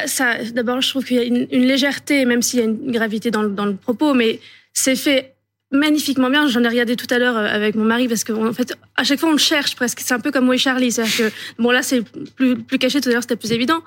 d'abord, 0.53 0.81
je 0.81 0.89
trouve 0.89 1.05
qu'il 1.05 1.17
y 1.17 1.21
a 1.21 1.25
une, 1.25 1.47
légèreté, 1.67 2.25
même 2.25 2.43
s'il 2.43 2.61
y 2.61 2.63
a 2.63 2.67
une 2.67 2.91
gravité 2.91 3.31
dans, 3.31 3.43
le- 3.43 3.75
propos, 3.77 4.15
mais 4.15 4.41
c'est 4.73 4.97
fait 4.97 5.35
magnifiquement 5.71 6.31
bien. 6.31 6.47
J'en 6.49 6.63
ai 6.63 6.69
regardé 6.69 6.97
tout 6.97 7.13
à 7.13 7.19
l'heure 7.19 7.37
euh, 7.37 7.47
avec 7.47 7.75
mon 7.75 7.85
mari 7.85 8.09
parce 8.09 8.25
qu'en 8.25 8.53
fait, 8.53 8.75
à 8.97 9.05
chaque 9.05 9.19
fois, 9.19 9.29
on 9.29 9.33
le 9.33 9.39
cherche 9.39 9.75
presque. 9.77 10.01
C'est 10.01 10.15
un 10.15 10.21
peu 10.21 10.31
comme 10.31 10.49
Où 10.49 10.53
est 10.53 10.59
Charlie. 10.59 10.93
C'est-à-dire 10.93 11.17
que, 11.17 11.63
bon, 11.63 11.71
là, 11.71 11.83
c'est 11.83 12.03
plus, 12.37 12.57
plus 12.57 12.79
caché. 12.79 13.01
Tout 13.01 13.09
à 13.09 13.13
l'heure, 13.13 13.23
c'était 13.23 13.37
plus 13.37 13.53
évident. 13.53 13.83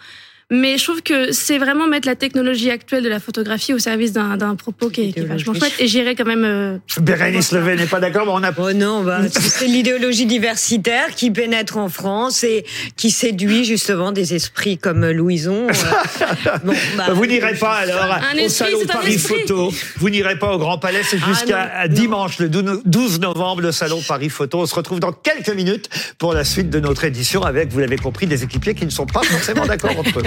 Mais 0.50 0.78
je 0.78 0.84
trouve 0.86 1.02
que 1.02 1.34
c'est 1.34 1.58
vraiment 1.58 1.88
mettre 1.88 2.08
la 2.08 2.16
technologie 2.16 2.72
actuelle 2.72 3.04
de 3.04 3.10
la 3.10 3.20
photographie 3.20 3.74
au 3.74 3.80
service 3.80 4.14
d'un 4.14 4.38
d'un 4.38 4.56
propos 4.56 4.90
qui 4.90 5.10
est, 5.10 5.12
qui 5.12 5.20
est 5.20 5.24
vachement 5.26 5.54
chouette. 5.54 5.74
Et 5.80 5.88
j'irai 5.88 6.16
quand 6.16 6.24
même. 6.24 6.46
euh, 6.46 6.78
Bérénice 7.02 7.52
Levé 7.52 7.76
n'est 7.76 7.86
pas 7.86 8.00
d'accord, 8.00 8.26
mais 8.26 8.32
on 8.34 8.44
a. 8.44 8.54
Oh 8.58 8.72
non, 8.72 9.04
bah, 9.04 9.20
c'est 9.30 9.68
l'idéologie 9.68 10.26
diversitaire 10.26 11.10
qui 11.16 11.32
pénètre 11.32 11.76
en 11.78 11.90
France 11.90 12.46
et 12.46 12.66
qui 12.96 13.12
séduit 13.12 13.66
justement 13.66 14.14
des 14.14 14.36
esprits 14.36 14.78
comme 14.78 15.06
Louison. 15.12 15.68
euh. 15.68 15.74
Bon, 16.64 16.74
bah, 16.96 17.08
vous 17.14 17.26
n'irez 17.26 17.56
pas 17.56 17.74
alors 17.74 18.04
Un 18.14 18.36
au 18.36 18.40
esprit, 18.40 18.72
salon 18.72 18.80
Paris. 18.88 19.18
Photo. 19.18 19.74
Vous 19.98 20.10
n'irez 20.10 20.40
pas 20.40 20.54
au 20.54 20.58
Grand 20.58 20.78
Palais, 20.78 21.02
c'est 21.04 21.20
Ah, 21.22 21.28
jusqu'à 21.28 21.88
dimanche, 21.90 22.40
le 22.40 22.48
12 22.50 23.20
novembre, 23.20 23.62
le 23.64 23.74
salon 23.74 24.02
Paris 24.08 24.30
Photo. 24.30 24.60
On 24.62 24.66
se 24.66 24.76
retrouve 24.76 25.02
dans 25.02 25.12
quelques 25.12 25.50
minutes 25.50 25.90
pour 26.18 26.34
la 26.34 26.46
suite 26.46 26.70
de 26.70 26.80
notre 26.80 27.04
édition 27.04 27.44
avec, 27.44 27.70
vous 27.74 27.80
l'avez 27.80 27.98
compris, 27.98 28.28
des 28.28 28.44
équipiers 28.44 28.76
qui 28.76 28.86
ne 28.86 28.92
sont 28.92 29.06
pas 29.06 29.24
forcément 29.24 29.66
d'accord 29.66 29.98
entre 30.00 30.20
eux. 30.20 30.24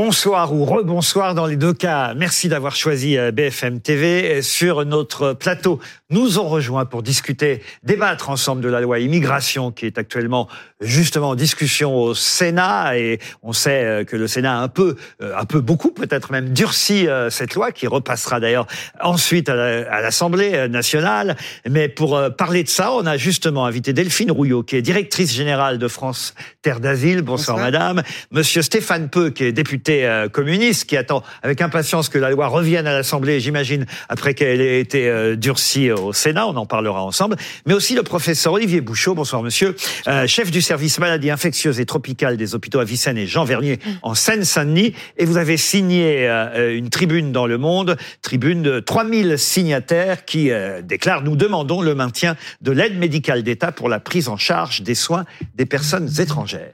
Bonsoir 0.00 0.52
ou 0.52 0.66
rebonsoir 0.66 1.34
dans 1.34 1.46
les 1.46 1.56
deux 1.56 1.72
cas. 1.72 2.12
Merci 2.12 2.50
d'avoir 2.50 2.76
choisi 2.76 3.16
euh, 3.16 3.30
BFM 3.32 3.80
TV. 3.80 4.42
Sur 4.42 4.84
notre 4.84 5.32
plateau, 5.32 5.80
nous 6.10 6.38
ont 6.38 6.48
rejoint 6.48 6.84
pour 6.84 7.02
discuter, 7.02 7.62
débattre 7.82 8.28
ensemble 8.28 8.60
de 8.60 8.68
la 8.68 8.82
loi 8.82 8.98
immigration 8.98 9.72
qui 9.72 9.86
est 9.86 9.96
actuellement 9.96 10.48
justement 10.82 11.30
en 11.30 11.34
discussion 11.34 11.96
au 11.96 12.12
Sénat 12.14 12.98
et 12.98 13.18
on 13.42 13.54
sait 13.54 13.84
euh, 13.84 14.04
que 14.04 14.16
le 14.16 14.26
Sénat 14.28 14.58
a 14.58 14.62
un 14.62 14.68
peu, 14.68 14.96
euh, 15.22 15.32
un 15.34 15.46
peu 15.46 15.60
beaucoup 15.60 15.90
peut-être 15.92 16.30
même 16.30 16.50
durci 16.50 17.08
cette 17.30 17.54
loi 17.54 17.72
qui 17.72 17.86
repassera 17.86 18.38
d'ailleurs 18.38 18.66
ensuite 19.00 19.48
à 19.48 19.54
la- 19.54 19.90
à 19.90 20.02
l'Assemblée 20.02 20.68
nationale. 20.68 21.36
Mais 21.66 21.88
pour 21.88 22.20
parler 22.36 22.64
de 22.64 22.68
ça, 22.68 22.92
on 22.92 23.06
a 23.06 23.16
justement 23.16 23.64
invité 23.64 23.94
Delphine 23.94 24.30
Rouillot 24.30 24.62
qui 24.62 24.76
est 24.76 24.82
directrice 24.82 25.32
générale 25.32 25.78
de 25.78 25.88
France 25.88 26.34
Terre 26.60 26.80
d'Asile. 26.80 27.22
Bonsoir, 27.22 27.56
Bonsoir. 27.56 27.72
madame. 27.72 28.02
Monsieur 28.30 28.60
Stéphane 28.60 29.08
Peu 29.08 29.30
qui 29.30 29.44
est 29.44 29.52
député 29.52 29.85
député 29.86 30.06
euh, 30.06 30.28
communiste 30.28 30.88
qui 30.88 30.96
attend 30.96 31.22
avec 31.42 31.60
impatience 31.60 32.08
que 32.08 32.18
la 32.18 32.30
loi 32.30 32.48
revienne 32.48 32.86
à 32.86 32.92
l'Assemblée, 32.92 33.40
j'imagine, 33.40 33.86
après 34.08 34.34
qu'elle 34.34 34.60
ait 34.60 34.80
été 34.80 35.08
euh, 35.08 35.36
durcie 35.36 35.90
au 35.90 36.12
Sénat. 36.12 36.46
On 36.46 36.56
en 36.56 36.66
parlera 36.66 37.02
ensemble. 37.02 37.36
Mais 37.66 37.74
aussi 37.74 37.94
le 37.94 38.02
professeur 38.02 38.52
Olivier 38.52 38.80
Bouchot. 38.80 39.14
Bonsoir, 39.14 39.42
monsieur. 39.42 39.76
Euh, 40.08 40.26
chef 40.26 40.50
du 40.50 40.60
service 40.60 40.98
maladies 40.98 41.30
infectieuses 41.30 41.80
et 41.80 41.86
tropicales 41.86 42.36
des 42.36 42.54
hôpitaux 42.54 42.80
Avicenne 42.80 43.18
et 43.18 43.26
Jean 43.26 43.44
Vernier 43.44 43.78
en 44.02 44.14
Seine-Saint-Denis. 44.14 44.94
Et 45.16 45.24
vous 45.24 45.36
avez 45.36 45.56
signé 45.56 46.28
une 46.28 46.90
tribune 46.90 47.32
dans 47.32 47.46
Le 47.46 47.58
Monde, 47.58 47.96
tribune 48.22 48.62
de 48.62 48.80
3000 48.80 49.38
signataires 49.38 50.24
qui 50.24 50.50
euh, 50.50 50.82
déclarent 50.82 51.22
«Nous 51.24 51.36
demandons 51.36 51.80
le 51.80 51.94
maintien 51.94 52.36
de 52.60 52.72
l'aide 52.72 52.98
médicale 52.98 53.42
d'État 53.42 53.72
pour 53.72 53.88
la 53.88 54.00
prise 54.00 54.28
en 54.28 54.36
charge 54.36 54.82
des 54.82 54.94
soins 54.94 55.24
des 55.54 55.66
personnes 55.66 56.08
étrangères». 56.20 56.72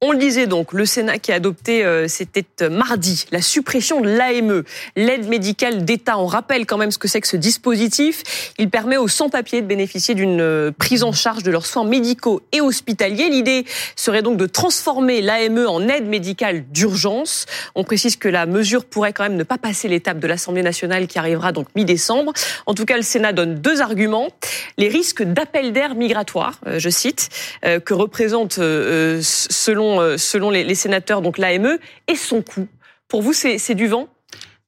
On 0.00 0.12
le 0.12 0.18
disait 0.18 0.46
donc, 0.46 0.74
le 0.74 0.86
Sénat 0.86 1.18
qui 1.18 1.32
a 1.32 1.34
adopté, 1.34 1.84
euh, 1.84 2.06
c'était 2.06 2.46
euh, 2.62 2.70
mardi, 2.70 3.24
la 3.32 3.42
suppression 3.42 4.00
de 4.00 4.08
l'AME, 4.08 4.62
l'aide 4.94 5.26
médicale 5.26 5.84
d'État. 5.84 6.20
On 6.20 6.26
rappelle 6.26 6.66
quand 6.66 6.76
même 6.76 6.92
ce 6.92 6.98
que 6.98 7.08
c'est 7.08 7.20
que 7.20 7.26
ce 7.26 7.36
dispositif. 7.36 8.52
Il 8.58 8.70
permet 8.70 8.96
aux 8.96 9.08
sans-papiers 9.08 9.60
de 9.60 9.66
bénéficier 9.66 10.14
d'une 10.14 10.40
euh, 10.40 10.70
prise 10.70 11.02
en 11.02 11.10
charge 11.10 11.42
de 11.42 11.50
leurs 11.50 11.66
soins 11.66 11.82
médicaux 11.82 12.42
et 12.52 12.60
hospitaliers. 12.60 13.28
L'idée 13.28 13.64
serait 13.96 14.22
donc 14.22 14.36
de 14.36 14.46
transformer 14.46 15.20
l'AME 15.20 15.66
en 15.66 15.88
aide 15.88 16.06
médicale 16.06 16.62
d'urgence. 16.70 17.46
On 17.74 17.82
précise 17.82 18.14
que 18.14 18.28
la 18.28 18.46
mesure 18.46 18.84
pourrait 18.84 19.12
quand 19.12 19.24
même 19.24 19.36
ne 19.36 19.42
pas 19.42 19.58
passer 19.58 19.88
l'étape 19.88 20.20
de 20.20 20.28
l'Assemblée 20.28 20.62
nationale 20.62 21.08
qui 21.08 21.18
arrivera 21.18 21.50
donc 21.50 21.66
mi-décembre. 21.74 22.32
En 22.66 22.74
tout 22.74 22.84
cas, 22.84 22.96
le 22.96 23.02
Sénat 23.02 23.32
donne 23.32 23.56
deux 23.56 23.80
arguments. 23.80 24.28
Les 24.76 24.86
risques 24.86 25.24
d'appel 25.24 25.72
d'air 25.72 25.96
migratoire, 25.96 26.60
je 26.76 26.88
cite, 26.88 27.30
que 27.62 27.94
représente 27.94 28.54
selon 28.54 29.87
euh, 30.00 30.16
selon, 30.16 30.50
les, 30.50 30.74
sénateurs, 30.74 31.22
donc 31.22 31.38
l'AME, 31.38 31.78
et 32.06 32.16
son 32.16 32.42
coût. 32.42 32.68
Pour 33.08 33.22
vous, 33.22 33.32
c'est 33.32 33.74
du 33.74 33.86
vent? 33.86 34.08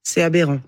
C'est 0.02 0.22
aberrant. 0.22 0.60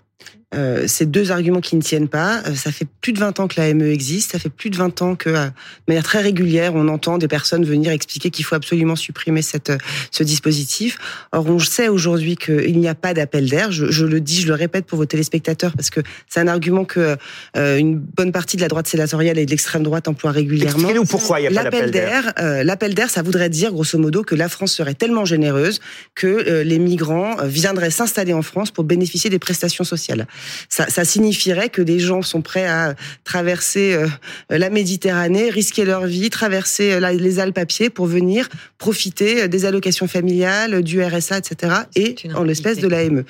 Euh, 0.53 0.87
ces 0.87 1.05
deux 1.05 1.31
arguments 1.31 1.61
qui 1.61 1.75
ne 1.75 1.81
tiennent 1.81 2.07
pas. 2.07 2.41
Euh, 2.47 2.55
ça 2.55 2.71
fait 2.71 2.87
plus 3.01 3.13
de 3.13 3.19
20 3.19 3.39
ans 3.39 3.47
que 3.47 3.59
l'AME 3.59 3.81
existe. 3.83 4.31
Ça 4.31 4.39
fait 4.39 4.49
plus 4.49 4.69
de 4.69 4.77
20 4.77 5.01
ans 5.01 5.15
que, 5.15 5.29
euh, 5.29 5.45
de 5.45 5.51
manière 5.87 6.03
très 6.03 6.21
régulière, 6.21 6.73
on 6.75 6.87
entend 6.87 7.17
des 7.17 7.27
personnes 7.27 7.65
venir 7.65 7.91
expliquer 7.91 8.29
qu'il 8.29 8.45
faut 8.45 8.55
absolument 8.55 8.95
supprimer 8.95 9.41
cette, 9.41 9.71
ce 10.11 10.23
dispositif. 10.23 10.97
Or, 11.31 11.45
on 11.47 11.59
sait 11.59 11.87
aujourd'hui 11.87 12.35
qu'il 12.35 12.79
n'y 12.79 12.87
a 12.87 12.95
pas 12.95 13.13
d'appel 13.13 13.49
d'air. 13.49 13.71
Je, 13.71 13.87
je, 13.89 14.05
le 14.05 14.21
dis, 14.21 14.41
je 14.41 14.47
le 14.47 14.53
répète 14.53 14.85
pour 14.85 14.97
vos 14.97 15.05
téléspectateurs 15.05 15.73
parce 15.75 15.89
que 15.89 16.01
c'est 16.29 16.39
un 16.39 16.47
argument 16.47 16.85
que 16.85 17.17
une 17.55 17.97
bonne 17.97 18.31
partie 18.31 18.57
de 18.57 18.61
la 18.61 18.67
droite 18.67 18.87
sénatoriale 18.87 19.37
et 19.37 19.45
de 19.45 19.51
l'extrême 19.51 19.83
droite 19.83 20.07
emploient 20.07 20.31
régulièrement. 20.31 20.73
Expliquez-nous 20.73 21.05
pourquoi 21.05 21.39
il 21.39 21.43
n'y 21.43 21.57
a 21.57 21.63
pas 21.63 21.69
d'appel 21.69 21.91
d'air. 21.91 22.33
l'appel 22.37 22.93
d'air, 22.93 23.09
ça 23.09 23.21
voudrait 23.21 23.49
dire, 23.49 23.71
grosso 23.71 23.97
modo, 23.97 24.23
que 24.23 24.35
la 24.35 24.49
France 24.49 24.73
serait 24.73 24.93
tellement 24.93 25.25
généreuse 25.25 25.79
que 26.15 26.61
les 26.61 26.79
migrants 26.79 27.37
viendraient 27.43 27.91
s'installer 27.91 28.33
en 28.33 28.41
France 28.41 28.71
pour 28.71 28.83
bénéficier 28.83 29.29
des 29.29 29.39
prestations 29.39 29.83
sociales 29.83 30.27
ça, 30.69 30.87
ça, 30.87 31.05
signifierait 31.05 31.69
que 31.69 31.81
des 31.81 31.99
gens 31.99 32.21
sont 32.21 32.41
prêts 32.41 32.65
à 32.65 32.95
traverser 33.23 33.93
euh, 33.93 34.07
la 34.49 34.69
Méditerranée, 34.69 35.49
risquer 35.49 35.85
leur 35.85 36.05
vie, 36.05 36.29
traverser 36.29 36.93
euh, 36.93 37.11
les 37.11 37.39
Alpes 37.39 37.57
à 37.57 37.65
pied 37.65 37.89
pour 37.89 38.05
venir 38.05 38.49
profiter 38.77 39.43
euh, 39.43 39.47
des 39.47 39.65
allocations 39.65 40.07
familiales, 40.07 40.81
du 40.83 41.03
RSA, 41.03 41.37
etc. 41.37 41.73
et 41.95 42.15
en 42.35 42.43
l'espèce 42.43 42.79
de 42.79 42.87
l'AME. 42.87 43.23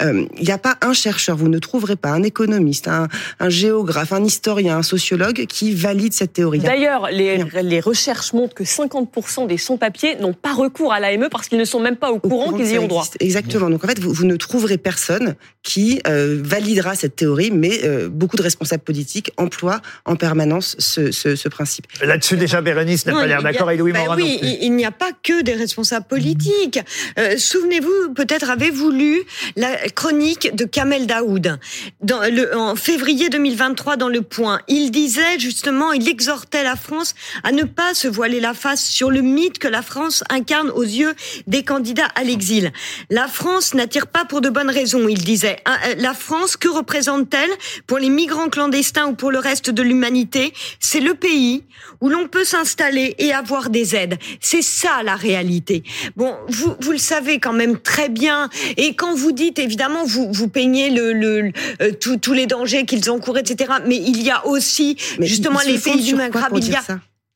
Mmh. 0.00 0.26
Il 0.38 0.44
n'y 0.44 0.50
a 0.50 0.58
pas 0.58 0.76
un 0.82 0.92
chercheur, 0.92 1.36
vous 1.36 1.48
ne 1.48 1.58
trouverez 1.58 1.96
pas 1.96 2.10
un 2.10 2.22
économiste, 2.22 2.88
un, 2.88 3.08
un 3.38 3.48
géographe, 3.48 4.12
un 4.12 4.24
historien, 4.24 4.78
un 4.78 4.82
sociologue 4.82 5.46
qui 5.46 5.72
valide 5.74 6.12
cette 6.12 6.32
théorie. 6.32 6.60
D'ailleurs, 6.60 7.08
les, 7.10 7.44
les, 7.62 7.80
recherches 7.80 8.32
montrent 8.32 8.54
que 8.54 8.64
50% 8.64 9.46
des 9.46 9.58
sans-papiers 9.58 10.16
n'ont 10.16 10.32
pas 10.32 10.52
recours 10.52 10.92
à 10.92 11.00
l'AME 11.00 11.28
parce 11.30 11.48
qu'ils 11.48 11.58
ne 11.58 11.64
sont 11.64 11.80
même 11.80 11.96
pas 11.96 12.10
au, 12.10 12.18
courant, 12.18 12.52
qu'ils 12.52 12.72
y 12.72 12.78
ont 12.78 12.86
droit. 12.86 13.06
Exactement. 13.20 13.70
Donc 13.70 13.84
en 13.84 13.88
fait, 13.88 13.98
vous, 13.98 14.12
vous 14.12 14.26
ne 14.26 14.36
trouverez 14.36 14.78
personne 14.78 15.34
qui 15.62 16.00
euh, 16.06 16.40
validera 16.60 16.94
cette 16.94 17.16
théorie, 17.16 17.50
mais 17.50 17.80
euh, 17.84 18.08
beaucoup 18.08 18.36
de 18.36 18.42
responsables 18.42 18.82
politiques 18.82 19.32
emploient 19.36 19.80
en 20.04 20.16
permanence 20.16 20.76
ce, 20.78 21.10
ce, 21.10 21.36
ce 21.36 21.48
principe. 21.48 21.86
Là-dessus, 22.02 22.36
déjà, 22.36 22.60
Bérénice 22.60 23.06
n'a 23.06 23.12
pas 23.12 23.26
l'air 23.26 23.42
d'accord 23.42 23.70
et 23.70 23.76
Louis 23.76 23.92
ben 23.92 24.06
Oui, 24.14 24.38
il 24.60 24.74
n'y 24.74 24.84
a 24.84 24.90
pas 24.90 25.12
que 25.22 25.42
des 25.42 25.54
responsables 25.54 26.06
politiques. 26.06 26.80
Euh, 27.18 27.36
Souvenez-vous, 27.36 28.14
peut-être 28.14 28.50
avez-vous 28.50 28.90
lu 28.90 29.22
la 29.56 29.76
chronique 29.90 30.54
de 30.54 30.64
Kamel 30.64 31.06
Daoud 31.06 31.58
dans 32.02 32.20
le, 32.20 32.56
en 32.56 32.76
février 32.76 33.28
2023 33.28 33.96
dans 33.96 34.08
Le 34.08 34.22
Point. 34.22 34.60
Il 34.68 34.90
disait 34.90 35.38
justement, 35.38 35.92
il 35.92 36.08
exhortait 36.08 36.62
la 36.62 36.76
France 36.76 37.14
à 37.42 37.52
ne 37.52 37.64
pas 37.64 37.94
se 37.94 38.08
voiler 38.08 38.40
la 38.40 38.54
face 38.54 38.84
sur 38.84 39.10
le 39.10 39.22
mythe 39.22 39.58
que 39.58 39.68
la 39.68 39.82
France 39.82 40.22
incarne 40.28 40.70
aux 40.70 40.82
yeux 40.82 41.14
des 41.46 41.62
candidats 41.62 42.08
à 42.14 42.24
l'exil. 42.24 42.72
La 43.08 43.28
France 43.28 43.74
n'attire 43.74 44.06
pas 44.06 44.24
pour 44.24 44.40
de 44.40 44.50
bonnes 44.50 44.70
raisons, 44.70 45.08
il 45.08 45.22
disait. 45.24 45.56
Euh, 45.68 45.94
la 45.98 46.14
France, 46.14 46.39
que 46.56 46.68
représente-t-elle 46.68 47.50
pour 47.86 47.98
les 47.98 48.08
migrants 48.08 48.48
clandestins 48.48 49.06
ou 49.06 49.14
pour 49.14 49.30
le 49.30 49.38
reste 49.38 49.70
de 49.70 49.82
l'humanité? 49.82 50.52
C'est 50.78 51.00
le 51.00 51.14
pays 51.14 51.64
où 52.00 52.08
l'on 52.08 52.28
peut 52.28 52.44
s'installer 52.44 53.14
et 53.18 53.32
avoir 53.32 53.70
des 53.70 53.94
aides. 53.96 54.18
C'est 54.40 54.62
ça 54.62 55.02
la 55.02 55.16
réalité. 55.16 55.82
Bon, 56.16 56.34
vous, 56.48 56.74
vous 56.80 56.92
le 56.92 56.98
savez 56.98 57.38
quand 57.38 57.52
même 57.52 57.78
très 57.78 58.08
bien. 58.08 58.48
Et 58.76 58.94
quand 58.94 59.14
vous 59.14 59.32
dites, 59.32 59.58
évidemment, 59.58 60.04
vous, 60.04 60.32
vous 60.32 60.48
peignez 60.48 60.90
le, 60.90 61.12
le, 61.12 61.52
euh, 61.82 61.92
tous 61.92 62.32
les 62.32 62.46
dangers 62.46 62.84
qu'ils 62.86 63.10
encourent, 63.10 63.38
etc. 63.38 63.72
Mais 63.86 63.96
il 63.96 64.22
y 64.22 64.30
a 64.30 64.46
aussi, 64.46 64.96
justement, 65.18 65.60
les 65.66 65.78
pays 65.78 66.02
du 66.02 66.14
Maghreb. 66.14 66.56
Il 66.56 66.68
y 66.68 66.74
a, 66.74 66.82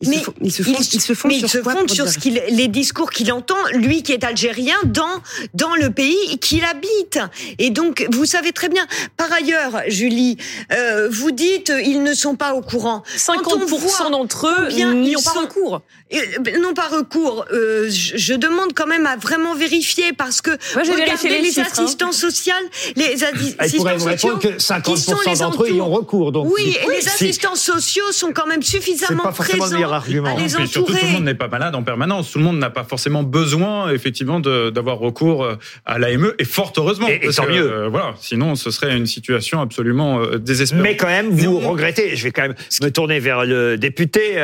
ils 0.05 0.11
mais 0.11 0.51
se 0.51 0.63
font, 0.63 1.29
ils 1.29 1.49
se 1.49 1.63
font, 1.63 1.89
sur, 1.89 2.09
ce 2.09 2.19
qu'il, 2.19 2.43
les 2.51 2.69
discours 2.69 3.11
qu'il 3.11 3.33
entend, 3.33 3.57
lui 3.73 4.03
qui 4.03 4.13
est 4.13 4.25
algérien, 4.25 4.77
dans 4.85 5.05
dans 5.55 5.75
le 5.75 5.91
pays 5.91 6.39
qu'il 6.39 6.65
habite. 6.65 7.19
Et 7.59 7.71
donc, 7.71 8.07
vous 8.11 8.25
savez 8.25 8.53
très 8.53 8.69
bien. 8.69 8.87
Par 9.17 9.33
ailleurs, 9.33 9.83
Julie, 9.89 10.37
euh, 10.73 11.09
vous 11.11 11.31
dites 11.31 11.73
ils 11.85 12.03
ne 12.03 12.15
sont 12.15 12.37
pas 12.37 12.55
au 12.55 12.61
courant. 12.61 13.03
50% 13.17 14.11
d'entre 14.11 14.47
eux 14.49 14.69
n'y 14.73 15.17
ont 15.17 15.23
pas 15.23 15.41
recours. 15.41 15.83
Euh, 16.15 16.59
non 16.61 16.75
pas 16.75 16.89
recours. 16.89 17.45
Euh, 17.53 17.89
je, 17.89 18.17
je, 18.17 18.35
demande 18.35 18.73
quand 18.75 18.87
même 18.87 19.07
à 19.07 19.17
vraiment 19.17 19.55
vérifier 19.55 20.13
parce 20.13 20.41
que 20.41 20.51
regardez 20.75 21.29
les, 21.29 21.41
les 21.41 21.61
hein. 21.61 21.65
assistants 21.71 22.13
sociaux, 22.13 22.53
les 22.97 23.25
assistants 23.25 23.99
sociaux, 23.99 24.37
que 24.37 24.49
50% 24.49 25.39
d'entre 25.39 25.65
eux 25.65 25.71
y 25.71 25.81
ont 25.81 25.91
recours. 25.91 26.33
Donc 26.33 26.53
oui, 26.55 26.77
et 26.85 26.91
les 26.91 27.09
assistants 27.09 27.55
sociaux 27.55 28.13
sont 28.13 28.33
quand 28.33 28.47
même 28.47 28.63
suffisamment 28.63 29.33
présents 29.33 29.93
argument. 29.93 30.39
Et 30.39 30.49
surtout, 30.49 30.93
tout 30.93 31.07
le 31.07 31.13
monde 31.13 31.25
n'est 31.25 31.35
pas 31.35 31.49
malade 31.49 31.75
en 31.75 31.83
permanence. 31.83 32.33
Tout 32.33 32.39
le 32.39 32.45
monde 32.45 32.59
n'a 32.59 32.71
pas 32.71 32.85
forcément 32.85 33.23
besoin, 33.23 33.91
effectivement, 33.91 34.41
d'avoir 34.41 34.99
recours 34.99 35.45
euh, 35.45 35.57
à 35.85 35.99
l'AME, 35.99 36.33
et 36.39 36.45
fort 36.45 36.73
heureusement. 36.77 37.09
Et, 37.09 37.29
tant 37.35 37.47
mieux. 37.47 37.71
Euh, 37.71 37.89
voilà, 37.89 38.15
sinon, 38.21 38.55
ce 38.55 38.71
serait 38.71 38.97
une 38.97 39.07
situation 39.07 39.61
absolument 39.61 40.21
désespérante. 40.37 40.85
Mais 40.85 40.97
quand 40.97 41.07
même, 41.07 41.31
vous 41.31 41.59
regrettez, 41.61 42.17
je 42.17 42.25
vais 42.25 42.31
quand 42.31 42.43
même 42.43 42.55
me 42.83 42.91
tourner 42.91 43.21
vers 43.21 43.45
le 43.45 43.77
député 43.77 44.39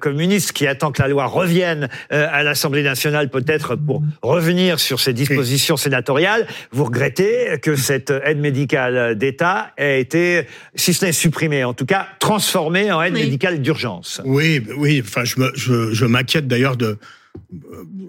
communiste 0.00 0.52
qui 0.52 0.66
attend 0.66 0.92
que 0.92 1.02
la 1.02 1.08
loi 1.08 1.15
revienne 1.24 1.88
à 2.10 2.42
l'Assemblée 2.42 2.82
nationale, 2.82 3.30
peut-être 3.30 3.76
pour 3.76 4.02
revenir 4.22 4.78
sur 4.78 5.00
ces 5.00 5.12
dispositions 5.12 5.76
sénatoriales. 5.76 6.46
Vous 6.72 6.84
regrettez 6.84 7.58
que 7.62 7.76
cette 7.76 8.12
aide 8.24 8.38
médicale 8.38 9.16
d'État 9.16 9.72
ait 9.78 10.00
été, 10.00 10.46
si 10.74 10.92
ce 10.92 11.06
n'est 11.06 11.12
supprimée, 11.12 11.64
en 11.64 11.74
tout 11.74 11.86
cas 11.86 12.06
transformée 12.18 12.92
en 12.92 13.02
aide 13.02 13.14
médicale 13.14 13.62
d'urgence. 13.62 14.20
Oui, 14.24 14.62
oui, 14.76 15.02
enfin, 15.04 15.24
je, 15.24 15.34
je, 15.54 15.92
je 15.92 16.04
m'inquiète 16.04 16.46
d'ailleurs 16.46 16.76
de, 16.76 16.98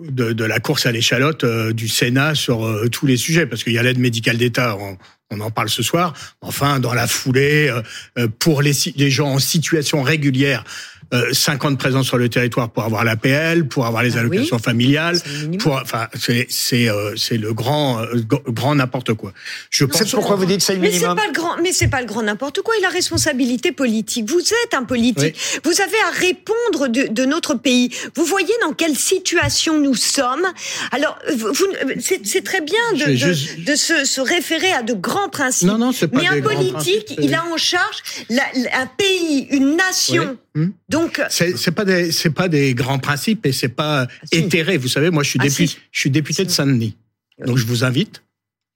de, 0.09 0.33
de, 0.33 0.43
la 0.43 0.59
course 0.59 0.85
à 0.85 0.91
l'échalote 0.91 1.43
euh, 1.43 1.73
du 1.73 1.87
Sénat 1.87 2.35
sur 2.35 2.65
euh, 2.65 2.87
tous 2.89 3.05
les 3.05 3.17
sujets, 3.17 3.45
parce 3.45 3.63
qu'il 3.63 3.73
y 3.73 3.77
a 3.77 3.83
l'aide 3.83 3.99
médicale 3.99 4.37
d'État, 4.37 4.77
on, 4.79 4.97
on, 5.31 5.39
en 5.41 5.51
parle 5.51 5.69
ce 5.69 5.83
soir. 5.83 6.13
Enfin, 6.41 6.79
dans 6.79 6.93
la 6.93 7.07
foulée, 7.07 7.69
euh, 8.17 8.27
pour 8.39 8.61
les, 8.61 8.73
les 8.95 9.09
gens 9.09 9.27
en 9.27 9.39
situation 9.39 10.01
régulière, 10.01 10.63
euh, 11.13 11.31
5 11.31 11.65
ans 11.65 11.71
de 11.71 11.77
présence 11.77 12.05
sur 12.07 12.17
le 12.17 12.27
territoire 12.27 12.69
pour 12.69 12.83
avoir 12.83 13.03
l'APL, 13.03 13.67
pour 13.67 13.85
avoir 13.85 14.03
les 14.03 14.17
ah 14.17 14.19
allocations 14.19 14.59
familiales, 14.59 15.19
pour 15.59 15.73
enfin 15.73 16.07
c'est 16.19 16.47
c'est 16.49 16.89
euh, 16.89 17.15
c'est 17.15 17.37
le 17.37 17.53
grand 17.53 18.01
euh, 18.01 18.21
grand 18.49 18.75
n'importe 18.75 19.13
quoi. 19.13 19.31
Je 19.69 19.85
pense 19.85 20.11
pourquoi 20.11 20.35
vous 20.35 20.45
dites 20.45 20.61
c'est 20.61 20.75
le 20.75 20.81
minimum. 20.81 21.15
Mais 21.15 21.21
c'est 21.21 21.21
pas 21.21 21.27
le 21.27 21.33
grand 21.33 21.61
mais 21.61 21.71
c'est 21.71 21.87
pas 21.87 22.01
le 22.01 22.07
grand 22.07 22.23
n'importe 22.23 22.61
quoi, 22.61 22.73
il 22.79 22.85
a 22.85 22.89
responsabilité 22.89 23.71
politique. 23.71 24.29
Vous 24.29 24.39
êtes 24.39 24.73
un 24.73 24.83
politique. 24.83 25.37
Vous 25.63 25.81
avez 25.81 25.97
à 26.07 26.11
répondre 26.11 26.87
de, 26.89 27.07
de, 27.07 27.25
notre 27.25 27.55
pays. 27.55 27.89
Vous 28.15 28.25
voyez 28.25 28.53
dans 28.61 28.73
quelle 28.73 28.95
situation 28.95 29.79
nous 29.79 29.95
sommes. 29.95 30.45
Alors 30.91 31.17
vous, 31.35 31.67
c'est 31.99 32.43
très 32.43 32.61
bien 32.61 32.81
de, 32.93 33.05
de, 33.05 33.63
de 33.63 33.75
se, 33.75 34.05
se, 34.05 34.21
référer 34.21 34.71
à 34.71 34.83
de 34.83 34.93
grands 34.93 35.29
principes. 35.29 35.67
Non, 35.67 35.77
non, 35.77 35.91
pas 35.93 36.07
mais 36.13 36.27
un 36.27 36.41
politique, 36.41 37.15
il 37.21 37.33
a 37.33 37.45
en 37.45 37.57
charge 37.57 38.03
la, 38.29 38.43
un 38.73 38.87
pays, 38.87 39.47
une 39.51 39.75
nation. 39.75 40.37
Hmm. 40.55 40.69
Donc 40.89 40.96
c'est 41.29 41.71
pas 41.71 41.85
des 41.85 42.11
c'est 42.11 42.29
pas 42.29 42.47
des 42.47 42.73
grands 42.73 42.99
principes 42.99 43.45
et 43.45 43.51
c'est 43.51 43.69
pas 43.69 44.03
ah, 44.03 44.25
éthéré. 44.31 44.77
Vous 44.77 44.87
savez, 44.87 45.09
moi 45.09 45.23
je 45.23 45.29
suis 45.29 45.39
ah, 45.41 45.45
député, 45.45 45.77
je 45.91 45.99
suis 45.99 46.09
député 46.09 46.45
de 46.45 46.49
Saint-Denis. 46.49 46.95
Donc 47.45 47.57
je 47.57 47.65
vous 47.65 47.83
invite 47.83 48.23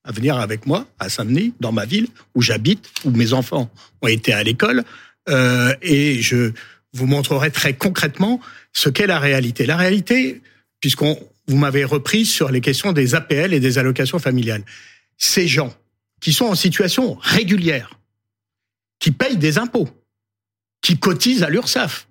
à 0.04 0.12
venir 0.12 0.38
avec 0.38 0.66
moi 0.66 0.88
à 1.00 1.10
Saint-Denis, 1.10 1.54
dans 1.60 1.72
ma 1.72 1.86
ville 1.86 2.08
où 2.36 2.42
j'habite, 2.42 2.90
où 3.06 3.12
mes 3.12 3.34
enfants 3.34 3.72
ont 4.02 4.08
été 4.08 4.34
à 4.34 4.44
l'école, 4.44 4.84
euh, 5.30 5.74
et 5.82 6.22
je 6.22 6.52
vous 6.94 7.06
montrerai 7.06 7.52
très 7.52 7.74
concrètement 7.74 8.42
ce 8.74 8.90
qu'est 8.90 9.08
la 9.08 9.20
réalité. 9.20 9.66
La 9.66 9.78
réalité, 9.78 10.42
puisqu'on 10.80 11.18
vous 11.48 11.58
m'avez 11.58 11.86
repris 11.86 12.26
sur 12.26 12.52
les 12.52 12.62
questions 12.62 12.94
des 12.94 13.16
APL 13.16 13.54
et 13.54 13.60
des 13.60 13.78
allocations 13.78 14.20
familiales. 14.20 14.64
Ces 15.18 15.48
gens 15.48 15.74
qui 16.20 16.34
sont 16.34 16.46
en 16.46 16.56
situation 16.56 17.18
régulière, 17.22 18.00
qui 19.00 19.12
payent 19.12 19.38
des 19.38 19.58
impôts, 19.58 19.90
qui 20.82 20.98
cotisent 20.98 21.44
à 21.44 21.50
l'URSSAF, 21.50 22.08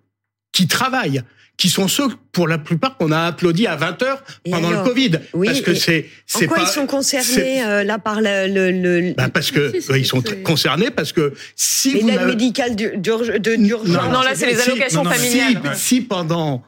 qui 0.61 0.67
travaillent, 0.67 1.23
qui 1.57 1.71
sont 1.71 1.89
ceux, 1.89 2.09
pour 2.33 2.47
la 2.49 2.59
plupart, 2.59 2.99
qu'on 2.99 3.13
a 3.13 3.21
applaudi 3.21 3.67
à 3.67 3.77
20 3.77 4.03
heures 4.03 4.23
pendant 4.51 4.69
alors 4.69 4.85
le 4.85 4.89
Covid. 4.91 5.11
Oui, 5.33 5.47
parce 5.47 5.63
que 5.63 5.73
c'est, 5.75 6.01
En 6.35 6.39
c'est 6.39 6.47
quoi 6.47 6.59
pas, 6.59 6.63
ils 6.65 6.69
sont 6.69 6.87
concernés 6.87 7.65
euh, 7.65 7.83
là 7.83 7.99
par 7.99 8.21
le, 8.21 8.47
le, 8.47 8.71
le- 8.71 9.15
bah, 9.15 9.31
parce 9.33 9.51
que 9.51 9.73
ils 9.97 10.05
sont 10.07 10.23
concernés 10.45 10.91
parce 10.91 11.13
que 11.13 11.33
si 11.57 11.95
Mais 11.95 12.01
vous 12.01 12.07
l'aide 12.09 12.17
n'avez- 12.17 12.33
médicale 12.33 12.77
d'ur- 12.77 12.97
d'urg- 12.99 13.39
de- 13.39 13.57
d'urgence. 13.57 13.89
Non, 14.13 14.21
là, 14.21 14.33
c'est 14.35 14.47
les 14.53 14.61
allocations 14.61 15.03
non, 15.03 15.09
non, 15.11 15.17
familiales. 15.17 15.63
Si, 15.77 15.81
si 15.97 16.01
pendant 16.03 16.63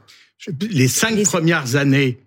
les 0.70 0.88
cinq 0.88 1.22
premières 1.24 1.76
années 1.76 2.18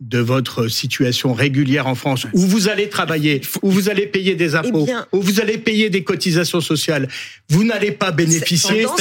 de 0.00 0.18
votre 0.18 0.68
situation 0.68 1.34
régulière 1.34 1.86
en 1.86 1.94
France, 1.94 2.26
où 2.32 2.40
vous 2.40 2.68
allez 2.68 2.88
travailler, 2.88 3.42
où 3.62 3.70
vous 3.70 3.90
allez 3.90 4.06
payer 4.06 4.34
des 4.34 4.54
impôts, 4.54 4.82
Eh 4.84 4.86
bien- 4.86 5.06
où 5.12 5.20
vous 5.20 5.40
allez 5.40 5.58
payer 5.58 5.90
des 5.90 6.02
cotisations 6.04 6.60
sociales, 6.62 7.06
vous 7.50 7.64
n'allez 7.64 7.92
pas 7.92 8.10
bénéficier 8.10 8.82
de, 8.82 8.86
ans. 8.86 8.94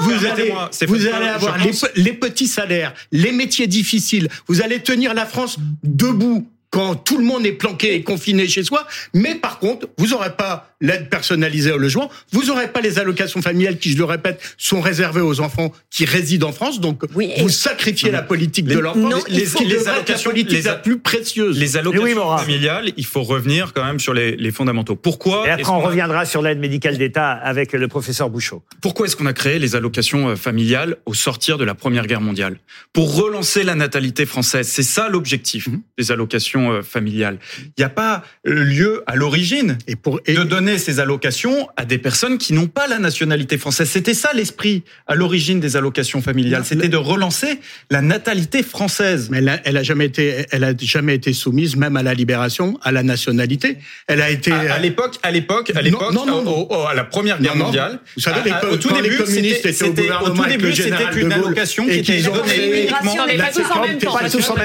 vous 0.00 0.24
allez, 0.24 0.52
vous 0.86 1.06
allez 1.06 1.26
avoir 1.26 1.58
les 1.96 2.12
petits 2.12 2.46
salaires, 2.46 2.94
les 3.10 3.32
métiers 3.32 3.66
difficiles, 3.66 4.28
vous 4.46 4.62
allez 4.62 4.78
tenir 4.80 5.14
la 5.14 5.26
France 5.26 5.58
debout 5.82 6.48
quand 6.70 6.94
tout 6.96 7.18
le 7.18 7.24
monde 7.24 7.46
est 7.46 7.52
planqué 7.52 7.94
et 7.94 8.02
confiné 8.02 8.46
chez 8.48 8.62
soi, 8.64 8.86
mais 9.14 9.34
par 9.36 9.58
contre, 9.58 9.88
vous 9.98 10.08
n'aurez 10.08 10.34
pas 10.36 10.70
l'aide 10.80 11.08
personnalisée 11.08 11.72
au 11.72 11.78
logement, 11.78 12.10
vous 12.32 12.44
n'aurez 12.44 12.68
pas 12.68 12.80
les 12.82 12.98
allocations 12.98 13.40
familiales 13.40 13.78
qui, 13.78 13.92
je 13.92 13.96
le 13.98 14.04
répète, 14.04 14.40
sont 14.58 14.80
réservées 14.80 15.22
aux 15.22 15.40
enfants 15.40 15.72
qui 15.90 16.04
résident 16.04 16.48
en 16.48 16.52
France, 16.52 16.80
donc 16.80 17.02
vous 17.38 17.48
sacrifiez 17.48 18.10
la 18.10 18.22
politique 18.22 18.66
de 18.66 18.78
l'enfant, 18.78 19.08
les, 19.28 19.56
allocations, 19.88 20.30
la 20.32 20.42
les- 20.42 20.62
la 20.62 20.74
plus 20.74 20.98
précieuse. 20.98 21.58
Les 21.58 21.76
allocations 21.76 22.36
familiales, 22.38 22.92
il 22.96 23.06
faut 23.06 23.22
revenir 23.22 23.72
quand 23.72 23.84
même 23.84 24.00
sur 24.00 24.12
les, 24.12 24.36
les 24.36 24.50
fondamentaux. 24.50 24.96
Pourquoi 24.96 25.46
Et 25.46 25.50
après, 25.50 25.70
on 25.72 25.80
a- 25.80 25.86
reviendra 25.86 26.26
sur 26.26 26.42
l'aide 26.42 26.58
médicale 26.58 26.98
d'État 26.98 27.30
avec 27.32 27.72
le 27.72 27.88
professeur 27.88 28.28
Bouchot. 28.28 28.62
Pourquoi 28.82 29.06
est-ce 29.06 29.16
qu'on 29.16 29.26
a 29.26 29.32
créé 29.32 29.58
les 29.58 29.76
allocations 29.76 30.28
euh, 30.30 30.36
familiales 30.36 30.96
au 31.06 31.14
sortir 31.14 31.56
de 31.58 31.64
la 31.64 31.74
Première 31.74 32.06
Guerre 32.06 32.20
mondiale? 32.20 32.58
Pour 32.92 33.14
relancer 33.16 33.62
la 33.62 33.74
natalité 33.74 34.26
française. 34.26 34.68
C'est 34.68 34.82
ça 34.82 35.08
l'objectif 35.08 35.68
des 35.98 36.12
allocations 36.12 36.55
euh, 36.72 36.82
familiales. 36.82 37.38
Il 37.66 37.72
n'y 37.78 37.84
a 37.84 37.88
pas 37.88 38.22
euh, 38.46 38.52
lieu 38.64 39.02
à 39.06 39.16
l'origine 39.16 39.78
de 39.86 40.42
donner 40.42 40.78
ces 40.78 41.00
allocations 41.00 41.68
à 41.76 41.84
des 41.84 41.98
personnes 41.98 42.38
qui 42.38 42.52
n'ont 42.52 42.66
pas 42.66 42.86
la 42.86 42.98
nationalité 42.98 43.58
française. 43.58 43.88
C'était 43.88 44.14
ça 44.14 44.30
l'esprit 44.34 44.82
à 45.06 45.14
l'origine 45.14 45.60
des 45.60 45.76
allocations 45.76 46.20
familiales. 46.22 46.64
C'était 46.64 46.88
de 46.88 46.96
relancer 46.96 47.60
la 47.90 48.02
natalité 48.02 48.62
française. 48.62 49.28
Mais 49.30 49.38
elle 49.38 49.48
a, 49.48 49.60
elle 49.64 49.76
a 49.76 49.82
jamais 49.82 50.06
été, 50.06 50.46
elle 50.50 50.64
a 50.64 50.72
jamais 50.78 51.14
été 51.14 51.32
soumise, 51.32 51.76
même 51.76 51.96
à 51.96 52.02
la 52.02 52.14
libération, 52.14 52.78
à 52.82 52.92
la 52.92 53.02
nationalité. 53.02 53.78
Elle 54.08 54.20
a 54.22 54.30
été 54.30 54.52
À, 54.52 54.78
l'époque, 54.78 55.16
à 55.22 55.30
l'époque, 55.30 55.72
à 55.74 55.82
l'époque, 55.82 56.12
non, 56.12 56.26
non, 56.26 56.42
non. 56.42 56.86
à 56.86 56.94
la 56.94 57.04
Première 57.04 57.40
Guerre 57.40 57.52
Non, 57.54 57.58
non. 57.60 57.64
mondiale. 57.66 58.00
Vous 58.16 58.22
savez, 58.22 58.40
à- 58.40 58.44
les 58.44 58.50
à- 58.52 58.60
co- 58.60 58.68
au 58.68 58.76
tout 58.76 58.94
les 58.94 59.02
début, 59.02 59.16
communistes 59.18 59.58
étaient 59.66 59.68
au 59.70 59.86
c'était- 59.86 60.08
tout 60.24 60.44
début, 60.48 61.20
une 61.20 61.32
allocation 61.32 61.84
et 61.88 62.02
qui 62.02 62.12
était 62.12 62.22
donnée 62.30 62.80
uniquement. 62.80 63.14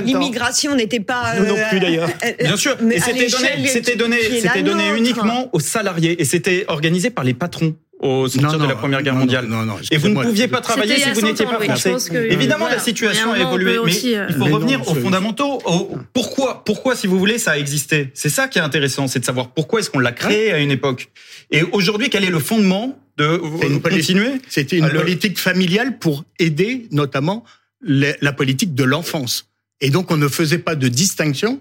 L'immigration 0.04 0.76
n'était 0.76 1.00
pas. 1.00 1.36
Nous 1.39 1.46
non 1.46 1.56
plus, 1.70 1.80
d'ailleurs. 1.82 2.10
euh, 2.26 2.32
Bien 2.44 2.58
sûr, 2.58 2.78
mais 2.82 2.96
et 2.96 3.00
c'était 3.00 3.28
donné, 3.30 3.68
c'était 3.68 3.96
donné, 3.96 4.18
c'était 4.42 4.64
donné 4.64 4.84
uniquement 4.98 5.50
aux 5.54 5.60
salariés 5.60 6.22
et 6.22 6.26
c'était 6.26 6.66
organisé 6.68 7.10
par 7.10 7.24
les 7.24 7.34
patrons 7.34 7.76
au 8.00 8.28
sortir 8.28 8.54
Non, 8.58 8.64
de 8.66 8.68
la 8.70 8.76
Première 8.76 9.04
Guerre 9.04 9.14
non, 9.14 9.20
mondiale. 9.20 9.46
non, 9.46 9.64
non, 9.64 9.76
et 9.92 9.98
vous 9.98 10.10
ne 10.10 10.24
pouviez 10.24 10.48
pas 10.48 10.60
travailler 10.62 10.96
il 10.98 11.04
si 11.04 11.12
vous 11.12 11.22
n'étiez 11.22 11.46
100 11.46 11.52
pas 11.52 11.64
français. 11.64 11.94
Évidemment, 12.32 12.62
voilà. 12.66 12.78
la 12.78 12.82
situation 12.82 13.32
a 13.32 13.40
évolué, 13.40 13.74
mais 13.74 13.78
aussi, 13.78 14.16
euh, 14.16 14.26
il 14.28 14.34
faut 14.36 14.46
Mais 14.46 14.50
non, 14.50 14.56
revenir 14.56 14.88
aux 14.90 14.96
fondamentaux. 14.96 15.62
au- 15.66 15.92
pourquoi, 16.12 16.64
pourquoi, 16.66 16.96
si 16.96 17.06
vous 17.06 17.20
voulez, 17.20 17.38
ça 17.38 17.52
a 17.52 17.58
existé? 17.58 18.10
C'est 18.16 18.30
ça 18.30 18.48
qui 18.48 18.58
est 18.58 18.62
intéressant, 18.64 19.08
c'est 19.08 19.20
de 19.20 19.26
savoir 19.26 19.50
pourquoi 19.52 19.82
est-ce 19.82 19.92
qu'on 19.92 20.00
l'a 20.00 20.14
créé 20.14 20.52
à 20.52 20.58
une 20.58 20.72
époque. 20.72 21.10
Et 21.52 21.62
aujourd'hui, 21.74 22.10
quel 22.10 22.24
est 22.24 22.32
le 22.32 22.40
fondement 22.40 22.98
de 23.20 23.38
continuer 23.84 24.32
C'était 24.50 24.78
une 24.80 24.90
politique 24.90 25.38
familiale 25.38 26.00
pour 26.00 26.24
aider 26.40 26.88
notamment 26.92 27.44
la 27.84 28.34
politique 28.34 28.74
de 28.74 28.84
l'enfance. 28.84 29.51
Et 29.82 29.90
donc 29.90 30.12
on 30.12 30.18
ne 30.18 30.28
faisait 30.28 30.60
pas 30.60 30.76
de 30.76 30.88
distinction 30.88 31.60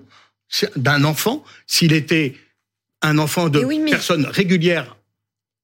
d'un 0.76 1.04
enfant 1.04 1.44
s'il 1.66 1.92
était 1.92 2.34
un 3.02 3.18
enfant 3.18 3.48
de 3.48 3.60
Mais 3.60 3.64
oui, 3.64 3.78
mais- 3.78 3.90
personne 3.90 4.26
régulière 4.26 4.96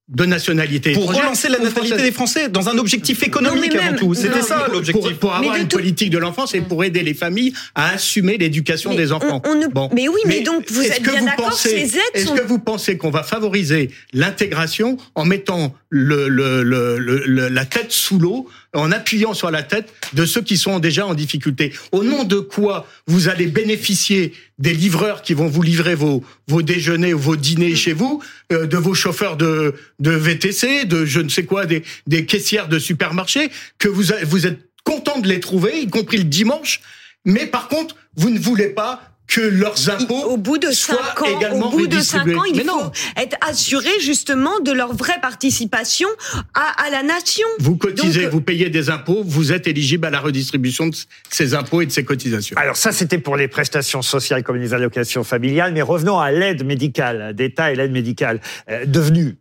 de 0.08 0.24
nationalité 0.24 0.92
Pour 0.92 1.12
relancer 1.12 1.48
la 1.48 1.58
natalité 1.58 1.88
française. 1.88 2.02
des 2.04 2.12
Français 2.12 2.48
dans 2.48 2.68
un 2.68 2.78
objectif 2.78 3.24
économique 3.24 3.72
Non, 3.72 3.78
mais 3.78 3.78
avant 3.80 3.90
même- 3.90 3.98
tout. 3.98 4.14
C'était 4.14 4.40
ça 4.40 4.68
l'objectif. 4.72 5.02
Pour, 5.04 5.18
pour 5.18 5.34
avoir 5.34 5.56
une 5.56 5.66
tout- 5.66 5.78
politique 5.78 6.10
de 6.10 6.18
l'enfance 6.18 6.54
et 6.54 6.60
pour 6.60 6.84
aider 6.84 7.02
les 7.02 7.12
familles 7.12 7.52
à 7.74 7.88
assumer 7.94 8.38
l'éducation 8.38 8.94
des 8.94 9.10
enfants. 9.10 9.42
on- 9.44 9.50
on 9.50 9.54
ne- 9.56 9.66
Bon. 9.66 9.90
mais 9.92 10.06
oui, 10.06 10.20
mais 10.24 10.42
donc, 10.42 10.70
vous 10.70 10.80
êtes 10.82 11.02
bien 11.02 11.24
d'accord, 11.24 11.52
ces 11.54 11.96
aides 11.96 12.00
Est-ce 12.14 12.26
sont- 12.28 12.36
que 12.36 12.42
vous 12.42 12.60
pensez 12.60 12.96
qu'on 12.96 13.10
va 13.10 13.24
favoriser 13.24 13.90
l'intégration 14.12 14.96
en 15.16 15.24
mettant 15.24 15.74
le, 15.90 16.28
le- 16.28 16.62
le- 16.62 16.98
le- 16.98 17.24
le- 17.26 17.48
la 17.48 17.64
tête 17.64 17.90
sous 17.90 18.20
l'eau, 18.20 18.48
en 18.76 18.92
appuyant 18.92 19.34
sur 19.34 19.50
la 19.50 19.62
tête 19.62 19.92
de 20.12 20.24
ceux 20.24 20.42
qui 20.42 20.56
sont 20.56 20.78
déjà 20.78 21.06
en 21.06 21.14
difficulté 21.14 21.72
Au 21.92 22.02
nom 22.04 22.24
de 22.24 22.38
quoi 22.38 22.86
vous 23.06 23.28
allez 23.28 23.46
bénéficier 23.46 24.32
des 24.58 24.72
livreurs 24.72 25.22
qui 25.22 25.34
vont 25.34 25.48
vous 25.48 25.62
livrer 25.62 25.94
vos, 25.94 26.24
vos 26.48 26.62
déjeuners 26.62 27.12
ou 27.12 27.18
vos 27.18 27.36
dîners 27.36 27.66
Mm. 27.72 27.76
chez 27.76 27.92
vous, 27.92 28.22
euh, 28.52 28.66
de 28.66 28.76
vos 28.76 28.94
chauffeurs 28.94 29.36
de, 29.36 29.74
de 29.98 30.10
VTC, 30.10 30.84
de 30.84 31.04
je 31.04 31.20
ne 31.20 31.28
sais 31.28 31.44
quoi, 31.44 31.66
des, 31.66 31.82
des 32.06 32.26
caissières 32.26 32.68
de 32.68 32.78
supermarché, 32.78 33.50
que 33.78 33.88
vous, 33.88 34.04
vous 34.24 34.46
êtes 34.46 34.58
content 34.84 35.18
de 35.18 35.28
les 35.28 35.40
trouver, 35.40 35.80
y 35.80 35.88
compris 35.88 36.18
le 36.18 36.24
dimanche, 36.24 36.80
mais 37.24 37.46
par 37.46 37.68
contre, 37.68 37.96
vous 38.16 38.30
ne 38.30 38.38
voulez 38.38 38.68
pas 38.68 39.15
que 39.26 39.40
leurs 39.40 39.90
impôts 39.90 40.22
Au 40.24 40.36
bout 40.36 40.58
de 40.58 40.70
soient 40.70 40.96
cinq 41.16 41.22
ans, 41.22 41.38
également 41.38 41.68
au 41.68 41.70
bout 41.78 41.86
de 41.86 41.98
cinq 42.00 42.20
redistribués. 42.20 42.36
ans, 42.36 42.44
il 42.44 42.56
Mais 42.56 42.64
non. 42.64 42.90
être 43.16 43.36
assuré 43.40 43.90
justement 44.00 44.60
de 44.60 44.72
leur 44.72 44.94
vraie 44.94 45.20
participation 45.20 46.08
à, 46.54 46.84
à 46.86 46.90
la 46.90 47.02
nation. 47.02 47.46
Vous 47.58 47.76
cotisez, 47.76 48.24
Donc, 48.24 48.32
vous 48.32 48.40
payez 48.40 48.70
des 48.70 48.90
impôts, 48.90 49.22
vous 49.24 49.52
êtes 49.52 49.66
éligible 49.66 50.06
à 50.06 50.10
la 50.10 50.20
redistribution 50.20 50.86
de 50.86 50.96
ces 51.30 51.54
impôts 51.54 51.80
et 51.82 51.86
de 51.86 51.92
ces 51.92 52.04
cotisations. 52.04 52.56
Alors 52.56 52.76
ça, 52.76 52.92
c'était 52.92 53.18
pour 53.18 53.36
les 53.36 53.48
prestations 53.48 54.02
sociales 54.02 54.42
comme 54.42 54.56
les 54.56 54.74
allocations 54.74 55.24
familiales, 55.24 55.72
mais 55.72 55.82
revenons 55.82 56.18
à 56.18 56.30
l'aide 56.30 56.64
médicale 56.64 57.34
d'État 57.34 57.72
et 57.72 57.76
l'aide 57.76 57.92
médicale 57.92 58.40
euh, 58.70 58.84
devenue. 58.86 59.36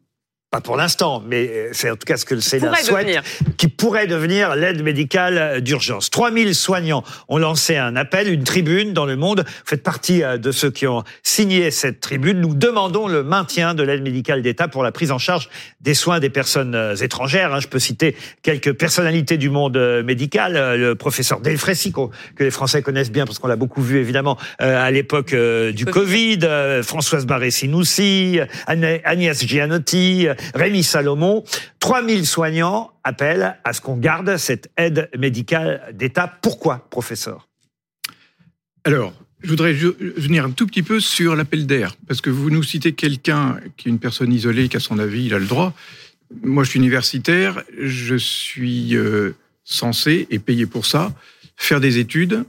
Pas 0.55 0.61
pour 0.61 0.77
l'instant, 0.77 1.21
mais 1.27 1.49
euh, 1.51 1.69
c'est 1.73 1.89
en 1.91 1.95
tout 1.97 2.05
cas 2.05 2.15
ce 2.15 2.23
que 2.23 2.33
le 2.33 2.39
Sénat 2.39 2.67
Pourrait 2.67 2.81
souhaite, 2.83 3.05
devenir. 3.07 3.23
qui 3.57 3.67
pourrait 3.67 4.07
devenir 4.07 4.55
l'aide 4.55 4.81
médicale 4.83 5.59
d'urgence. 5.59 6.09
3000 6.09 6.55
soignants 6.55 7.03
ont 7.27 7.37
lancé 7.37 7.75
un 7.75 7.97
appel, 7.97 8.29
une 8.31 8.45
tribune 8.45 8.93
dans 8.93 9.05
le 9.05 9.17
monde. 9.17 9.43
Vous 9.45 9.53
faites 9.65 9.83
partie 9.83 10.23
euh, 10.23 10.37
de 10.37 10.53
ceux 10.53 10.71
qui 10.71 10.87
ont 10.87 11.03
signé 11.23 11.71
cette 11.71 11.99
tribune. 11.99 12.39
Nous 12.39 12.53
demandons 12.55 13.09
le 13.09 13.21
maintien 13.21 13.73
de 13.73 13.83
l'aide 13.83 14.01
médicale 14.01 14.41
d'État 14.41 14.69
pour 14.69 14.81
la 14.81 14.93
prise 14.93 15.11
en 15.11 15.17
charge 15.17 15.49
des 15.81 15.93
soins 15.93 16.21
des 16.21 16.29
personnes 16.29 16.73
euh, 16.73 16.95
étrangères. 16.95 17.53
hein. 17.53 17.59
Je 17.59 17.67
peux 17.67 17.79
citer 17.79 18.15
quelques 18.41 18.71
personnalités 18.71 19.37
du 19.37 19.49
monde 19.49 19.75
euh, 19.75 20.03
médical. 20.03 20.55
Euh, 20.55 20.77
Le 20.77 20.95
professeur 20.95 21.41
Delfrécy, 21.41 21.91
que 21.91 22.43
les 22.45 22.49
Français 22.51 22.81
connaissent 22.81 23.11
bien 23.11 23.25
parce 23.25 23.39
qu'on 23.39 23.49
l'a 23.49 23.57
beaucoup 23.57 23.81
vu 23.81 23.97
évidemment 23.99 24.37
euh, 24.61 24.81
à 24.81 24.89
l'époque 24.89 25.33
euh, 25.33 25.73
du 25.73 25.83
Covid. 25.83 26.39
euh, 26.43 26.81
Françoise 26.81 27.25
Barré-Sinoussi, 27.25 28.39
Agnès 28.67 29.45
Gianotti, 29.45 30.29
euh, 30.29 30.33
Rémi 30.53 30.83
Salomon. 30.83 31.43
3000 31.79 32.25
soignants 32.25 32.91
appellent 33.03 33.57
à 33.63 33.73
ce 33.73 33.81
qu'on 33.81 33.97
garde 33.97 34.37
cette 34.37 34.71
aide 34.77 35.09
médicale 35.17 35.93
d'État. 35.93 36.31
Pourquoi, 36.41 36.87
professeur? 36.89 37.47
Alors, 38.83 39.13
je 39.41 39.49
voudrais 39.49 39.73
venir 39.73 40.45
un 40.45 40.51
tout 40.51 40.65
petit 40.65 40.83
peu 40.83 40.99
sur 40.99 41.35
l'appel 41.35 41.65
d'air, 41.67 41.95
parce 42.07 42.21
que 42.21 42.29
vous 42.29 42.49
nous 42.49 42.63
citez 42.63 42.93
quelqu'un 42.93 43.59
qui 43.77 43.87
est 43.87 43.91
une 43.91 43.99
personne 43.99 44.33
isolée, 44.33 44.69
qui 44.69 44.77
a 44.77 44.79
son 44.79 44.99
avis, 44.99 45.25
il 45.25 45.33
a 45.33 45.39
le 45.39 45.45
droit. 45.45 45.73
Moi, 46.43 46.63
je 46.63 46.71
suis 46.71 46.79
universitaire, 46.79 47.63
je 47.79 48.15
suis 48.15 48.95
euh, 48.95 49.35
censé, 49.63 50.27
et 50.31 50.39
payé 50.39 50.65
pour 50.65 50.85
ça, 50.85 51.13
faire 51.57 51.79
des 51.79 51.99
études 51.99 52.43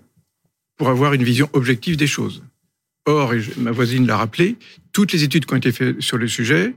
pour 0.76 0.88
avoir 0.88 1.12
une 1.12 1.24
vision 1.24 1.48
objective 1.52 1.96
des 1.96 2.06
choses. 2.06 2.42
Or, 3.06 3.34
et 3.34 3.40
ma 3.58 3.70
voisine 3.70 4.06
l'a 4.06 4.16
rappelé, 4.16 4.56
toutes 4.92 5.12
les 5.12 5.22
études 5.22 5.46
qui 5.46 5.54
ont 5.54 5.58
été 5.58 5.72
faites 5.72 6.00
sur 6.00 6.16
le 6.16 6.28
sujet, 6.28 6.74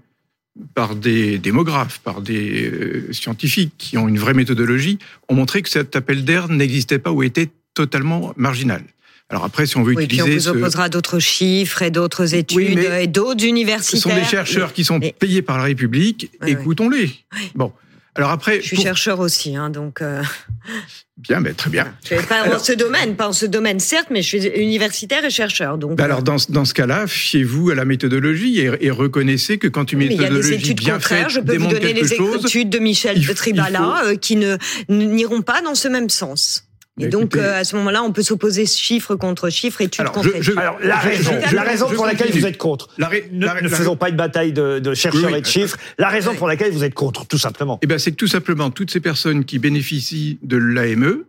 par 0.74 0.96
des 0.96 1.38
démographes, 1.38 2.00
par 2.00 2.22
des 2.22 2.70
euh, 2.70 3.14
scientifiques 3.14 3.74
qui 3.78 3.98
ont 3.98 4.08
une 4.08 4.20
vraie 4.20 4.34
méthodologie, 4.34 5.00
ont 5.28 5.36
montré 5.36 5.62
que 5.62 5.70
cet 5.70 5.96
appel 5.96 6.26
d'air 6.26 6.50
n'existait 6.50 7.00
pas 7.00 7.12
ou 7.12 7.24
était 7.24 7.50
totalement 7.74 8.34
marginal. 8.36 8.84
Alors 9.30 9.46
après, 9.46 9.68
si 9.68 9.78
on 9.78 9.84
veut 9.84 9.94
oui, 9.94 10.08
puis 10.08 10.22
on 10.22 10.26
utiliser 10.26 10.50
vous 10.50 10.56
ce... 10.56 10.60
opposera 10.60 10.90
d'autres 10.90 11.20
chiffres 11.20 11.84
et 11.84 11.92
d'autres 11.92 12.34
études 12.34 12.58
Oui, 12.58 12.86
et 13.00 13.08
d'autres 13.08 13.42
Ce 13.42 13.46
universitaires. 13.46 14.02
sont 14.02 14.16
des 14.16 14.24
chercheurs 14.24 14.74
qui 14.74 14.84
sont 14.84 15.00
payés 15.00 15.44
par 15.44 15.58
la 15.58 15.66
République. 15.66 16.32
Écoutons-les. 16.46 17.12
Bon. 17.54 17.72
Alors 18.20 18.32
après, 18.32 18.60
Je 18.60 18.66
suis 18.68 18.76
pour- 18.76 18.84
chercheur 18.84 19.22
aussi, 19.22 19.56
hein, 19.56 19.70
donc 19.70 20.02
euh, 20.02 20.22
bien, 21.18 21.40
mais 21.40 21.54
très 21.54 21.70
bien. 21.70 21.88
je 22.04 22.16
pas 22.28 22.42
Alors- 22.42 22.58
dans 22.58 22.64
ce 22.64 22.74
domaine, 22.74 23.16
pas 23.16 23.30
en 23.30 23.34
ce 23.34 23.46
domaine 23.46 23.80
certes, 23.80 24.08
mais 24.12 24.22
je 24.22 24.28
suis 24.28 24.46
universitaire 24.46 25.24
et 25.24 25.30
chercheur, 25.30 25.78
donc. 25.78 25.96
Bah 25.96 26.04
alors 26.04 26.22
dans, 26.22 26.38
ce- 26.38 26.52
dans 26.52 26.66
ce 26.66 26.74
cas-là, 26.74 27.08
fiez-vous 27.08 27.70
à 27.70 27.76
la 27.76 27.86
méthodologie 27.86 28.60
et, 28.60 28.70
et 28.82 28.92
reconnaissez 28.92 29.58
que 29.58 29.70
quand 29.70 29.94
une 29.94 30.00
méthodologie 30.00 30.74
bien 30.74 31.00
faite 31.00 31.30
Je 31.30 31.40
peux 31.40 31.56
vous 31.58 31.68
donner 31.68 31.94
les 31.94 32.08
chose, 32.14 32.44
études 32.46 32.70
de 32.70 32.80
Michel 32.80 33.26
de 33.26 33.34
Tribala 33.34 33.80
faut- 34.04 34.08
euh, 34.10 34.16
qui 34.18 34.36
ne 34.36 34.58
n'iront 34.90 35.42
pas 35.42 35.62
dans 35.62 35.76
ce 35.76 35.88
même 35.88 36.10
sens. 36.10 36.66
Et 37.00 37.08
donc, 37.08 37.36
euh, 37.36 37.60
à 37.60 37.64
ce 37.64 37.76
moment-là, 37.78 38.04
on 38.04 38.12
peut 38.12 38.24
s'opposer 38.24 38.66
chiffre 38.66 39.16
contre 39.16 39.50
chiffre, 39.50 39.82
étude 39.82 40.02
Alors, 40.02 40.14
contre 40.14 40.28
je- 40.30 40.38
étude. 40.38 40.44
je- 40.44 40.60
alors, 40.60 40.78
la 40.82 40.98
raison, 40.98 41.32
la 41.54 41.62
raison 41.64 41.90
pour 41.90 42.06
laquelle 42.06 42.32
vous 42.32 42.46
êtes 42.46 42.58
contre. 42.58 42.90
La 42.98 43.08
ré- 43.08 43.30
ne 43.32 43.46
la- 43.46 43.62
ne 43.62 43.70
la- 43.70 43.78
faisons 43.78 43.96
pas 43.96 44.10
une 44.10 44.16
bataille 44.18 44.52
de, 44.54 44.80
de 44.80 44.94
chercheurs 44.94 45.24
Oui, 45.26 45.32
oui. 45.34 45.38
et 45.40 45.42
de 45.42 45.46
chiffres. 45.48 45.78
La 45.98 46.10
raison 46.10 46.36
pour 46.36 46.48
laquelle 46.48 46.72
vous 46.72 46.84
êtes 46.84 46.94
contre, 46.94 47.26
tout 47.26 47.38
simplement. 47.38 47.80
Eh 47.82 47.88
ben, 47.88 47.98
c'est 48.00 48.12
que 48.12 48.18
tout 48.18 48.28
simplement, 48.28 48.70
toutes 48.70 48.92
ces 48.92 49.00
personnes 49.00 49.46
qui 49.46 49.60
bénéficient 49.60 50.40
de 50.44 50.58
l'AME, 50.58 51.24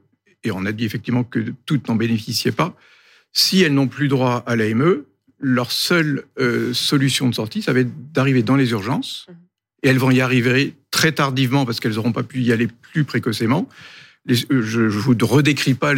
et 0.45 0.51
on 0.51 0.65
a 0.67 0.73
dit 0.73 0.85
effectivement 0.85 1.23
que 1.23 1.39
toutes 1.67 1.89
n'en 1.89 1.95
bénéficiaient 1.97 2.53
pas, 2.53 2.75
si 3.33 3.63
elles 3.63 3.75
n'ont 3.75 3.89
plus 3.89 4.09
droit 4.09 4.43
à 4.47 4.57
l'AME, 4.57 5.03
leur 5.39 5.71
seule 5.73 6.25
euh, 6.41 6.75
solution 6.75 7.29
de 7.29 7.35
sortie, 7.35 7.63
ça 7.63 7.73
va 7.73 7.81
être 7.81 8.13
d'arriver 8.13 8.43
dans 8.43 8.57
les 8.57 8.71
urgences, 8.73 9.27
et 9.83 9.89
elles 9.89 9.99
vont 9.99 10.11
y 10.11 10.21
arriver 10.21 10.75
très 10.91 11.13
tardivement 11.13 11.65
parce 11.65 11.79
qu'elles 11.81 11.95
n'auront 11.95 12.13
pas 12.13 12.23
pu 12.25 12.41
y 12.43 12.53
aller 12.53 12.69
plus 12.93 13.05
précocement. 13.05 13.69
Euh, 14.29 14.63
je 14.63 14.81
ne 14.81 14.89
vous 14.89 15.17
redécris 15.23 15.75
pas 15.75 15.95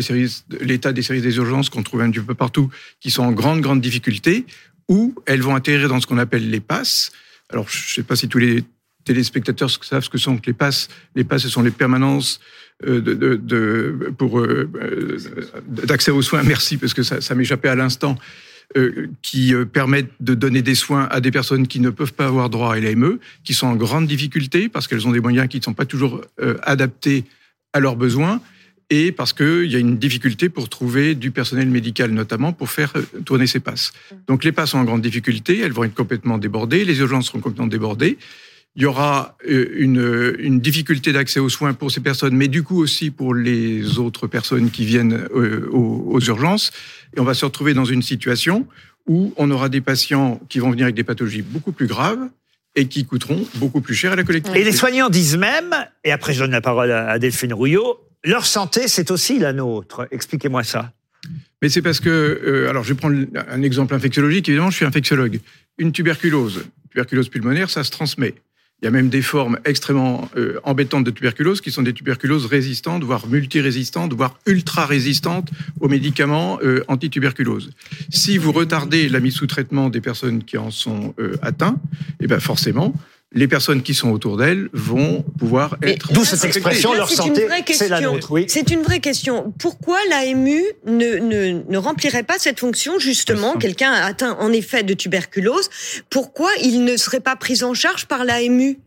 l'état 0.60 0.92
des 0.92 1.02
services 1.02 1.24
des 1.24 1.36
urgences 1.36 1.70
qu'on 1.70 1.82
trouve 1.82 2.02
un 2.02 2.10
petit 2.10 2.20
peu 2.20 2.34
partout, 2.34 2.70
qui 3.00 3.10
sont 3.10 3.22
en 3.22 3.32
grande, 3.32 3.60
grande 3.60 3.80
difficulté, 3.80 4.46
ou 4.88 5.14
elles 5.26 5.42
vont 5.42 5.54
atterrir 5.54 5.88
dans 5.88 6.00
ce 6.00 6.06
qu'on 6.06 6.18
appelle 6.18 6.48
les 6.50 6.60
passes. 6.60 7.12
Alors, 7.50 7.68
je 7.68 7.78
ne 7.78 7.88
sais 7.88 8.02
pas 8.02 8.16
si 8.16 8.28
tous 8.28 8.38
les 8.38 8.64
téléspectateurs 9.04 9.70
savent 9.84 10.04
ce 10.04 10.10
que 10.10 10.18
sont 10.18 10.40
les 10.46 10.52
passes. 10.52 10.88
Les 11.16 11.24
passes, 11.24 11.42
ce 11.42 11.48
sont 11.48 11.62
les 11.62 11.72
permanences 11.72 12.40
euh, 12.86 13.02
euh, 13.52 15.08
d'accès 15.66 16.12
aux 16.12 16.22
soins. 16.22 16.42
Merci, 16.44 16.76
parce 16.76 16.94
que 16.94 17.02
ça, 17.02 17.34
m'échappait 17.34 17.68
à 17.68 17.74
l'instant. 17.74 18.16
qui 19.20 19.52
permettent 19.70 20.14
de 20.20 20.34
donner 20.34 20.62
des 20.62 20.74
soins 20.74 21.06
à 21.10 21.20
des 21.20 21.30
personnes 21.30 21.66
qui 21.66 21.78
ne 21.78 21.90
peuvent 21.90 22.14
pas 22.14 22.26
avoir 22.26 22.48
droit 22.48 22.72
à 22.72 22.80
l'AME, 22.80 23.18
qui 23.44 23.52
sont 23.52 23.66
en 23.66 23.76
grande 23.76 24.06
difficulté 24.06 24.70
parce 24.70 24.88
qu'elles 24.88 25.06
ont 25.06 25.12
des 25.12 25.20
moyens 25.20 25.46
qui 25.48 25.58
ne 25.58 25.62
sont 25.62 25.74
pas 25.74 25.84
toujours 25.84 26.22
adaptés 26.62 27.24
à 27.72 27.80
leurs 27.80 27.96
besoins 27.96 28.40
et 28.90 29.10
parce 29.10 29.32
qu'il 29.32 29.70
y 29.70 29.76
a 29.76 29.78
une 29.78 29.96
difficulté 29.96 30.50
pour 30.50 30.68
trouver 30.68 31.14
du 31.14 31.30
personnel 31.30 31.68
médical 31.68 32.10
notamment 32.10 32.52
pour 32.52 32.70
faire 32.70 32.92
euh, 32.96 33.20
tourner 33.24 33.46
ces 33.46 33.60
passes. 33.60 33.92
Donc 34.26 34.44
les 34.44 34.52
passes 34.52 34.70
sont 34.70 34.78
en 34.78 34.84
grande 34.84 35.00
difficulté, 35.00 35.60
elles 35.60 35.72
vont 35.72 35.84
être 35.84 35.94
complètement 35.94 36.36
débordées, 36.36 36.84
les 36.84 36.98
urgences 36.98 37.26
seront 37.26 37.40
complètement 37.40 37.68
débordées. 37.68 38.18
Il 38.76 38.82
y 38.82 38.86
aura 38.86 39.36
euh, 39.48 39.66
une, 39.76 40.34
une 40.38 40.60
difficulté 40.60 41.12
d'accès 41.12 41.40
aux 41.40 41.48
soins 41.48 41.72
pour 41.72 41.90
ces 41.90 42.00
personnes, 42.00 42.36
mais 42.36 42.48
du 42.48 42.62
coup 42.62 42.78
aussi 42.78 43.10
pour 43.10 43.34
les 43.34 43.98
autres 43.98 44.26
personnes 44.26 44.70
qui 44.70 44.84
viennent 44.84 45.26
euh, 45.34 45.68
aux, 45.70 46.10
aux 46.10 46.20
urgences. 46.20 46.70
Et 47.16 47.20
on 47.20 47.24
va 47.24 47.34
se 47.34 47.46
retrouver 47.46 47.72
dans 47.72 47.86
une 47.86 48.02
situation 48.02 48.66
où 49.06 49.32
on 49.36 49.50
aura 49.50 49.70
des 49.70 49.80
patients 49.80 50.38
qui 50.50 50.58
vont 50.58 50.70
venir 50.70 50.84
avec 50.84 50.94
des 50.94 51.04
pathologies 51.04 51.42
beaucoup 51.42 51.72
plus 51.72 51.86
graves 51.86 52.28
et 52.74 52.88
qui 52.88 53.04
coûteront 53.04 53.46
beaucoup 53.56 53.80
plus 53.80 53.94
cher 53.94 54.12
à 54.12 54.16
la 54.16 54.24
collectivité. 54.24 54.60
Et 54.60 54.64
les 54.64 54.72
soignants 54.72 55.10
disent 55.10 55.36
même, 55.36 55.74
et 56.04 56.12
après 56.12 56.32
je 56.32 56.40
donne 56.40 56.52
la 56.52 56.60
parole 56.60 56.90
à 56.90 57.18
Delphine 57.18 57.52
Rouillot, 57.52 57.98
leur 58.24 58.46
santé, 58.46 58.88
c'est 58.88 59.10
aussi 59.10 59.38
la 59.38 59.52
nôtre. 59.52 60.06
Expliquez-moi 60.10 60.62
ça. 60.62 60.92
Mais 61.60 61.68
c'est 61.68 61.82
parce 61.82 62.00
que, 62.00 62.08
euh, 62.08 62.70
alors 62.70 62.82
je 62.82 62.92
vais 62.92 62.98
prendre 62.98 63.16
un 63.48 63.62
exemple 63.62 63.94
infectiologique, 63.94 64.48
évidemment, 64.48 64.70
je 64.70 64.76
suis 64.76 64.84
infectiologue. 64.84 65.40
Une 65.78 65.92
tuberculose, 65.92 66.64
tuberculose 66.90 67.28
pulmonaire, 67.28 67.70
ça 67.70 67.84
se 67.84 67.90
transmet. 67.90 68.34
Il 68.82 68.86
y 68.86 68.88
a 68.88 68.90
même 68.90 69.10
des 69.10 69.22
formes 69.22 69.58
extrêmement 69.64 70.28
euh, 70.36 70.58
embêtantes 70.64 71.04
de 71.04 71.12
tuberculose 71.12 71.60
qui 71.60 71.70
sont 71.70 71.82
des 71.82 71.92
tuberculoses 71.92 72.46
résistantes, 72.46 73.04
voire 73.04 73.28
multirésistantes, 73.28 74.12
voire 74.12 74.36
ultra-résistantes 74.44 75.50
aux 75.80 75.88
médicaments 75.88 76.58
euh, 76.64 76.82
antituberculose. 76.88 77.70
Si 78.10 78.38
vous 78.38 78.50
retardez 78.50 79.08
la 79.08 79.20
mise 79.20 79.34
sous 79.34 79.46
traitement 79.46 79.88
des 79.88 80.00
personnes 80.00 80.42
qui 80.42 80.58
en 80.58 80.72
sont 80.72 81.14
euh, 81.20 81.36
atteintes, 81.42 81.78
eh 82.18 82.26
ben 82.26 82.40
forcément, 82.40 82.92
les 83.34 83.48
personnes 83.48 83.82
qui 83.82 83.94
sont 83.94 84.10
autour 84.10 84.36
d'elles 84.36 84.68
vont 84.72 85.24
pouvoir 85.38 85.76
être. 85.82 86.12
D'où 86.12 86.24
cette 86.24 86.44
expression, 86.44 86.92
leur 86.92 87.08
C'est 87.08 87.16
une 87.26 87.34
santé, 87.34 87.46
vraie 87.46 87.64
c'est 87.66 87.88
la 87.88 87.96
question. 87.96 88.12
nôtre. 88.12 88.30
Oui. 88.30 88.44
C'est 88.48 88.70
une 88.70 88.82
vraie 88.82 89.00
question. 89.00 89.52
Pourquoi 89.58 89.98
l'AMU 90.10 90.62
ne, 90.86 91.16
ne, 91.18 91.62
ne 91.68 91.78
remplirait 91.78 92.22
pas 92.22 92.38
cette 92.38 92.60
fonction 92.60 92.98
justement 92.98 93.54
Quelqu'un 93.56 93.92
atteint 93.92 94.36
en 94.40 94.52
effet 94.52 94.82
de 94.82 94.94
tuberculose? 94.94 95.70
Pourquoi 96.10 96.50
il 96.62 96.84
ne 96.84 96.96
serait 96.96 97.20
pas 97.20 97.36
pris 97.36 97.62
en 97.64 97.74
charge 97.74 98.06
par 98.06 98.24
l'AMU 98.24 98.78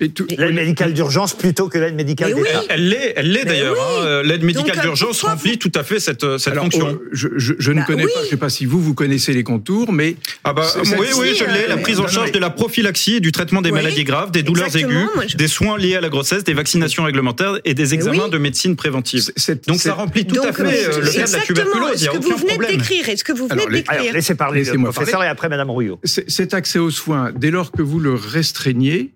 L'aide 0.00 0.54
médicale 0.54 0.92
d'urgence 0.94 1.34
plutôt 1.34 1.68
que 1.68 1.76
l'aide 1.78 1.96
médicale 1.96 2.32
oui. 2.36 2.42
Elle 2.68 2.88
l'est, 2.88 3.14
elle 3.16 3.32
l'est 3.32 3.44
d'ailleurs. 3.44 3.74
oui. 3.74 3.80
hein. 3.80 4.04
Euh, 4.06 4.22
L'aide 4.22 4.44
médicale 4.44 4.68
Donc, 4.76 4.78
euh, 4.78 4.82
d'urgence 4.82 5.22
remplit 5.22 5.58
tout 5.58 5.72
à 5.74 5.82
fait 5.82 5.98
cette, 5.98 6.22
euh, 6.22 6.38
cette 6.38 6.52
Alors, 6.52 6.64
fonction. 6.64 6.88
euh, 6.88 7.08
je, 7.12 7.28
je, 7.36 7.54
je 7.58 7.72
ne 7.72 7.80
Bah 7.80 7.84
connais 7.86 8.04
oui. 8.04 8.10
pas, 8.14 8.20
je 8.20 8.24
ne 8.26 8.30
sais 8.30 8.36
pas 8.36 8.48
si 8.48 8.64
vous, 8.64 8.80
vous 8.80 8.94
connaissez 8.94 9.32
les 9.32 9.42
contours, 9.42 9.92
mais... 9.92 10.14
Ah 10.44 10.52
bah, 10.52 10.62
c'est- 10.84 10.96
oui, 10.96 11.06
oui, 11.18 11.34
je 11.36 11.44
l'ai. 11.44 11.66
La 11.66 11.78
prise 11.78 11.98
en 11.98 12.02
non, 12.02 12.08
charge 12.08 12.26
mais- 12.28 12.32
de 12.32 12.38
la 12.38 12.50
prophylaxie 12.50 13.16
et 13.16 13.20
du 13.20 13.32
traitement 13.32 13.60
des 13.60 13.70
Oui, 13.70 13.76
maladies 13.82 14.04
graves, 14.04 14.30
des 14.30 14.42
douleurs 14.44 14.66
exactement, 14.66 15.00
aiguës, 15.00 15.10
moi, 15.16 15.24
je- 15.26 15.36
des 15.36 15.48
soins 15.48 15.76
liés 15.76 15.96
à 15.96 16.00
la 16.00 16.08
grossesse, 16.10 16.44
des 16.44 16.54
vaccinations 16.54 17.02
réglementaires 17.02 17.58
et 17.64 17.74
des 17.74 17.94
examens 17.94 18.24
oui. 18.26 18.30
de 18.30 18.38
médecine 18.38 18.76
préventive. 18.76 19.24
C'est- 19.36 19.66
Donc 19.66 19.78
c'est- 19.80 19.88
ça 19.88 19.94
remplit 19.94 20.26
tout 20.26 20.40
à 20.42 20.52
fait 20.52 20.62
le 20.62 20.70
cas 21.10 21.26
de 21.26 21.32
la 21.32 21.40
tuberculose. 21.40 22.08
A 22.08 22.12
que 22.12 22.18
vous 22.18 22.36
venez 22.36 22.56
de 22.56 22.64
décrire 22.76 23.08
Est-ce 23.08 23.24
que 23.24 23.32
vous 23.32 23.48
venez 23.48 23.66
de 23.66 23.70
décrire 23.72 24.12
laissez 24.12 24.34
parler 24.36 24.62
le 24.64 24.78
professeur 24.84 25.24
et 25.24 25.28
après 25.28 25.48
Madame 25.48 25.70
Rouillot. 25.70 25.98
Cet 26.04 26.54
accès 26.54 26.78
aux 26.78 26.90
soins, 26.90 27.32
dès 27.34 27.50
lors 27.50 27.72
que 27.72 27.82
vous 27.82 27.98
le 27.98 28.14
restreignez, 28.14 29.10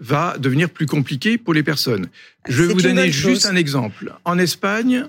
va 0.00 0.36
devenir 0.38 0.70
plus 0.70 0.86
compliqué 0.86 1.38
pour 1.38 1.54
les 1.54 1.62
personnes. 1.62 2.08
Je 2.48 2.62
vais 2.62 2.72
vous 2.72 2.82
donner 2.82 3.10
juste 3.10 3.42
chose. 3.42 3.46
un 3.46 3.56
exemple. 3.56 4.14
En 4.24 4.38
Espagne, 4.38 5.04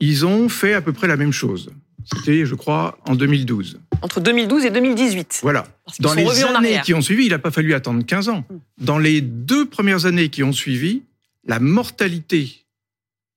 ils 0.00 0.26
ont 0.26 0.48
fait 0.48 0.74
à 0.74 0.80
peu 0.80 0.92
près 0.92 1.06
la 1.06 1.16
même 1.16 1.32
chose. 1.32 1.70
C'était, 2.04 2.46
je 2.46 2.54
crois, 2.54 2.98
en 3.06 3.14
2012. 3.14 3.80
Entre 4.00 4.20
2012 4.20 4.64
et 4.64 4.70
2018. 4.70 5.40
Voilà. 5.42 5.66
Dans 6.00 6.14
les 6.14 6.42
années 6.42 6.80
qui 6.84 6.94
ont 6.94 7.00
suivi, 7.00 7.26
il 7.26 7.30
n'a 7.30 7.38
pas 7.38 7.52
fallu 7.52 7.74
attendre 7.74 8.04
15 8.04 8.28
ans. 8.28 8.44
Dans 8.78 8.98
les 8.98 9.20
deux 9.20 9.66
premières 9.66 10.06
années 10.06 10.28
qui 10.28 10.42
ont 10.42 10.52
suivi, 10.52 11.02
la 11.46 11.60
mortalité 11.60 12.64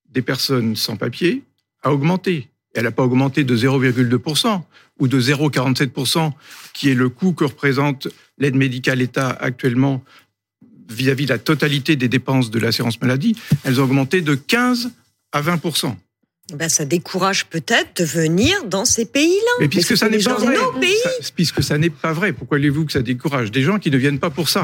des 0.10 0.22
personnes 0.22 0.76
sans 0.76 0.96
papier 0.96 1.44
a 1.84 1.92
augmenté. 1.92 2.50
Elle 2.74 2.84
n'a 2.84 2.92
pas 2.92 3.04
augmenté 3.04 3.44
de 3.44 3.56
0,2% 3.56 4.62
ou 5.00 5.08
de 5.08 5.20
0,47%, 5.20 6.32
qui 6.74 6.90
est 6.90 6.96
le 6.96 7.10
coût 7.10 7.34
que 7.34 7.44
représente 7.44 8.08
l'aide 8.38 8.56
médicale 8.56 9.02
État 9.02 9.30
actuellement 9.30 10.04
vis-à-vis 10.90 11.26
de 11.26 11.32
la 11.34 11.40
totalité 11.40 11.96
des 11.96 12.08
dépenses 12.08 12.52
de 12.52 12.60
l'assurance 12.60 13.00
maladie. 13.02 13.36
Elles 13.64 13.80
ont 13.80 13.84
augmenté 13.86 14.22
de 14.22 14.36
15 14.36 14.90
à 15.32 15.42
20%. 15.42 15.96
ben, 16.54 16.70
Ça 16.70 16.86
décourage 16.86 17.46
peut-être 17.48 18.02
de 18.02 18.06
venir 18.06 18.64
dans 18.66 18.86
ces 18.86 19.06
pays-là. 19.06 19.52
Mais 19.60 19.68
puisque 19.68 19.98
ça 19.98 20.10
n'est 20.10 20.20
pas 20.20 20.36
vrai, 20.36 20.56
nos 20.56 20.72
pays. 20.80 20.94
ça- 21.04 21.32
puisque 21.36 21.64
ça 21.64 21.78
n'est 21.78 21.90
pas 21.90 22.14
vrai, 22.14 22.34
pourquoi 22.34 22.58
voulez-vous 22.58 22.86
que 22.86 22.92
ça 22.92 23.02
décourage 23.02 23.52
des 23.52 23.62
gens 23.64 23.80
qui 23.80 23.90
ne 23.92 23.98
viennent 23.98 24.20
pas 24.20 24.30
pour 24.30 24.50
ça? 24.50 24.64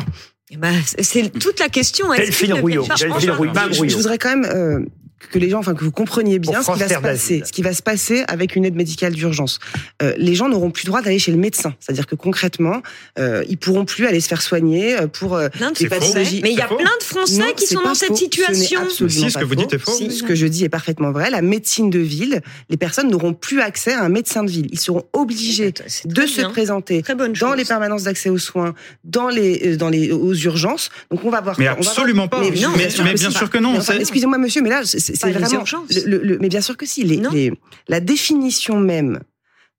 Eh 0.51 0.57
ben, 0.57 0.75
c'est- 0.99 1.29
toute 1.39 1.59
la 1.59 1.69
question. 1.69 2.13
Delphine 2.13 2.53
Rouillot. 2.53 2.85
je 2.97 3.95
voudrais 3.95 4.17
quand 4.17 4.35
même 4.37 4.45
euh, 4.45 4.85
que 5.29 5.39
les 5.39 5.49
gens, 5.49 5.59
enfin 5.59 5.73
que 5.75 5.83
vous 5.83 5.91
compreniez 5.91 6.39
bien 6.39 6.61
ce 6.63 6.71
qui 6.71 6.79
va 6.79 6.87
se 6.89 6.99
passer, 6.99 7.43
ce 7.45 7.51
qui 7.51 7.61
va 7.61 7.73
se 7.73 7.81
passer 7.81 8.23
avec 8.27 8.55
une 8.55 8.65
aide 8.65 8.75
médicale 8.75 9.13
d'urgence. 9.13 9.59
Euh, 10.01 10.13
les 10.17 10.35
gens 10.35 10.49
n'auront 10.49 10.71
plus 10.71 10.85
droit 10.85 11.01
d'aller 11.01 11.19
chez 11.19 11.31
le 11.31 11.37
médecin, 11.37 11.75
c'est-à-dire 11.79 12.07
que 12.07 12.15
concrètement, 12.15 12.81
euh, 13.19 13.43
ils 13.49 13.57
pourront 13.57 13.85
plus 13.85 14.07
aller 14.07 14.19
se 14.21 14.27
faire 14.27 14.41
soigner 14.41 14.95
euh, 14.99 15.07
pour 15.07 15.35
euh, 15.35 15.49
Plein 15.49 15.71
de 15.71 15.75
des 15.77 15.85
Français. 15.87 16.07
pathologies. 16.07 16.39
Mais 16.43 16.51
il 16.51 16.57
y 16.57 16.61
a 16.61 16.67
faux. 16.67 16.75
plein 16.77 16.89
de 16.99 17.03
Français 17.03 17.37
Non, 17.39 17.53
qui 17.55 17.67
sont 17.67 17.81
dans 17.81 17.93
cette 17.93 18.09
faux. 18.09 18.15
Ce 18.15 18.23
situation. 18.23 18.81
absolument 18.81 19.09
Si, 19.09 19.29
ce 19.29 19.33
pas 19.33 19.39
que 19.41 19.45
vous 19.45 19.55
dites 19.55 19.73
est 19.73 19.77
faux. 19.77 19.91
Si, 19.91 20.11
ce 20.11 20.23
que 20.23 20.35
je 20.35 20.47
dis 20.47 20.63
est 20.63 20.69
parfaitement 20.69 21.11
vrai. 21.11 21.29
La 21.29 21.41
médecine 21.41 21.89
de 21.89 21.99
ville, 21.99 22.41
les 22.69 22.77
personnes 22.77 23.09
n'auront 23.09 23.33
plus 23.33 23.61
accès 23.61 23.93
à 23.93 24.03
un 24.03 24.09
médecin 24.09 24.43
de 24.43 24.49
ville. 24.49 24.67
Ils 24.71 24.79
seront 24.79 25.03
obligés 25.13 25.73
C'est 25.87 26.07
de 26.07 26.13
très 26.13 26.27
se 26.27 26.35
bien. 26.41 26.49
présenter 26.49 27.01
dans 27.01 27.33
chose. 27.35 27.55
les 27.57 27.65
permanences 27.65 28.03
d'accès 28.03 28.29
aux 28.29 28.37
soins, 28.37 28.73
dans 29.03 29.29
les, 29.29 29.73
euh, 29.73 29.77
dans 29.77 29.89
les, 29.89 30.11
aux 30.11 30.33
urgences. 30.33 30.89
Donc 31.09 31.23
on 31.25 31.29
va 31.29 31.41
voir. 31.41 31.55
Mais 31.59 31.65
on 31.67 31.73
va 31.73 31.75
voir- 31.79 31.87
absolument 31.89 32.27
pas. 32.27 32.39
Mais, 32.41 32.51
bien 32.51 33.29
sûr 33.29 33.49
que 33.49 33.57
non, 33.57 33.79
Excusez-moi, 33.99 34.37
monsieur, 34.37 34.61
mais 34.61 34.69
là, 34.69 34.81
c'est 35.15 35.31
vraiment. 35.31 35.59
urgences. 35.59 36.05
le- 36.05 36.17
le- 36.23 36.37
mais 36.39 36.49
bien 36.49 36.61
sûr 36.61 36.77
que 36.77 36.85
si. 36.85 37.03
Les, 37.03 37.17
Non. 37.17 37.29
les- 37.31 37.51
la 37.87 37.99
définition 37.99 38.79
même 38.79 39.19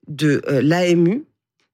de 0.08 0.42
euh, 0.48 0.60
l'AMU, 0.62 1.24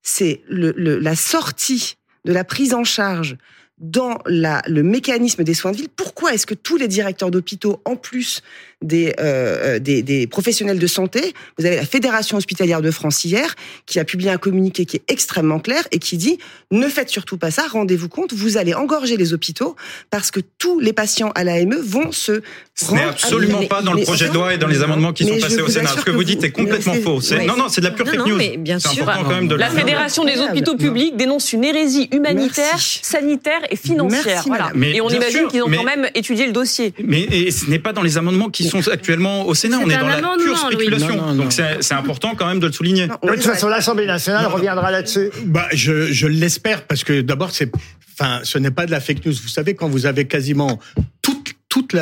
c'est 0.02 0.42
la 0.48 1.16
sortie 1.16 1.96
de 2.24 2.32
la 2.32 2.44
prise 2.44 2.74
en 2.74 2.84
charge 2.84 3.36
dans 3.78 4.18
la, 4.26 4.60
le 4.66 4.82
mécanisme 4.82 5.44
des 5.44 5.54
soins 5.54 5.70
de 5.72 5.76
ville. 5.76 5.88
Pourquoi 5.94 6.34
est-ce 6.34 6.46
que 6.46 6.54
tous 6.54 6.76
les 6.76 6.88
directeurs 6.88 7.30
d'hôpitaux, 7.30 7.80
en 7.84 7.94
plus 7.96 8.42
des, 8.82 9.14
euh, 9.18 9.78
des, 9.78 10.02
des 10.02 10.26
professionnels 10.26 10.78
de 10.78 10.86
santé, 10.86 11.34
vous 11.58 11.66
avez 11.66 11.76
la 11.76 11.84
Fédération 11.84 12.36
hospitalière 12.36 12.80
de 12.80 12.90
France 12.90 13.24
hier, 13.24 13.56
qui 13.86 13.98
a 13.98 14.04
publié 14.04 14.30
un 14.30 14.38
communiqué 14.38 14.84
qui 14.86 14.96
est 14.96 15.02
extrêmement 15.08 15.58
clair 15.58 15.86
et 15.90 15.98
qui 15.98 16.16
dit 16.16 16.38
ne 16.70 16.88
faites 16.88 17.08
surtout 17.08 17.38
pas 17.38 17.50
ça, 17.50 17.66
rendez-vous 17.68 18.08
compte, 18.08 18.32
vous 18.32 18.56
allez 18.56 18.74
engorger 18.74 19.16
les 19.16 19.32
hôpitaux 19.32 19.74
parce 20.10 20.30
que 20.30 20.40
tous 20.58 20.78
les 20.78 20.92
patients 20.92 21.32
à 21.34 21.42
l'AME 21.42 21.74
vont 21.74 22.12
se 22.12 22.40
Ce 22.74 22.92
n'est 22.92 23.02
absolument 23.02 23.66
pas 23.66 23.82
dans 23.82 23.92
le 23.92 24.02
projet 24.02 24.28
de 24.28 24.34
loi 24.34 24.54
et 24.54 24.58
dans 24.58 24.68
les 24.68 24.82
amendements 24.82 25.12
qui 25.12 25.24
sont 25.24 25.38
passés 25.38 25.60
au 25.60 25.68
Sénat. 25.68 25.88
Ce 25.88 26.04
que 26.04 26.10
vous 26.10 26.24
dites 26.24 26.44
est 26.44 26.52
complètement 26.52 26.94
faux. 26.94 27.20
Non, 27.46 27.56
non, 27.56 27.68
c'est 27.68 27.80
de 27.80 27.86
la 27.86 27.92
pure 27.92 28.06
fake 28.06 28.18
non, 28.18 28.28
news. 28.28 28.36
mais 28.36 28.56
bien 28.56 28.78
sûr. 28.78 28.90
important 29.02 29.24
quand 29.24 29.34
même 29.34 29.48
de 29.48 29.54
le 29.54 29.60
La. 29.60 29.70
Fédération 29.70 30.24
des 30.24 30.38
hôpitaux 30.38 30.76
publics 30.76 31.16
dénonce 31.16 31.52
une 31.52 31.64
hérésie 31.64 32.08
humanitaire, 32.12 32.78
sanitaire 32.78 33.60
et 33.70 33.76
financière. 33.76 34.44
Et 34.82 35.00
on 35.00 35.08
imagine 35.08 35.48
qu'ils 35.48 35.62
ont 35.62 35.70
quand 35.70 35.84
même 35.84 36.08
étudié 36.14 36.46
le 36.46 36.52
dossier. 36.52 36.94
Mais 37.02 37.50
ce 37.50 37.68
n'est 37.68 37.78
pas 37.78 37.92
dans 37.92 38.02
les 38.02 38.18
amendements 38.18 38.50
qui 38.50 38.67
sont 38.68 38.86
actuellement 38.88 39.46
au 39.46 39.54
Sénat. 39.54 39.78
On 39.82 39.88
est 39.88 39.96
dans 39.96 40.06
la 40.06 40.20
pure 40.36 40.58
spéculation. 40.58 41.34
Donc 41.34 41.52
c'est 41.52 41.94
important 41.94 42.34
quand 42.36 42.46
même 42.46 42.60
de 42.60 42.66
le 42.66 42.72
souligner. 42.72 43.06
de 43.08 43.14
toute 43.34 43.42
façon, 43.42 43.68
l'Assemblée 43.68 44.06
nationale 44.06 44.46
reviendra 44.46 44.90
là-dessus. 44.90 45.30
Bah, 45.46 45.66
je, 45.72 46.12
je 46.12 46.26
l'espère 46.26 46.86
parce 46.86 47.04
que 47.04 47.20
d'abord, 47.20 47.50
c'est, 47.50 47.70
enfin, 48.18 48.40
ce 48.42 48.58
n'est 48.58 48.70
pas 48.70 48.86
de 48.86 48.90
la 48.90 49.00
fake 49.00 49.24
news. 49.26 49.34
Vous 49.42 49.48
savez, 49.48 49.74
quand 49.74 49.88
vous 49.88 50.06
avez 50.06 50.26
quasiment 50.26 50.78
toute, 51.22 51.54
toute 51.68 51.96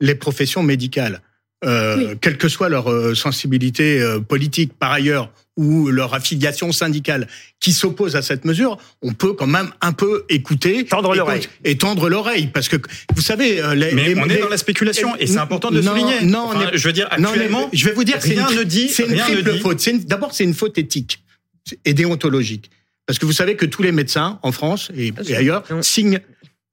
les 0.00 0.14
professions 0.14 0.62
médicales, 0.62 1.20
euh, 1.64 2.14
quelle 2.20 2.36
que 2.36 2.48
soit 2.48 2.68
leur 2.68 2.90
euh, 2.90 3.14
sensibilité 3.14 4.00
euh, 4.00 4.20
politique, 4.20 4.72
par 4.78 4.92
ailleurs, 4.92 5.30
ou 5.56 5.90
leur 5.90 6.14
affiliation 6.14 6.70
syndicale 6.72 7.28
qui 7.60 7.72
s'oppose 7.72 8.14
à 8.14 8.22
cette 8.22 8.44
mesure, 8.44 8.78
on 9.02 9.12
peut 9.12 9.32
quand 9.32 9.46
même 9.46 9.70
un 9.80 9.92
peu 9.92 10.24
écouter, 10.28 10.84
tendre 10.84 11.14
l'oreille 11.14 11.48
et 11.64 11.78
tendre 11.78 12.08
l'oreille 12.08 12.48
parce 12.48 12.68
que 12.68 12.76
vous 13.14 13.22
savez 13.22 13.60
euh, 13.60 13.74
les, 13.74 13.92
mais 13.92 14.14
on 14.18 14.28
est 14.28 14.40
dans 14.40 14.48
la 14.48 14.58
spéculation 14.58 15.16
et 15.16 15.26
c'est 15.26 15.38
important 15.38 15.70
de 15.70 15.80
non, 15.80 15.92
souligner. 15.92 16.22
Non, 16.22 16.50
enfin, 16.50 16.70
je 16.72 16.86
veux 16.86 16.92
dire 16.92 17.08
actuellement, 17.10 17.70
je 17.72 17.84
vais 17.86 17.92
vous 17.92 18.04
dire 18.04 18.18
rien 18.20 18.50
ne 18.50 18.62
dit 18.62 18.88
c'est 18.88 19.04
une 19.04 19.12
rien 19.12 19.24
triple 19.24 19.58
faute. 19.58 19.88
D'abord 20.06 20.34
c'est 20.34 20.44
une 20.44 20.54
faute 20.54 20.76
éthique 20.78 21.22
et 21.84 21.94
déontologique. 21.94 22.70
Parce 23.06 23.20
que 23.20 23.26
vous 23.26 23.32
savez 23.32 23.54
que 23.54 23.66
tous 23.66 23.82
les 23.82 23.92
médecins 23.92 24.40
en 24.42 24.50
France 24.50 24.90
et 24.96 25.12
ailleurs 25.34 25.62
signent 25.80 26.20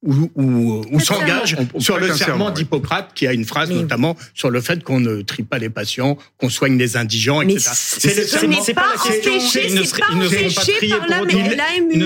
ou, 0.04 0.30
ou, 0.36 0.86
ou 0.92 1.00
s'engage 1.00 1.56
sur 1.80 1.98
le 1.98 2.14
serment 2.14 2.52
d'Hippocrate, 2.52 3.12
qui 3.16 3.26
a 3.28 3.34
une 3.34 3.46
phrase 3.46 3.70
mais 3.70 3.76
notamment 3.76 4.16
sur 4.34 4.50
le 4.50 4.62
fait 4.62 4.84
qu'on 4.84 5.00
ne 5.00 5.22
trie 5.22 5.44
pas 5.44 5.58
les 5.58 5.70
patients, 5.70 6.18
qu'on 6.38 6.50
soigne 6.50 6.78
les 6.78 6.98
indigents, 6.98 7.42
etc. 7.42 7.72
C'est 7.74 8.28
ce 8.28 8.46
n'est 8.46 8.74
pas 8.74 8.94
empêché, 8.96 9.70
c'est 9.70 10.00
pas 10.00 10.14
empêché 10.14 10.90
par 10.90 11.08
la 11.08 11.22
l'AMU. 11.22 12.06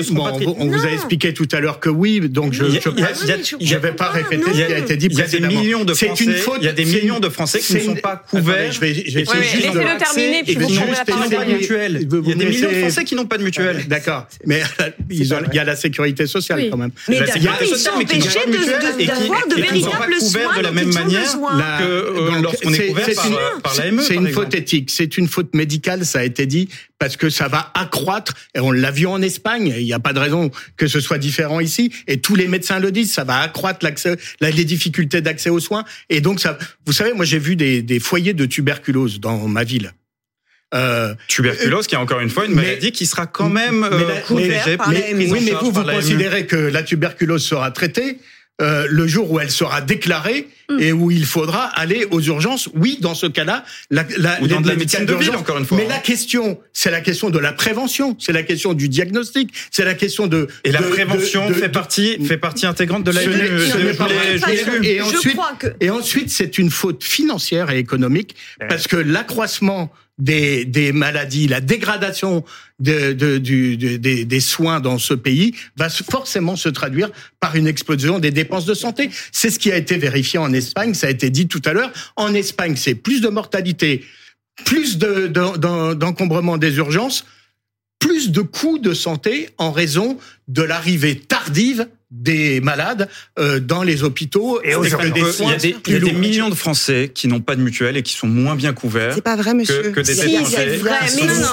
On 0.57 0.67
vous 0.67 0.85
a 0.85 0.91
expliqué 0.91 1.33
tout 1.33 1.47
à 1.51 1.59
l'heure 1.59 1.79
que 1.79 1.89
oui, 1.89 2.21
donc 2.29 2.53
je 2.53 2.63
ne 2.63 3.77
vais 3.79 3.91
pas 3.93 4.09
répéter 4.09 4.43
ce 4.45 4.51
qui 4.51 4.73
a 4.73 4.77
été 4.77 4.97
dit 4.97 5.09
précédemment. 5.09 5.61
C'est 5.93 6.19
une 6.19 6.33
faute. 6.33 6.59
Il 6.61 6.65
y 6.65 6.69
a 6.69 6.73
des 6.73 6.85
millions 6.85 7.19
de 7.19 7.29
Français 7.29 7.59
qui 7.59 7.73
ne 7.75 7.79
sont 7.79 7.95
pas 7.95 8.23
couverts. 8.29 8.71
Je 8.71 8.79
vais 8.79 8.93
juste 8.93 9.33
le 9.33 9.97
terminer, 9.97 10.43
puis 10.43 10.55
vous. 10.55 10.67
Il 10.69 12.29
y 12.29 12.33
a 12.33 12.35
des 12.35 12.45
millions 12.45 12.69
de 12.69 12.75
Français 12.75 13.03
qui 13.03 13.15
n'ont 13.15 13.25
pas 13.25 13.37
de 13.37 13.43
mutuelle. 13.43 13.87
D'accord, 13.87 14.27
mais 14.45 14.61
euh, 14.81 14.89
il 15.09 15.25
y 15.25 15.59
a 15.59 15.63
la 15.63 15.75
sécurité 15.75 16.27
sociale 16.27 16.69
quand 16.69 16.77
même. 16.77 16.91
La 17.07 17.25
d'avoir 19.05 19.47
de, 19.47 19.55
véritables 19.55 20.21
soins 20.21 20.61
que 21.79 21.83
euh, 21.83 22.41
lorsqu'on 22.41 22.73
est 22.73 22.93
par. 23.61 23.73
C'est 23.73 24.15
une 24.15 24.29
faute 24.29 24.53
éthique, 24.53 24.89
c'est 24.91 25.17
une 25.17 25.27
faute 25.27 25.53
médicale, 25.53 26.05
ça 26.05 26.19
a 26.19 26.23
été 26.23 26.45
dit, 26.45 26.69
parce 26.99 27.17
que 27.17 27.29
ça 27.29 27.47
va 27.47 27.71
accroître, 27.73 28.33
et 28.55 28.59
on 28.59 28.71
l'a 28.71 28.91
vu 28.91 29.05
en 29.07 29.21
Espagne, 29.21 29.73
il 29.77 29.85
n'y 29.85 29.93
a 29.93 29.99
pas 29.99 30.13
de 30.13 30.19
raison 30.19 30.51
que 30.75 30.87
ce 30.87 30.99
soit 30.99 31.17
différent 31.17 31.59
ici, 31.59 31.91
et 32.07 32.19
tous 32.19 32.35
les 32.35 32.47
médecins 32.47 32.79
le 32.79 32.91
disent, 32.91 33.13
ça 33.13 33.23
va 33.23 33.39
accroître 33.39 33.79
l'accès, 33.83 34.17
les 34.41 34.65
difficultés 34.65 35.21
d'accès 35.21 35.49
aux 35.49 35.59
soins, 35.59 35.83
et 36.09 36.21
donc 36.21 36.39
ça, 36.39 36.57
vous 36.85 36.93
savez, 36.93 37.13
moi 37.13 37.25
j'ai 37.25 37.39
vu 37.39 37.55
des 37.55 37.99
foyers 37.99 38.33
de 38.33 38.45
tuberculose 38.45 39.19
dans 39.19 39.47
ma 39.47 39.63
ville, 39.63 39.93
euh, 40.73 41.13
Tuberculose, 41.27 41.87
qui 41.87 41.95
est 41.95 41.97
encore 41.97 42.19
une 42.19 42.29
fois 42.29 42.45
une 42.45 42.53
maladie 42.53 42.87
mais, 42.87 42.91
qui 42.91 43.05
sera 43.05 43.25
quand 43.25 43.49
même 43.49 43.87
mais 43.89 44.03
la, 44.03 44.13
euh, 44.15 44.21
protégée. 44.21 44.77
Mais, 44.89 45.13
mais, 45.15 45.31
oui, 45.31 45.39
mais 45.45 45.51
vous, 45.51 45.71
vous 45.71 45.83
considérez 45.83 46.45
que 46.45 46.57
la 46.57 46.83
tuberculose 46.83 47.45
sera 47.45 47.71
traitée 47.71 48.19
euh, 48.59 48.87
le 48.89 49.05
jour 49.05 49.31
où 49.31 49.39
elle 49.39 49.51
sera 49.51 49.81
déclarée 49.81 50.47
mmh. 50.67 50.79
et 50.79 50.91
où 50.91 51.11
il 51.11 51.25
faudra 51.25 51.65
aller 51.65 52.07
aux 52.09 52.21
urgences. 52.21 52.69
Oui, 52.73 52.97
dans 52.99 53.13
ce 53.13 53.27
cas-là, 53.27 53.63
la, 53.91 54.03
la, 54.17 54.41
Ou 54.41 54.47
dans 54.47 54.57
les, 54.57 54.63
de 54.63 54.67
la 54.69 54.75
médecine 54.75 55.05
de 55.05 55.13
ville, 55.13 55.35
encore 55.35 55.59
une 55.59 55.65
fois. 55.65 55.77
Mais 55.77 55.85
hein. 55.85 55.89
la 55.89 55.99
question, 55.99 56.59
c'est 56.73 56.89
la 56.89 57.01
question 57.01 57.29
de 57.29 57.37
la 57.37 57.53
prévention, 57.53 58.17
c'est 58.19 58.31
la 58.33 58.41
question 58.41 58.73
du 58.73 58.89
diagnostic, 58.89 59.53
c'est 59.69 59.85
la 59.85 59.93
question 59.93 60.25
de 60.25 60.47
et 60.63 60.71
la 60.71 60.81
prévention 60.81 61.47
de, 61.47 61.53
de, 61.53 61.59
fait 61.59 61.69
partie 61.69 62.17
fait 62.25 62.37
partie 62.37 62.65
intégrante 62.65 63.03
de 63.03 63.11
la. 63.11 63.21
Ce 63.21 63.29
je 63.29 64.83
et 64.83 65.01
ensuite, 65.01 65.39
et 65.79 65.89
ensuite, 65.91 66.31
c'est 66.31 66.57
une 66.57 66.71
faute 66.71 67.03
financière 67.03 67.69
et 67.69 67.77
économique 67.77 68.35
eh. 68.59 68.65
parce 68.67 68.87
que 68.87 68.97
l'accroissement 68.97 69.93
des, 70.17 70.65
des 70.65 70.91
maladies, 70.91 71.47
la 71.47 71.61
dégradation 71.61 72.43
de, 72.79 73.13
de, 73.13 73.37
du, 73.37 73.77
des, 73.77 74.25
des, 74.25 74.39
soins 74.39 74.79
dans 74.79 74.97
ce 74.97 75.13
pays 75.13 75.55
va 75.75 75.89
forcément 75.89 76.55
se 76.55 76.69
traduire 76.69 77.11
par 77.39 77.55
une 77.55 77.67
explosion 77.67 78.19
des 78.19 78.31
dépenses 78.31 78.65
de 78.65 78.73
santé. 78.73 79.09
C'est 79.31 79.49
ce 79.49 79.59
qui 79.59 79.71
a 79.71 79.77
été 79.77 79.97
vérifié 79.97 80.39
en 80.39 80.53
Espagne, 80.53 80.93
ça 80.93 81.07
a 81.07 81.09
été 81.09 81.29
dit 81.29 81.47
tout 81.47 81.61
à 81.65 81.73
l'heure. 81.73 81.91
En 82.15 82.33
Espagne, 82.33 82.75
c'est 82.75 82.95
plus 82.95 83.21
de 83.21 83.29
mortalité, 83.29 84.03
plus 84.65 84.97
d'encombrement 84.97 86.57
des 86.57 86.77
urgences, 86.77 87.25
plus 87.99 88.31
de 88.31 88.41
coûts 88.41 88.79
de 88.79 88.93
santé 88.93 89.49
en 89.57 89.71
raison 89.71 90.17
de 90.47 90.61
l'arrivée 90.61 91.19
tardive 91.19 91.87
des 92.09 92.61
malades 92.61 93.09
euh, 93.37 93.59
dans 93.59 93.83
les 93.83 94.03
hôpitaux. 94.03 94.61
Et 94.63 94.75
aujourd'hui, 94.75 95.11
il 95.13 95.47
y 95.47 95.51
a 95.51 95.57
des, 95.57 95.75
y 95.87 95.95
a 95.95 95.99
des 95.99 96.13
millions 96.13 96.49
de 96.49 96.55
Français 96.55 97.11
qui 97.13 97.27
n'ont 97.27 97.41
pas 97.41 97.55
de 97.55 97.61
mutuelle 97.61 97.97
et 97.97 98.03
qui 98.03 98.13
sont 98.13 98.27
moins 98.27 98.55
bien 98.55 98.73
couverts. 98.73 99.13
C'est 99.13 99.21
pas 99.21 99.35
vrai, 99.35 99.53
monsieur. 99.53 99.81
Que, 99.81 99.89
que 99.89 99.99
des 100.01 100.13
si, 100.13 100.45
c'est 100.45 100.77
vrai. 100.77 100.91
Mais 101.15 101.27
non, 101.27 101.33
non, 101.33 101.51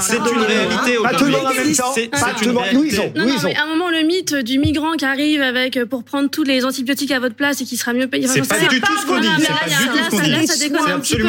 c'est 0.00 0.16
une 0.16 0.42
réalité 0.42 0.98
aujourd'hui. 0.98 1.02
Pas 1.02 1.14
tout 1.14 1.24
le 1.26 1.30
monde 1.30 1.46
en 1.46 1.54
même 1.54 1.74
temps. 1.74 3.12
Nous, 3.14 3.28
ils 3.28 3.46
ont. 3.46 3.52
À 3.56 3.62
un 3.62 3.66
moment, 3.66 3.88
le 3.90 4.02
mythe 4.02 4.34
du 4.34 4.58
migrant 4.58 4.92
qui 4.94 5.04
arrive 5.04 5.40
avec 5.40 5.76
euh, 5.76 5.86
pour 5.86 6.02
prendre 6.02 6.28
tous 6.28 6.42
les 6.42 6.64
antibiotiques 6.64 7.12
à 7.12 7.20
votre 7.20 7.36
place 7.36 7.60
et 7.60 7.64
qui 7.64 7.76
sera 7.76 7.92
mieux 7.92 8.08
payé. 8.08 8.26
C'est 8.26 8.46
pas 8.46 8.58
du 8.66 8.80
tout 8.80 8.98
ce 9.00 9.06
qu'on 9.06 9.20
dit. 9.20 9.28
C'est 9.38 10.70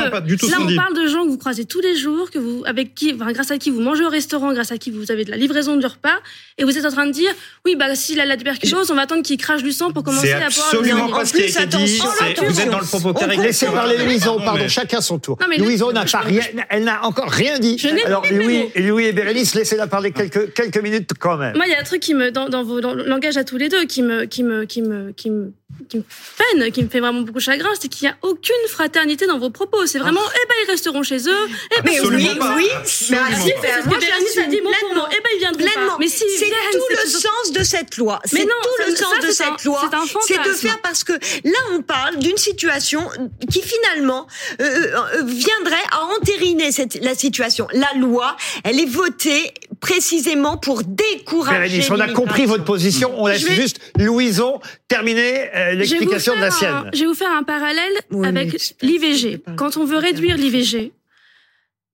pas 0.09 0.21
du 0.21 0.37
tout 0.37 0.47
ce 0.47 0.55
qu'on 0.55 0.65
dit. 0.65 0.75
Là, 0.75 0.81
on 0.81 0.83
parle 0.83 0.95
de 0.95 1.07
gens 1.07 1.23
que 1.23 1.29
vous 1.29 1.37
croisez 1.37 1.65
tous 1.65 1.81
les 1.81 1.95
jours, 1.95 2.31
que 2.31 2.39
vous, 2.39 2.63
avec 2.65 2.95
qui, 2.95 3.13
grâce 3.13 3.51
à 3.51 3.57
qui 3.57 3.69
vous 3.69 3.81
mangez 3.81 4.03
au 4.03 4.09
restaurant, 4.09 4.53
grâce 4.53 4.71
à 4.71 4.77
qui 4.77 4.91
vous 4.91 5.11
avez 5.11 5.23
de 5.23 5.31
la 5.31 5.37
livraison 5.37 5.75
de 5.77 5.85
repas, 5.85 6.17
et 6.57 6.63
vous 6.63 6.77
êtes 6.77 6.85
en 6.85 6.91
train 6.91 7.05
de 7.05 7.11
dire 7.11 7.26
oui 7.65 7.75
bah 7.75 7.93
s'il 7.95 8.19
a 8.19 8.25
la 8.25 8.37
tuberculose, 8.37 8.91
on 8.91 8.95
va 8.95 9.01
attendre 9.03 9.23
qu'il 9.23 9.37
crache 9.37 9.63
du 9.63 9.71
sang 9.71 9.91
pour 9.91 10.03
commencer 10.03 10.31
à 10.33 10.47
pouvoir 10.49 10.73
le 10.73 10.81
dernier. 10.83 11.11
Pas 11.11 11.25
ce 11.25 11.33
qui 11.33 11.43
a 11.43 11.63
été 11.63 11.77
dit, 11.77 12.01
vous 12.45 12.61
êtes 12.61 12.69
dans 12.69 12.79
le 12.79 12.85
propos 12.85 13.13
carré. 13.13 13.37
Laissez 13.37 13.67
parler 13.67 13.97
Louison, 13.97 14.39
pardon, 14.39 14.67
chacun 14.67 15.01
son 15.01 15.19
tour. 15.19 15.37
Louison 15.57 15.91
n'a 15.91 16.05
pas 16.05 16.19
rien, 16.19 16.41
elle 16.69 16.83
n'a 16.83 17.05
encore 17.05 17.29
rien 17.29 17.59
dit. 17.59 17.81
Alors 18.05 18.25
Louis, 18.29 18.69
Louis 18.75 19.05
et 19.05 19.13
Bérénice, 19.13 19.55
laissez-la 19.55 19.87
parler 19.87 20.11
ah. 20.15 20.19
quelques 20.19 20.53
quelques 20.53 20.81
minutes 20.81 21.11
quand 21.19 21.37
même. 21.37 21.55
Moi, 21.55 21.65
il 21.67 21.71
y 21.71 21.75
a 21.75 21.79
un 21.79 21.83
truc 21.83 22.01
qui 22.01 22.13
me 22.13 22.31
dans, 22.31 22.63
vos 22.63 22.81
dans 22.81 22.93
langage 22.93 23.37
à 23.37 23.43
tous 23.43 23.57
les 23.57 23.69
deux 23.69 23.85
qui 23.85 24.01
me 24.01 24.25
qui 24.25 24.43
me 24.43 24.65
qui 24.65 24.81
me 24.81 25.11
qui 25.11 25.29
me 25.29 25.53
qui 25.89 25.97
me 25.97 26.03
peine, 26.03 26.71
qui 26.71 26.83
me 26.83 26.89
fait 26.89 26.99
vraiment 26.99 27.21
beaucoup 27.21 27.39
chagrin, 27.39 27.69
c'est 27.79 27.87
qu'il 27.87 28.07
n'y 28.07 28.13
a 28.13 28.17
aucune 28.21 28.55
fraternité 28.69 29.27
dans 29.27 29.37
vos 29.37 29.49
propos. 29.49 29.85
C'est 29.85 29.99
vraiment, 29.99 30.21
ah. 30.25 30.33
eh 30.35 30.47
ben 30.47 30.55
ils 30.63 30.71
resteront 30.71 31.03
chez 31.03 31.27
eux. 31.27 31.47
Eh 31.77 31.81
ben 31.81 31.93
oui, 32.09 32.35
pas. 32.37 32.55
oui, 32.55 32.67
mais 32.73 32.85
si, 32.85 33.13
parce 33.13 33.43
que 33.43 33.99
Bérénice 33.99 34.37
a 34.37 34.43
dit 34.43 34.61
mot 34.61 34.71
pour. 34.93 35.09
Eh 35.11 35.15
ben 35.15 35.29
ils 35.35 35.39
viendront 35.39 35.97
Mais 35.99 36.07
si, 36.07 36.23
c'est 36.37 36.45
tout 36.71 36.83
le 36.89 37.09
sens 37.09 37.51
de 37.53 37.63
cette 37.63 37.97
loi. 37.97 38.19
C'est 38.25 38.43
tout 38.43 38.85
le 38.85 38.95
sens 38.95 39.19
de 39.21 39.31
cette 39.31 39.47
un, 39.47 39.57
loi. 39.65 39.89
C'est 40.25 40.43
de 40.43 40.53
faire 40.53 40.79
parce 40.81 41.03
que 41.03 41.13
là 41.13 41.59
on 41.73 41.81
parle 41.81 42.17
d'une 42.17 42.37
situation 42.37 43.09
qui 43.51 43.61
finalement 43.61 44.27
euh, 44.61 44.63
euh, 44.63 45.23
viendrait 45.25 45.75
à 45.91 46.03
entériner 46.17 46.71
cette, 46.71 46.95
la 46.95 47.15
situation. 47.15 47.67
La 47.73 47.93
loi, 47.95 48.35
elle 48.63 48.79
est 48.79 48.89
votée 48.89 49.53
précisément 49.79 50.57
pour 50.57 50.83
décourager. 50.83 51.83
On 51.91 51.99
a 51.99 52.09
compris 52.09 52.45
votre 52.45 52.63
position. 52.63 53.13
On 53.21 53.27
laisse 53.27 53.47
juste 53.49 53.79
Louison 53.97 54.59
terminer 54.87 55.49
euh, 55.55 55.73
l'explication 55.73 56.35
de 56.35 56.41
la 56.41 56.51
sienne. 56.51 56.89
Je 56.93 56.99
vais 57.01 57.05
vous 57.05 57.13
faire 57.13 57.31
un 57.31 57.43
parallèle 57.43 57.93
avec 58.23 58.75
l'IVG. 58.81 59.41
Quand 59.55 59.77
on 59.77 59.85
veut 59.85 59.97
réduire 59.97 60.37
l'IVG, 60.37 60.91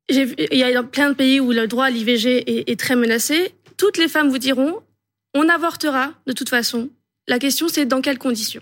il 0.10 0.48
y 0.52 0.64
a 0.64 0.84
plein 0.84 1.10
de 1.10 1.16
pays 1.16 1.40
où 1.40 1.52
le 1.52 1.68
droit 1.68 1.86
à 1.86 1.90
l'IVG 1.90 2.70
est 2.72 2.80
très 2.80 2.96
menacé. 2.96 3.54
Toutes 3.78 3.98
les 3.98 4.08
femmes 4.08 4.30
vous 4.30 4.38
diront 4.38 4.82
on 5.34 5.50
avortera 5.50 6.12
de 6.28 6.34
toute 6.34 6.50
façon. 6.50 6.90
La 7.28 7.40
question, 7.40 7.68
c'est 7.68 7.86
dans 7.86 8.02
quelles 8.02 8.20
conditions. 8.20 8.62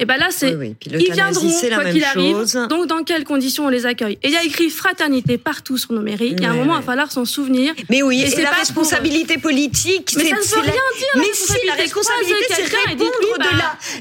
Et 0.00 0.04
ben 0.04 0.16
là, 0.16 0.28
c'est 0.30 0.54
oui, 0.54 0.76
oui. 0.80 0.96
ils 1.00 1.12
viendront 1.12 1.50
quoi 1.50 1.84
qu'il 1.86 2.04
arrive. 2.04 2.44
Donc 2.68 2.86
dans 2.86 3.02
quelles 3.02 3.24
conditions 3.24 3.66
on 3.66 3.68
les 3.68 3.84
accueille? 3.84 4.16
Et 4.22 4.28
il 4.28 4.32
y 4.32 4.36
a 4.36 4.44
écrit 4.44 4.70
fraternité 4.70 5.38
partout 5.38 5.76
sur 5.76 5.92
nos 5.92 6.02
mairies. 6.02 6.34
Il 6.38 6.40
y 6.40 6.46
a 6.46 6.50
un 6.50 6.54
moment, 6.54 6.74
il 6.76 6.80
va 6.80 6.82
falloir 6.82 7.10
s'en 7.10 7.24
souvenir. 7.24 7.74
Mais 7.90 8.02
oui, 8.02 8.22
et, 8.22 8.38
et 8.38 8.42
la 8.42 8.52
responsabilité 8.52 9.38
politique. 9.38 10.14
Mais 10.16 10.28
ça 10.28 10.36
ne 10.36 10.40
veut 10.40 10.60
rien 10.60 10.72
dire. 10.72 11.08
Mais 11.16 11.32
si 11.34 11.66
la 11.66 11.74
responsabilité, 11.74 12.44
c'est 12.48 12.88
répondre 12.88 13.10
bah... 13.38 13.44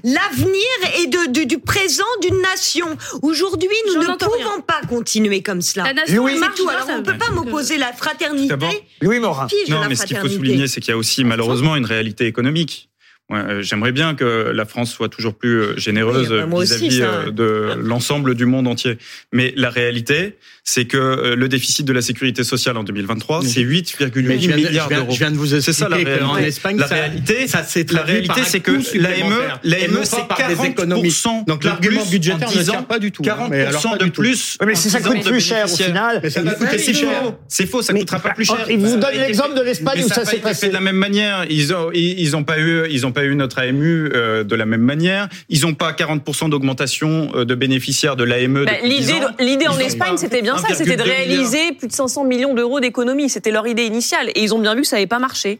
de 0.03 0.13
l'avenir 0.13 1.01
et 1.01 1.07
de, 1.07 1.43
du 1.45 1.57
présent 1.57 2.03
d'une 2.21 2.41
nation. 2.41 2.95
Aujourd'hui, 3.23 3.69
nous 3.87 3.99
ne 3.99 4.15
pouvons 4.15 4.61
pas 4.61 4.81
continuer 4.87 5.41
comme 5.41 5.61
cela. 5.61 5.85
La 5.85 5.93
nation 5.95 6.21
Louis, 6.21 6.37
marche. 6.37 6.59
Hein, 6.59 6.73
Alors, 6.75 6.89
on 6.89 6.97
ne 6.99 7.03
peut 7.03 7.17
pas 7.17 7.31
m'opposer 7.31 7.79
la 7.79 7.91
fraternité. 7.91 8.53
Louis 9.01 9.19
Morin. 9.19 9.47
Non, 9.69 9.81
mais 9.89 9.95
ce 9.95 10.05
qu'il 10.05 10.17
faut 10.17 10.29
souligner, 10.29 10.67
c'est 10.67 10.79
qu'il 10.79 10.91
y 10.91 10.93
a 10.93 10.97
aussi 10.97 11.23
malheureusement 11.23 11.75
une 11.75 11.85
réalité 11.85 12.27
économique. 12.27 12.86
Euh, 13.29 13.61
j'aimerais 13.61 13.91
bien 13.91 14.15
que 14.15 14.51
la 14.53 14.63
France 14.63 14.89
soit 14.93 15.09
toujours 15.09 15.33
plus 15.33 15.59
euh, 15.59 15.77
généreuse 15.77 16.29
bah, 16.29 16.45
vis-à-vis 16.61 17.01
euh, 17.01 17.29
de 17.29 17.73
l'ensemble 17.77 18.35
du 18.35 18.45
monde 18.45 18.67
entier. 18.67 18.97
Mais 19.33 19.53
la 19.57 19.69
réalité, 19.69 20.37
c'est 20.63 20.85
que 20.85 21.35
le 21.35 21.49
déficit 21.49 21.85
de 21.85 21.91
la 21.91 22.01
sécurité 22.01 22.45
sociale 22.45 22.77
en 22.77 22.83
2023, 22.83 23.41
c'est 23.43 23.61
8,8 23.61 24.55
milliards 24.55 24.87
d'euros. 24.87 25.11
Je 25.11 25.17
viens 25.17 25.31
de 25.31 25.35
vous 25.35 25.55
expliquer 25.55 25.77
ça, 25.77 25.89
la 25.89 25.97
réalité. 25.97 26.23
en 26.23 26.37
Espagne, 26.37 26.77
la 26.77 26.87
ça, 26.87 26.95
réalité, 26.95 27.47
ça 27.47 27.65
la 27.91 28.01
réalité, 28.03 28.41
c'est 28.45 28.59
que 28.61 28.71
l'AME, 28.97 29.35
l'AME, 29.63 29.99
c'est 30.03 30.27
40 30.27 31.47
Donc 31.47 31.63
l'argument 31.65 32.05
budgétaire 32.05 32.49
ne 32.49 32.63
tient 32.63 32.83
pas 32.83 32.99
du 32.99 33.11
tout. 33.11 33.23
Hein. 33.23 33.27
40 33.27 33.49
mais 33.49 33.65
alors 33.65 33.97
de 33.97 34.05
plus. 34.05 34.57
Mais 34.65 34.75
c'est 34.75 34.89
ça 34.89 35.01
coûte 35.01 35.23
plus 35.23 35.41
cher 35.41 35.65
au 35.65 35.75
final. 35.75 36.21
Mais 36.23 36.29
ça 36.29 36.41
va 36.41 36.53
coûter 36.53 36.77
si 36.77 36.93
cher. 36.93 37.33
C'est 37.49 37.65
faux, 37.65 37.81
ça 37.81 37.93
coûtera 37.93 38.19
pas 38.19 38.33
plus 38.33 38.49
oh, 38.49 38.55
cher. 38.55 38.67
Ils 38.69 38.77
vous 38.77 38.97
donnent 38.97 39.17
l'exemple 39.17 39.57
de 39.57 39.63
l'Espagne 39.63 40.03
où 40.03 40.07
ça 40.07 40.23
s'est 40.23 40.37
passé. 40.37 40.69
de 40.69 40.73
la 40.73 40.79
même 40.79 40.95
manière. 40.95 41.45
Ils 41.49 41.73
ont, 41.73 41.91
ils 41.93 42.35
ont 42.35 42.43
pas 42.43 42.59
eu, 42.59 42.85
pas 43.17 43.23
eu 43.23 43.35
notre 43.35 43.57
AMU 43.57 44.11
euh, 44.13 44.43
de 44.43 44.55
la 44.55 44.67
même 44.67 44.81
manière. 44.81 45.27
Ils 45.49 45.61
n'ont 45.61 45.73
pas 45.73 45.91
40% 45.91 46.51
d'augmentation 46.51 47.31
euh, 47.33 47.45
de 47.45 47.55
bénéficiaires 47.55 48.15
de 48.15 48.23
l'AME. 48.23 48.65
Bah, 48.65 48.73
L'idée 48.83 49.67
en 49.67 49.79
Espagne, 49.79 50.17
c'était 50.17 50.43
bien 50.43 50.55
ça, 50.59 50.75
c'était 50.75 50.97
de 50.97 51.01
réaliser 51.01 51.71
plus 51.71 51.87
de 51.87 51.93
500 51.93 52.25
millions 52.25 52.53
d'euros 52.53 52.79
d'économies. 52.79 53.27
C'était 53.27 53.49
leur 53.49 53.65
idée 53.65 53.85
initiale. 53.85 54.29
Et 54.35 54.43
ils 54.43 54.53
ont 54.53 54.59
bien 54.59 54.75
vu 54.75 54.81
que 54.81 54.87
ça 54.87 54.97
n'avait 54.97 55.07
pas 55.07 55.17
marché 55.17 55.57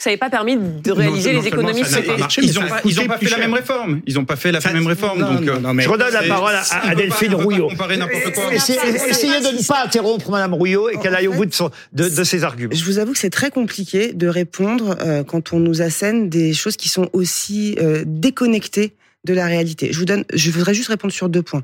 que 0.00 0.04
ça 0.04 0.10
n'avait 0.10 0.18
pas 0.18 0.30
permis 0.30 0.56
de 0.56 0.92
réaliser 0.92 1.34
Non, 1.34 1.40
les 1.42 1.48
économies 1.48 1.82
marché, 2.18 2.40
Ils 2.42 2.52
ça 2.54 2.60
ont 2.60 2.62
a 2.64 2.68
pas, 2.68 2.80
ils 2.86 3.00
ont 3.00 3.06
pas 3.06 3.18
plus 3.18 3.26
fait 3.26 3.36
la 3.36 3.46
même 3.46 3.52
réforme. 3.52 4.00
Ils 4.06 4.18
ont 4.18 4.24
pas 4.24 4.36
fait 4.36 4.50
la 4.50 4.60
même 4.72 4.86
réforme. 4.86 5.20
non, 5.20 5.34
donc, 5.34 5.44
non, 5.44 5.60
non, 5.60 5.74
mais- 5.74 5.82
Je 5.82 5.88
redonne 5.90 6.12
la 6.12 6.22
parole 6.22 6.54
à, 6.54 6.94
Delphine 6.94 7.34
Rouillot. 7.34 7.68
Essayez, 8.50 8.78
de 8.78 9.56
ne 9.58 9.66
pas 9.66 9.84
interrompre 9.84 10.30
Madame 10.30 10.54
Rouillot 10.54 10.88
et 10.88 10.98
qu'elle 10.98 11.14
aille 11.14 11.28
au 11.28 11.34
bout 11.34 11.44
de, 11.44 12.24
ses 12.24 12.44
arguments. 12.44 12.74
Je 12.74 12.84
vous 12.84 12.98
avoue 12.98 13.12
que 13.12 13.18
c'est 13.18 13.30
très 13.30 13.50
compliqué 13.50 14.12
de 14.14 14.26
répondre 14.26 14.96
euh, 15.00 15.22
quand 15.22 15.52
on 15.52 15.60
nous 15.60 15.82
assène 15.82 16.30
des 16.30 16.54
choses 16.54 16.76
qui 16.76 16.88
sont 16.88 17.10
aussi 17.12 17.76
euh, 17.80 18.02
déconnectées 18.06 18.94
de 19.24 19.34
la 19.34 19.44
réalité. 19.46 19.92
Je 19.92 19.98
vous 19.98 20.06
donne, 20.06 20.24
je 20.32 20.50
voudrais 20.50 20.72
juste 20.72 20.88
répondre 20.88 21.12
sur 21.12 21.28
deux 21.28 21.42
points. 21.42 21.62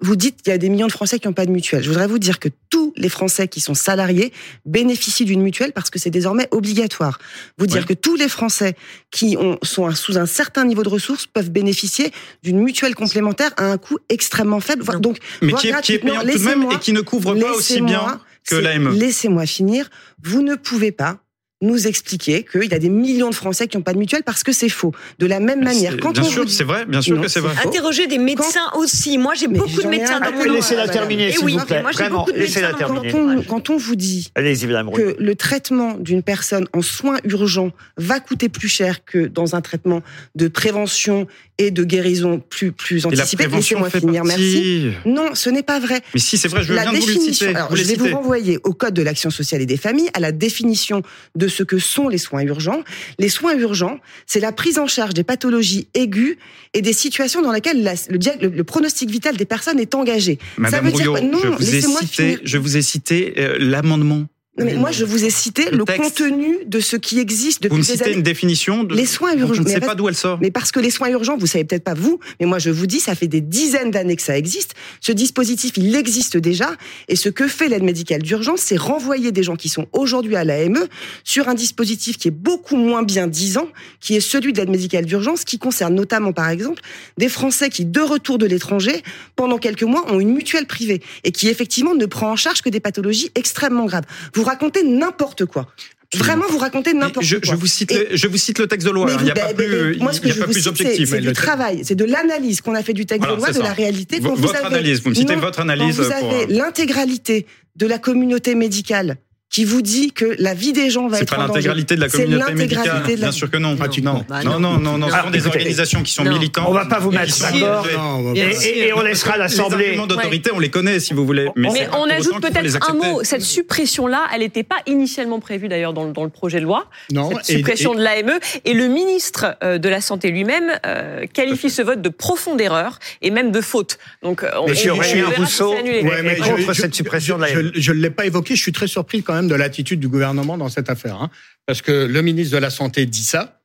Vous 0.00 0.16
dites 0.16 0.42
qu'il 0.42 0.50
y 0.50 0.54
a 0.54 0.58
des 0.58 0.68
millions 0.68 0.86
de 0.86 0.92
Français 0.92 1.18
qui 1.18 1.26
n'ont 1.28 1.32
pas 1.34 1.46
de 1.46 1.50
mutuelle. 1.50 1.82
Je 1.82 1.88
voudrais 1.88 2.06
vous 2.06 2.18
dire 2.18 2.38
que 2.38 2.48
tous 2.70 2.92
les 2.96 3.08
Français 3.08 3.48
qui 3.48 3.60
sont 3.60 3.74
salariés 3.74 4.32
bénéficient 4.66 5.24
d'une 5.24 5.40
mutuelle 5.42 5.72
parce 5.72 5.90
que 5.90 5.98
c'est 5.98 6.10
désormais 6.10 6.48
obligatoire. 6.50 7.18
Vous 7.58 7.66
dire 7.66 7.82
Ouais. 7.82 7.86
que 7.88 7.92
tous 7.94 8.16
les 8.16 8.28
Français 8.28 8.76
qui 9.10 9.36
ont, 9.38 9.58
sont 9.62 9.90
sous 9.92 10.18
un 10.18 10.26
certain 10.26 10.64
niveau 10.64 10.82
de 10.82 10.88
ressources 10.88 11.26
peuvent 11.26 11.50
bénéficier 11.50 12.12
d'une 12.42 12.60
mutuelle 12.60 12.94
complémentaire 12.94 13.52
à 13.56 13.66
un 13.70 13.78
coût 13.78 13.98
extrêmement 14.08 14.60
faible. 14.60 14.82
voire- 14.82 15.00
Donc, 15.00 15.18
Mais 15.42 15.48
voire 15.48 15.60
qui 15.60 15.68
est, 15.68 15.80
qui 15.82 15.92
est 15.94 15.98
payante 15.98 16.26
tout 16.30 16.38
de 16.38 16.44
même 16.44 16.68
et 16.72 16.78
qui 16.78 16.92
ne 16.92 17.00
couvre 17.00 17.34
pas 17.34 17.52
aussi 17.52 17.80
bien 17.80 18.20
que 18.48 18.56
l'AME. 18.56 18.94
Laissez-moi 18.94 19.46
finir. 19.46 19.88
Vous 20.22 20.42
ne 20.42 20.54
pouvez 20.54 20.92
pas 20.92 21.18
nous 21.64 21.86
expliquer 21.86 22.44
qu'il 22.44 22.70
y 22.70 22.74
a 22.74 22.78
des 22.78 22.88
millions 22.88 23.30
de 23.30 23.34
Français 23.34 23.66
qui 23.68 23.76
n'ont 23.76 23.82
pas 23.82 23.92
de 23.92 23.98
mutuelle 23.98 24.22
parce 24.24 24.42
que 24.42 24.52
c'est 24.52 24.68
faux. 24.68 24.92
De 25.18 25.26
la 25.26 25.40
même 25.40 25.62
manière, 25.64 25.96
quand 26.00 26.12
bien 26.12 26.22
on 26.22 26.26
sûr, 26.26 26.42
vous 26.42 26.48
dit- 26.48 26.54
c'est 26.54 26.64
vrai, 26.64 26.84
bien 26.84 27.02
sûr 27.02 27.16
Non, 27.16 27.22
que 27.22 27.28
c'est 27.28 27.40
vrai. 27.40 27.54
Interroger 27.64 28.06
des 28.06 28.18
médecins 28.18 28.70
aussi. 28.76 29.18
Moi, 29.18 29.34
j'ai 29.34 29.48
beaucoup 29.48 29.82
de 29.82 29.88
médecins 29.88 30.20
dans 30.20 30.32
mon 30.32 30.44
Laissez-la 30.44 30.88
terminer, 30.88 31.32
s'il 31.32 31.44
oui, 31.44 31.56
vous 31.58 31.64
plaît. 31.66 31.82
Vraiment, 31.92 32.26
laissez-la 32.34 32.74
terminer. 32.74 33.10
quand 33.10 33.18
on, 33.18 33.42
quand 33.42 33.70
on 33.70 33.76
vous 33.76 33.96
dit 33.96 34.30
Allez-y, 34.34 34.66
Madame 34.66 34.88
Rouillot. 34.90 35.14
que 35.14 35.22
le 35.22 35.34
traitement 35.34 35.94
d'une 35.94 36.22
personne 36.22 36.66
en 36.72 36.82
soins 36.82 37.18
urgents 37.24 37.70
va 37.96 38.20
coûter 38.20 38.48
plus 38.48 38.68
cher 38.68 39.04
que 39.04 39.26
dans 39.26 39.54
un 39.56 39.60
traitement 39.60 40.02
de 40.34 40.48
prévention 40.48 41.26
et 41.58 41.70
de 41.70 41.84
guérison 41.84 42.40
plus, 42.50 42.72
plus 42.72 42.98
Et 42.98 43.00
la 43.02 43.22
anticipé, 43.22 43.44
prévention 43.44 43.82
laissez-moi 43.84 44.00
finir, 44.00 44.22
partie. 44.24 44.38
merci. 44.40 44.92
Non, 45.06 45.34
ce 45.34 45.50
n'est 45.50 45.62
pas 45.62 45.78
vrai. 45.78 46.00
Mais 46.12 46.20
si, 46.20 46.36
c'est 46.36 46.48
vrai, 46.48 46.62
je 46.64 46.72
La 46.72 46.82
viens 46.82 46.92
de 46.92 46.96
vous 46.98 47.06
le 47.06 47.12
définition- 47.14 47.46
citer. 47.46 47.56
alors, 47.56 47.70
vous 47.70 47.76
je 47.76 47.82
vais 47.84 47.94
vous 47.94 48.08
renvoyer 48.16 48.58
au 48.64 48.72
Code 48.72 48.94
de 48.94 49.02
l'action 49.02 49.30
sociale 49.30 49.62
et 49.62 49.66
des 49.66 49.76
familles, 49.76 50.10
à 50.14 50.20
la 50.20 50.32
définition 50.32 51.02
de 51.36 51.46
ce 51.48 51.62
que 51.62 51.78
sont 51.78 52.08
les 52.08 52.18
soins 52.18 52.42
urgents. 52.42 52.82
Les 53.20 53.28
soins 53.28 53.56
urgents, 53.56 53.98
c'est 54.26 54.40
la 54.40 54.50
prise 54.52 54.78
en 54.78 54.86
charge 54.88 55.14
des 55.14 55.22
pathologies 55.24 55.86
aiguës 55.94 56.36
et 56.74 56.82
des 56.82 56.92
situations 56.92 57.40
dans 57.40 57.52
lesquelles 57.52 57.82
la- 57.84 57.94
le, 58.08 58.18
dia- 58.18 58.34
le- 58.40 58.48
le 58.48 58.64
pronostic 58.64 59.08
vital 59.10 59.36
des 59.36 59.44
personnes 59.44 59.78
est 59.78 59.94
engagé. 59.94 60.38
Ça 60.40 60.60
Madame 60.62 60.86
veut 60.86 60.90
Rouillot, 60.90 61.12
quoi? 61.12 61.20
Non, 61.20 61.38
je 61.40 61.48
vous 61.48 61.68
ai 61.68 61.72
laissez-moi 61.72 62.00
cité, 62.00 62.14
finir. 62.24 62.38
je 62.44 62.58
vous 62.58 62.76
ai 62.76 62.82
cité 62.82 63.34
euh, 63.38 63.56
l'amendement. 63.60 64.26
Non, 64.56 64.64
mais 64.66 64.74
moi, 64.74 64.92
je 64.92 65.04
vous 65.04 65.24
ai 65.24 65.30
cité 65.30 65.68
Le 65.72 65.84
contenu 65.84 66.58
de 66.64 66.78
ce 66.78 66.94
qui 66.94 67.18
existe 67.18 67.60
depuis 67.60 67.72
Vous 67.74 67.82
me 67.82 67.86
des 67.86 67.92
citez 67.92 68.04
années. 68.04 68.14
une 68.14 68.22
définition 68.22 68.84
de. 68.84 68.94
Les 68.94 69.04
soins 69.04 69.34
urgents. 69.34 69.54
Je 69.54 69.62
ne 69.62 69.68
sais 69.68 69.80
pas 69.80 69.96
d'où 69.96 70.08
elle 70.08 70.14
sort. 70.14 70.38
Mais 70.40 70.52
parce 70.52 70.70
que 70.70 70.78
les 70.78 70.90
soins 70.90 71.08
urgents, 71.08 71.36
vous 71.36 71.48
savez 71.48 71.64
peut-être 71.64 71.82
pas 71.82 71.94
vous, 71.94 72.20
mais 72.38 72.46
moi 72.46 72.60
je 72.60 72.70
vous 72.70 72.86
dis, 72.86 73.00
ça 73.00 73.16
fait 73.16 73.26
des 73.26 73.40
dizaines 73.40 73.90
d'années 73.90 74.14
que 74.14 74.22
ça 74.22 74.38
existe. 74.38 74.74
Ce 75.00 75.10
dispositif, 75.10 75.72
il 75.76 75.96
existe 75.96 76.36
déjà. 76.36 76.76
Et 77.08 77.16
ce 77.16 77.28
que 77.28 77.48
fait 77.48 77.68
l'aide 77.68 77.82
médicale 77.82 78.22
d'urgence, 78.22 78.60
c'est 78.60 78.76
renvoyer 78.76 79.32
des 79.32 79.42
gens 79.42 79.56
qui 79.56 79.68
sont 79.68 79.88
aujourd'hui 79.92 80.36
à 80.36 80.44
l'AME 80.44 80.86
sur 81.24 81.48
un 81.48 81.54
dispositif 81.54 82.16
qui 82.16 82.28
est 82.28 82.30
beaucoup 82.30 82.76
moins 82.76 83.02
bien 83.02 83.26
disant, 83.26 83.66
qui 84.00 84.14
est 84.14 84.20
celui 84.20 84.52
de 84.52 84.58
l'aide 84.58 84.70
médicale 84.70 85.04
d'urgence, 85.04 85.44
qui 85.44 85.58
concerne 85.58 85.94
notamment, 85.96 86.32
par 86.32 86.48
exemple, 86.48 86.80
des 87.18 87.28
Français 87.28 87.70
qui, 87.70 87.84
de 87.84 88.00
retour 88.00 88.38
de 88.38 88.46
l'étranger, 88.46 89.02
pendant 89.34 89.58
quelques 89.58 89.82
mois, 89.82 90.04
ont 90.12 90.20
une 90.20 90.32
mutuelle 90.32 90.66
privée 90.66 91.02
et 91.24 91.32
qui 91.32 91.48
effectivement 91.48 91.96
ne 91.96 92.06
prend 92.06 92.30
en 92.30 92.36
charge 92.36 92.62
que 92.62 92.68
des 92.68 92.80
pathologies 92.80 93.30
extrêmement 93.34 93.86
graves. 93.86 94.04
Vous 94.34 94.43
racontez 94.44 94.82
n'importe 94.84 95.44
quoi. 95.46 95.66
Vraiment, 96.14 96.44
vous 96.48 96.58
racontez 96.58 96.92
n'importe 96.94 97.14
quoi. 97.14 97.24
je 97.42 97.54
vous 97.56 97.66
cite, 97.66 97.90
Et- 97.90 98.08
le, 98.10 98.16
je 98.16 98.28
vous 98.28 98.36
cite 98.36 98.60
le 98.60 98.68
texte 98.68 98.86
de 98.86 98.92
loi. 98.92 99.06
hein, 99.10 99.14
vous- 99.14 99.18
Il 99.20 99.24
n'y 99.24 99.30
a 99.32 99.34
bah, 99.34 99.40
pas 99.46 99.52
bah, 99.52 99.64
plus, 99.64 99.96
moi, 99.98 100.12
ce 100.12 100.20
que 100.20 100.26
il 100.26 100.28
y 100.28 100.30
a 100.30 100.34
je 100.36 100.40
pas 100.40 100.46
vous 100.46 100.52
plus 100.52 100.68
objectif. 100.68 101.08
c'est- 101.08 101.16
C'est 101.16 101.20
du 101.22 101.32
travail, 101.32 101.80
c'est 101.82 101.96
de 101.96 102.04
l'analyse 102.04 102.60
qu'on 102.60 102.74
a 102.76 102.84
fait 102.84 102.92
du 102.92 103.04
texte 103.04 103.22
Voilà, 103.24 103.34
de 103.34 103.40
loi, 103.40 103.48
de 103.48 103.54
ça. 103.54 103.62
la 103.64 103.72
réalité. 103.72 104.16
V- 104.20 104.22
Quand 104.22 104.34
vous 104.36 104.42
votre 104.42 104.54
avez- 104.64 104.66
analyse, 104.76 105.02
vous 105.02 105.10
me 105.10 105.14
citez 105.14 105.34
Non, 105.34 105.40
votre 105.40 105.58
analyse 105.60 105.96
Quand 105.96 106.02
vous 106.04 106.08
pour, 106.20 106.30
avez 106.34 106.42
euh, 106.44 106.56
l'intégralité 106.56 107.46
de 107.74 107.86
la 107.86 107.98
communauté 107.98 108.54
médicale 108.54 109.16
qui 109.54 109.64
vous 109.64 109.82
dit 109.82 110.10
que 110.10 110.34
la 110.40 110.52
vie 110.52 110.72
des 110.72 110.90
gens 110.90 111.06
va 111.06 111.16
C'est 111.18 111.22
être 111.22 111.36
pas 111.36 111.44
en 111.44 111.46
danger. 111.46 111.60
l'intégralité 111.60 111.94
de 111.94 112.00
la 112.00 112.08
C'est 112.08 112.24
communauté 112.24 112.54
médicale. 112.54 113.02
de 113.06 113.10
la- 113.12 113.16
Bien 113.16 113.30
sûr 113.30 113.48
que 113.48 113.56
non. 113.56 113.76
Pratiquement. 113.76 114.24
Non, 114.44 114.58
non, 114.58 114.58
non, 114.58 114.78
non, 114.80 114.98
non, 114.98 115.08
ce 115.08 115.12
sont 115.16 115.30
des 115.30 115.38
écoutez, 115.38 115.46
organisations 115.58 116.02
qui 116.02 116.10
sont 116.12 116.24
non, 116.24 116.32
militantes. 116.32 116.64
on 116.68 116.72
va 116.72 116.86
pas 116.86 116.98
vous 116.98 117.12
et 117.12 117.16
mettre 117.18 117.38
d'accord. 117.38 117.86
Et- 118.34 118.40
et- 118.40 118.88
et 118.88 118.92
on 118.94 119.00
laissera 119.02 119.36
l'Assemblée- 119.36 119.78
Les 119.78 119.84
arguments 119.90 120.06
d'autorité, 120.08 120.50
on 120.52 120.58
les 120.58 120.70
connaît 120.70 120.98
si 120.98 121.14
vous 121.14 121.24
voulez. 121.24 121.44
Mais, 121.54 121.68
Mais 121.72 121.78
c'est 121.84 121.84
pas 121.88 121.98
on 122.00 122.10
ajoute 122.10 122.40
peut-être 122.40 122.90
un 122.90 122.94
mot. 122.94 123.22
Cette 123.22 123.42
suppression-là, 123.42 124.22
elle 124.34 124.40
n'était 124.40 124.64
pas 124.64 124.78
initialement 124.86 125.38
prévue 125.38 125.68
d'ailleurs 125.68 125.92
dans, 125.92 126.02
le- 126.04 126.12
dans 126.12 126.24
le 126.24 126.30
projet 126.30 126.58
de 126.58 126.64
loi. 126.64 126.90
Non, 127.12 127.30
Cette 127.30 127.50
et- 127.50 127.56
suppression 127.58 127.94
et- 127.94 127.98
de 127.98 128.02
l'AME. 128.02 128.40
Et 128.64 128.74
le 128.74 128.88
ministre 128.88 129.56
euh, 129.62 129.78
de 129.78 129.88
la 129.88 130.00
Santé 130.00 130.30
lui-même 130.32 130.72
euh, 130.84 131.26
qualifie 131.32 131.70
ce 131.70 131.80
vote 131.82 132.02
de 132.02 132.08
profonde 132.08 132.60
erreur 132.60 132.98
et 133.22 133.30
même 133.30 133.52
de 133.52 133.60
faute. 133.60 133.98
Donc, 134.24 134.42
euh, 134.42 134.50
on, 134.60 134.66
verra 134.66 135.30
Rousseau, 135.36 135.72
c'est 135.74 135.78
annulé. 135.78 136.02
Ouais, 136.02 136.22
mais 136.24 136.36
contre 136.38 136.72
je- 136.72 136.80
cette 136.80 136.94
suppression 136.96 137.36
de 137.36 137.42
la 137.42 137.48
je- 137.54 137.60
Je 137.74 137.92
ne 137.92 137.98
l'ai 138.00 138.10
pas 138.10 138.26
évoqué, 138.26 138.56
je 138.56 138.60
suis 138.62 138.72
très 138.72 138.88
surpris 138.88 139.22
quand 139.22 139.34
même 139.34 139.43
de 139.48 139.54
l'attitude 139.54 140.00
du 140.00 140.08
gouvernement 140.08 140.56
dans 140.58 140.68
cette 140.68 140.90
affaire. 140.90 141.16
hein. 141.20 141.30
parce 141.66 141.82
que 141.82 142.06
le 142.06 142.22
ministre 142.22 142.54
de 142.54 142.60
la 142.60 142.70
Santé 142.70 143.06
dit 143.06 143.24
ça, 143.24 143.60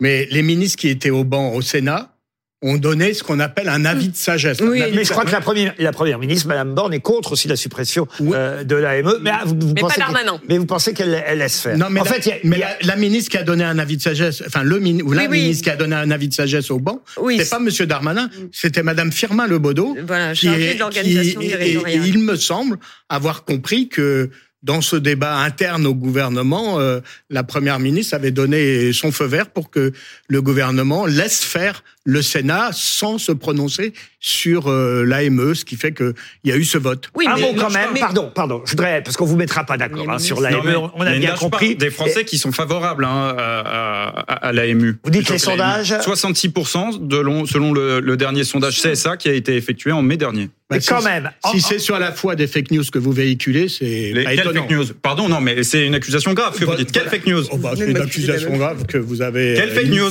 mais 0.00 0.26
les 0.30 0.42
ministres 0.42 0.78
qui 0.78 0.88
étaient 0.88 1.10
au 1.10 1.24
banc 1.24 1.52
au 1.54 1.62
Sénat 1.62 2.10
ont 2.62 2.78
donné 2.78 3.12
ce 3.12 3.22
qu'on 3.22 3.40
appelle 3.40 3.68
un 3.68 3.84
avis 3.84 4.08
de 4.08 4.16
sagesse. 4.16 4.58
Avis 4.62 4.70
mais 4.70 4.90
de 4.90 5.02
je 5.04 5.10
crois 5.10 5.26
que 5.26 5.30
la 5.32 5.42
première, 5.42 5.74
la 5.78 5.92
première 5.92 6.18
ministre, 6.18 6.48
Madame 6.48 6.74
Borne, 6.74 6.94
est 6.94 7.00
contre 7.00 7.32
aussi 7.32 7.46
la 7.46 7.56
suppression 7.56 8.08
euh, 8.22 8.64
de 8.64 8.74
l'AME. 8.74 9.18
Mais, 9.20 9.32
vous, 9.44 9.54
vous 9.60 9.66
Mais 9.74 9.82
pas 9.82 9.88
pensez 9.88 9.94
que- 9.96 10.00
Darmanin. 10.00 10.40
mais 10.48 10.56
vous 10.56 10.64
pensez 10.64 10.94
qu'elle 10.94 11.22
elle 11.26 11.38
laisse 11.40 11.60
faire 11.60 11.76
Non, 11.76 11.88
mais, 11.90 12.00
en 12.00 12.04
la, 12.04 12.10
fait, 12.10 12.24
il 12.24 12.28
y 12.30 12.32
a- 12.32 12.36
mais 12.44 12.56
il 12.56 12.60
y 12.60 12.62
a- 12.62 12.78
la, 12.80 12.86
la 12.86 12.96
ministre 12.96 13.30
qui 13.32 13.36
a 13.36 13.42
donné 13.42 13.64
un 13.64 13.78
avis 13.78 13.98
de 13.98 14.02
sagesse, 14.02 14.42
enfin 14.46 14.62
le 14.62 14.76
ou 14.78 15.12
la 15.12 15.22
Oui, 15.22 15.28
oui. 15.30 15.40
ministre 15.42 15.64
qui 15.64 15.70
a 15.70 15.76
donné 15.76 15.94
un 15.94 16.10
avis 16.10 16.28
de 16.28 16.32
sagesse 16.32 16.70
au 16.70 16.78
banc, 16.78 17.02
Oui. 17.20 17.36
c'est 17.38 17.50
pas 17.50 17.58
Monsieur 17.58 17.84
Darmanin, 17.86 18.30
c'était 18.50 18.82
Madame 18.82 19.12
Firmin 19.12 19.46
Lebaudot. 19.46 19.98
Voilà, 20.06 20.32
qui 20.32 20.48
est- 20.48 20.74
de 20.74 20.78
l'organisation 20.78 21.40
il 21.42 22.18
me 22.18 22.36
semble 22.36 22.78
avoir 23.10 23.44
compris 23.44 23.88
que 23.90 24.30
dans 24.64 24.80
ce 24.80 24.96
débat 24.96 25.36
interne 25.36 25.86
au 25.86 25.94
gouvernement, 25.94 26.80
euh, 26.80 27.00
la 27.28 27.44
première 27.44 27.78
ministre 27.78 28.14
avait 28.14 28.30
donné 28.30 28.92
son 28.94 29.12
feu 29.12 29.26
vert 29.26 29.50
pour 29.50 29.70
que 29.70 29.92
le 30.28 30.42
gouvernement 30.42 31.04
laisse 31.06 31.44
faire 31.44 31.84
le 32.06 32.20
Sénat 32.22 32.70
sans 32.72 33.16
se 33.18 33.32
prononcer 33.32 33.92
sur 34.20 34.70
euh, 34.70 35.04
l'AME, 35.04 35.54
ce 35.54 35.64
qui 35.64 35.76
fait 35.76 35.92
qu'il 35.92 36.12
y 36.44 36.52
a 36.52 36.56
eu 36.56 36.64
ce 36.64 36.76
vote. 36.78 37.10
Oui, 37.14 37.26
un 37.28 37.34
mais- 37.36 37.40
mot 37.42 37.54
quand 37.58 37.68
mais- 37.70 37.78
même, 37.80 37.88
mais- 37.94 38.00
pardon, 38.00 38.30
pardon, 38.34 38.62
je 38.64 38.70
voudrais, 38.72 39.02
parce 39.02 39.16
qu'on 39.16 39.24
vous 39.26 39.36
mettra 39.36 39.64
pas 39.64 39.76
d'accord 39.76 40.08
hein, 40.10 40.18
sur 40.18 40.40
l'AME, 40.40 40.60
mais 40.64 40.76
on 40.76 40.90
il 41.00 41.04
y 41.04 41.08
a 41.08 41.18
bien 41.18 41.34
compris. 41.34 41.76
Des 41.76 41.90
Français 41.90 42.24
qui 42.24 42.38
sont 42.38 42.52
favorables 42.52 43.04
hein, 43.04 43.34
à, 43.38 44.08
à- 44.18 44.46
à 44.48 44.52
l'AMU. 44.52 44.96
Vous 45.02 45.10
dites 45.10 45.22
les 45.28 45.36
l'AMU. 45.36 45.38
sondages 45.40 45.94
66% 46.02 46.98
de 47.06 47.16
long- 47.18 47.46
selon 47.46 47.72
le, 47.72 48.00
le 48.00 48.16
dernier 48.16 48.44
sondage 48.44 48.80
CSA 48.82 49.16
qui 49.16 49.28
a 49.28 49.32
été 49.32 49.56
effectué 49.56 49.92
en 49.92 50.02
mai 50.02 50.16
dernier. 50.16 50.50
Mais 50.70 50.78
Bah, 50.78 50.84
quand 50.88 51.00
si- 51.00 51.04
même, 51.06 51.30
Si 51.52 51.60
c'est 51.60 51.78
sur 51.78 51.98
la 51.98 52.10
foi 52.12 52.36
des 52.36 52.46
fake 52.46 52.70
news 52.70 52.84
que 52.90 52.98
vous 52.98 53.12
véhiculez, 53.12 53.68
c'est 53.68 53.84
Les, 54.14 54.24
pas 54.24 54.32
étonnant. 54.34 54.62
fake 54.62 54.70
news 54.70 54.84
Pardon, 55.02 55.28
non, 55.28 55.40
mais 55.42 55.62
c'est 55.62 55.86
une 55.86 55.94
accusation 55.94 56.32
grave 56.32 56.58
que 56.58 56.64
vous 56.64 56.74
dites. 56.74 56.90
Quelle 56.90 57.08
fake 57.08 57.26
news? 57.26 57.42
Oh 57.50 57.58
bah, 57.58 57.72
c'est 57.76 57.90
une 57.90 57.96
accusation 57.98 58.56
grave 58.56 58.86
que 58.86 58.96
vous 58.96 59.20
avez. 59.20 59.54
Quelle 59.56 59.68
euh, 59.70 59.74
fake 59.74 59.88
news? 59.88 60.10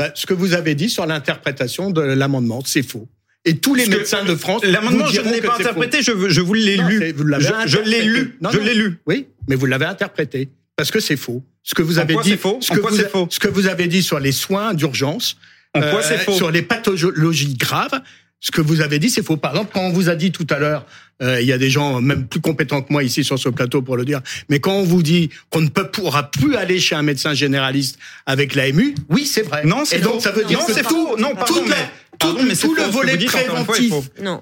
Bah, 0.00 0.12
Ce 0.14 0.24
que 0.24 0.32
vous 0.32 0.54
avez 0.54 0.74
dit 0.74 0.88
sur 0.88 1.04
l'interprétation 1.04 1.90
de 1.90 2.00
l'amendement, 2.00 2.62
c'est 2.64 2.82
faux. 2.82 3.06
Et 3.44 3.58
tous 3.58 3.74
les 3.74 3.84
Parce 3.84 3.98
médecins 3.98 4.24
de 4.24 4.34
France. 4.34 4.64
L'amendement, 4.64 5.06
je 5.06 5.20
ne 5.20 5.30
l'ai 5.30 5.42
pas 5.42 5.56
interprété, 5.58 6.02
je, 6.02 6.12
je 6.30 6.40
vous 6.40 6.54
l'ai 6.54 6.78
lu. 6.78 7.12
vous 7.12 7.24
Je, 7.38 7.52
je 7.66 7.78
l'ai 7.78 8.02
lu. 8.02 8.38
Non, 8.40 8.48
je 8.50 8.60
l'ai 8.60 8.72
lu. 8.72 8.98
Oui, 9.06 9.26
mais 9.46 9.56
vous 9.56 9.66
l'avez 9.66 9.84
interprété 9.84 10.48
parce 10.74 10.90
que 10.90 11.00
c'est 11.00 11.18
faux. 11.18 11.44
Ce 11.62 11.74
que 11.74 11.82
vous 11.82 11.98
avez 11.98 12.16
dit, 12.22 12.38
faux 12.38 12.58
ce 12.62 12.72
En 12.72 12.76
que 12.76 12.80
quoi 12.80 12.90
vous, 12.90 12.96
c'est 12.96 13.10
faux 13.10 13.28
ce 13.30 13.38
que 13.38 13.48
vous 13.48 13.66
avez 13.66 13.88
dit 13.88 14.02
sur 14.02 14.18
les 14.18 14.32
soins 14.32 14.72
d'urgence, 14.72 15.36
En 15.74 15.82
quoi 15.82 16.02
c'est 16.02 16.16
faux 16.16 16.32
sur 16.32 16.50
les 16.50 16.62
pathologies 16.62 17.54
graves, 17.54 18.00
ce 18.40 18.50
que 18.50 18.62
vous 18.62 18.80
avez 18.80 18.98
dit, 18.98 19.10
c'est 19.10 19.22
faux. 19.22 19.36
Par 19.36 19.50
exemple, 19.50 19.70
quand 19.74 19.82
on 19.82 19.92
vous 19.92 20.08
a 20.08 20.14
dit 20.14 20.32
tout 20.32 20.46
à 20.48 20.58
l'heure, 20.58 20.86
euh, 20.86 20.86
il 21.20 21.46
y 21.46 21.52
a 21.52 21.58
des 21.58 21.70
gens 21.70 22.00
même 22.00 22.26
plus 22.26 22.40
compétents 22.40 22.82
que 22.82 22.92
moi 22.92 23.02
ici 23.04 23.24
sur 23.24 23.38
ce 23.38 23.48
plateau 23.48 23.82
pour 23.82 23.96
le 23.96 24.04
dire, 24.04 24.20
mais 24.48 24.58
quand 24.60 24.72
on 24.74 24.84
vous 24.84 25.02
dit 25.02 25.30
qu'on 25.50 25.60
ne 25.60 25.68
peut, 25.68 25.88
pourra 25.90 26.30
plus 26.30 26.56
aller 26.56 26.80
chez 26.80 26.94
un 26.94 27.02
médecin 27.02 27.34
généraliste 27.34 27.98
avec 28.26 28.54
l'AMU, 28.54 28.94
oui, 29.10 29.26
c'est 29.26 29.42
vrai. 29.42 29.62
Non, 29.64 29.84
c'est 29.84 29.98
Et 29.98 30.00
donc 30.00 30.22
ça 30.22 30.30
veut 30.30 30.44
dire 30.44 30.58
Non, 30.60 30.64
que 30.66 30.72
c'est 30.72 30.82
tout. 30.82 31.16
Non, 31.18 31.34
pardon, 31.34 31.54
toute 31.54 31.68
la- 31.68 31.76
mais- 31.76 32.09
tout, 32.20 32.26
pardon, 32.28 32.42
mais 32.46 32.54
c'est 32.54 32.68
tout 32.68 32.74
faux. 32.76 32.82
le 32.84 32.88
volet 32.90 33.16
dites, 33.16 33.30
fois, 33.30 33.40
préventif 33.40 33.92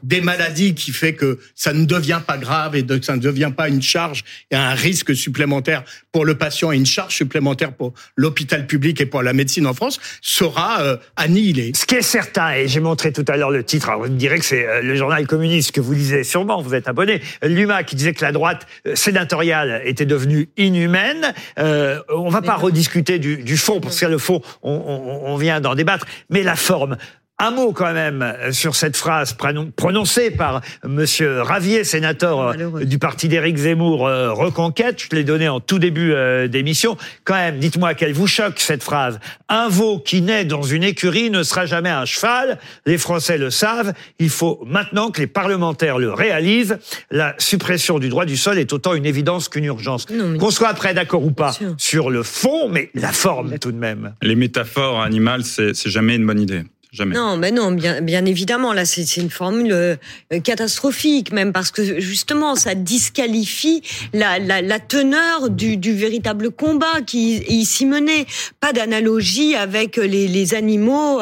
des 0.03 0.21
maladies 0.21 0.75
qui 0.75 0.93
fait 0.93 1.15
que 1.15 1.39
ça 1.55 1.73
ne 1.73 1.85
devient 1.87 2.21
pas 2.27 2.37
grave 2.37 2.77
et 2.77 2.85
que 2.85 3.01
ça 3.03 3.17
ne 3.17 3.21
devient 3.21 3.53
pas 3.57 3.69
une 3.69 3.81
charge 3.83 4.25
et 4.51 4.57
un 4.57 4.75
risque 4.75 5.15
supplémentaire 5.17 5.85
pour 6.13 6.25
le 6.25 6.37
patient 6.37 6.73
et 6.73 6.77
une 6.77 6.87
charge 6.87 7.15
supplémentaire 7.15 7.73
pour 7.73 7.95
l'hôpital 8.17 8.67
public 8.67 9.01
et 9.01 9.07
pour 9.07 9.23
la 9.23 9.33
médecine 9.33 9.67
en 9.67 9.75
France 9.75 9.99
sera 10.21 10.81
euh, 10.83 10.97
annihilé. 11.17 11.73
Ce 11.75 11.87
qui 11.87 11.95
est 11.95 12.03
certain, 12.03 12.53
et 12.53 12.69
j'ai 12.69 12.81
montré 12.81 13.13
tout 13.13 13.25
à 13.29 13.37
l'heure 13.37 13.51
le 13.51 13.63
titre, 13.65 13.89
alors 13.89 14.03
vous 14.05 14.11
me 14.13 14.19
direz 14.19 14.39
que 14.39 14.45
c'est 14.45 14.67
euh, 14.67 14.83
le 14.83 14.95
journal 14.97 15.27
communiste 15.27 15.73
que 15.73 15.81
vous 15.81 15.93
lisez 15.93 16.25
sûrement, 16.25 16.61
vous 16.61 16.75
êtes 16.75 16.89
abonné, 16.89 17.23
Luma 17.43 17.85
qui 17.85 17.97
disait 17.97 18.13
que 18.13 18.25
la 18.25 18.33
droite 18.33 18.67
euh, 18.87 18.95
sénatoriale 18.97 19.83
était 19.85 20.07
devenue 20.07 20.49
inhumaine. 20.57 21.33
Euh, 21.59 22.01
on 22.15 22.29
va 22.29 22.43
pas 22.43 22.57
rediscuter 22.57 23.19
du, 23.19 23.37
du 23.39 23.57
fond, 23.57 23.81
parce 23.81 23.99
que 24.01 24.07
le 24.07 24.19
fond, 24.19 24.43
on, 24.63 24.73
on- 24.73 25.29
on 25.33 25.37
vient 25.37 25.61
d'en 25.61 25.75
débattre, 25.75 26.07
mais 26.31 26.43
la 26.43 26.57
forme. 26.57 26.97
Un 27.41 27.53
mot 27.53 27.73
quand 27.73 27.93
même 27.93 28.23
euh, 28.23 28.51
sur 28.51 28.75
cette 28.75 28.97
phrase 28.97 29.33
pronon- 29.33 29.71
prononcée 29.71 30.33
par 30.33 30.61
Monsieur 30.85 31.41
Ravier, 31.43 31.85
sénateur 31.85 32.41
euh, 32.41 32.85
du 32.85 32.99
parti 32.99 33.29
d'Éric 33.29 33.57
Zemmour, 33.59 34.09
euh, 34.09 34.33
Reconquête. 34.33 35.01
Je 35.01 35.15
l'ai 35.15 35.23
donné 35.23 35.49
en 35.49 35.61
tout 35.61 35.79
début 35.79 36.13
euh, 36.15 36.49
d'émission. 36.49 36.97
Quand 37.23 37.35
même, 37.37 37.61
dites-moi 37.61 37.95
qu'elle 37.95 38.13
vous 38.13 38.27
choque 38.27 38.59
cette 38.59 38.83
phrase. 38.83 39.21
Un 39.49 39.69
veau 39.69 40.01
qui 40.01 40.21
naît 40.21 40.45
dans 40.45 40.63
une 40.63 40.83
écurie 40.83 41.31
ne 41.31 41.45
sera 41.45 41.65
jamais 41.65 41.91
un 41.91 42.05
cheval. 42.07 42.59
Les 42.87 42.99
Français 42.99 43.39
le 43.39 43.51
savent. 43.51 43.93
Il 44.19 44.31
faut 44.31 44.61
maintenant 44.67 45.13
que 45.13 45.21
les 45.21 45.29
parlementaires 45.29 45.99
le 45.99 46.13
réalisent. 46.13 46.79
La 47.13 47.37
suppression 47.39 48.01
du 48.01 48.09
droit 48.09 48.25
du 48.25 48.37
sol 48.37 48.59
est 48.59 48.73
autant 48.73 48.95
une 48.95 49.07
évidence 49.07 49.49
qu'une 49.49 49.65
urgence. 49.67 50.07
Qu'on 50.41 50.51
soit 50.51 50.69
après 50.71 50.93
d'accord 50.93 51.25
ou 51.25 51.31
pas 51.31 51.53
sur 51.77 52.11
le 52.11 52.25
fond, 52.25 52.69
mais 52.69 52.91
la 52.95 53.13
forme 53.13 53.61
tout 53.61 53.71
de 53.71 53.79
même. 53.79 54.15
Les 54.23 54.35
métaphores 54.35 55.03
animales, 55.03 55.45
c'est 55.45 55.73
jamais 55.89 56.17
une 56.17 56.27
bonne 56.27 56.41
idée. 56.41 56.65
Jamais. 56.99 57.15
Non, 57.15 57.37
mais 57.37 57.53
non, 57.53 57.71
bien, 57.71 58.01
bien 58.01 58.25
évidemment, 58.25 58.73
là, 58.73 58.85
c'est 58.85 59.17
une 59.19 59.31
formule 59.31 59.71
euh, 59.73 59.97
catastrophique, 60.43 61.33
même 61.33 61.53
parce 61.53 61.71
que 61.71 62.01
justement, 62.01 62.57
ça 62.57 62.75
disqualifie 62.75 63.83
la, 64.13 64.41
la, 64.41 64.63
la 64.63 64.81
teneur 64.81 65.49
du, 65.49 65.77
du 65.77 65.95
véritable 65.95 66.51
combat 66.51 67.01
qui 67.07 67.37
est 67.37 67.51
ici 67.53 67.87
mené. 67.87 68.27
Pas 68.59 68.73
d'analogie 68.73 69.55
avec 69.55 69.97
les, 69.97 70.27
les 70.27 70.55
animaux. 70.55 71.21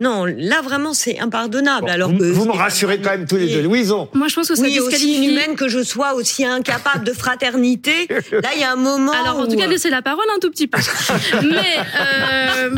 Non, 0.00 0.26
là, 0.26 0.60
vraiment, 0.62 0.92
c'est 0.92 1.18
impardonnable. 1.20 1.88
alors 1.88 2.10
vous, 2.10 2.18
que 2.18 2.24
vous 2.24 2.44
me 2.44 2.52
rassurez 2.52 2.98
quand 3.00 3.10
même 3.10 3.26
tous 3.26 3.36
les 3.36 3.46
deux. 3.48 3.62
Louison. 3.62 4.10
Moi, 4.12 4.28
je 4.28 4.34
pense 4.34 4.48
que 4.48 4.54
ça 4.56 4.62
oui, 4.62 4.78
aussi 4.78 4.90
disqualifie. 4.90 5.24
inhumaine 5.24 5.56
que 5.56 5.68
je 5.68 5.82
sois, 5.82 6.12
aussi 6.14 6.44
incapable 6.44 7.04
de 7.06 7.12
fraternité. 7.14 8.06
Là, 8.32 8.50
il 8.54 8.60
y 8.60 8.64
a 8.64 8.72
un 8.72 8.76
moment. 8.76 9.12
Alors, 9.12 9.38
en 9.38 9.46
tout 9.46 9.56
cas, 9.56 9.66
laissez 9.66 9.88
la 9.88 10.02
parole 10.02 10.26
un 10.36 10.38
tout 10.38 10.50
petit 10.50 10.66
peu. 10.66 10.78
Mais 11.42 11.78
euh, 11.98 12.70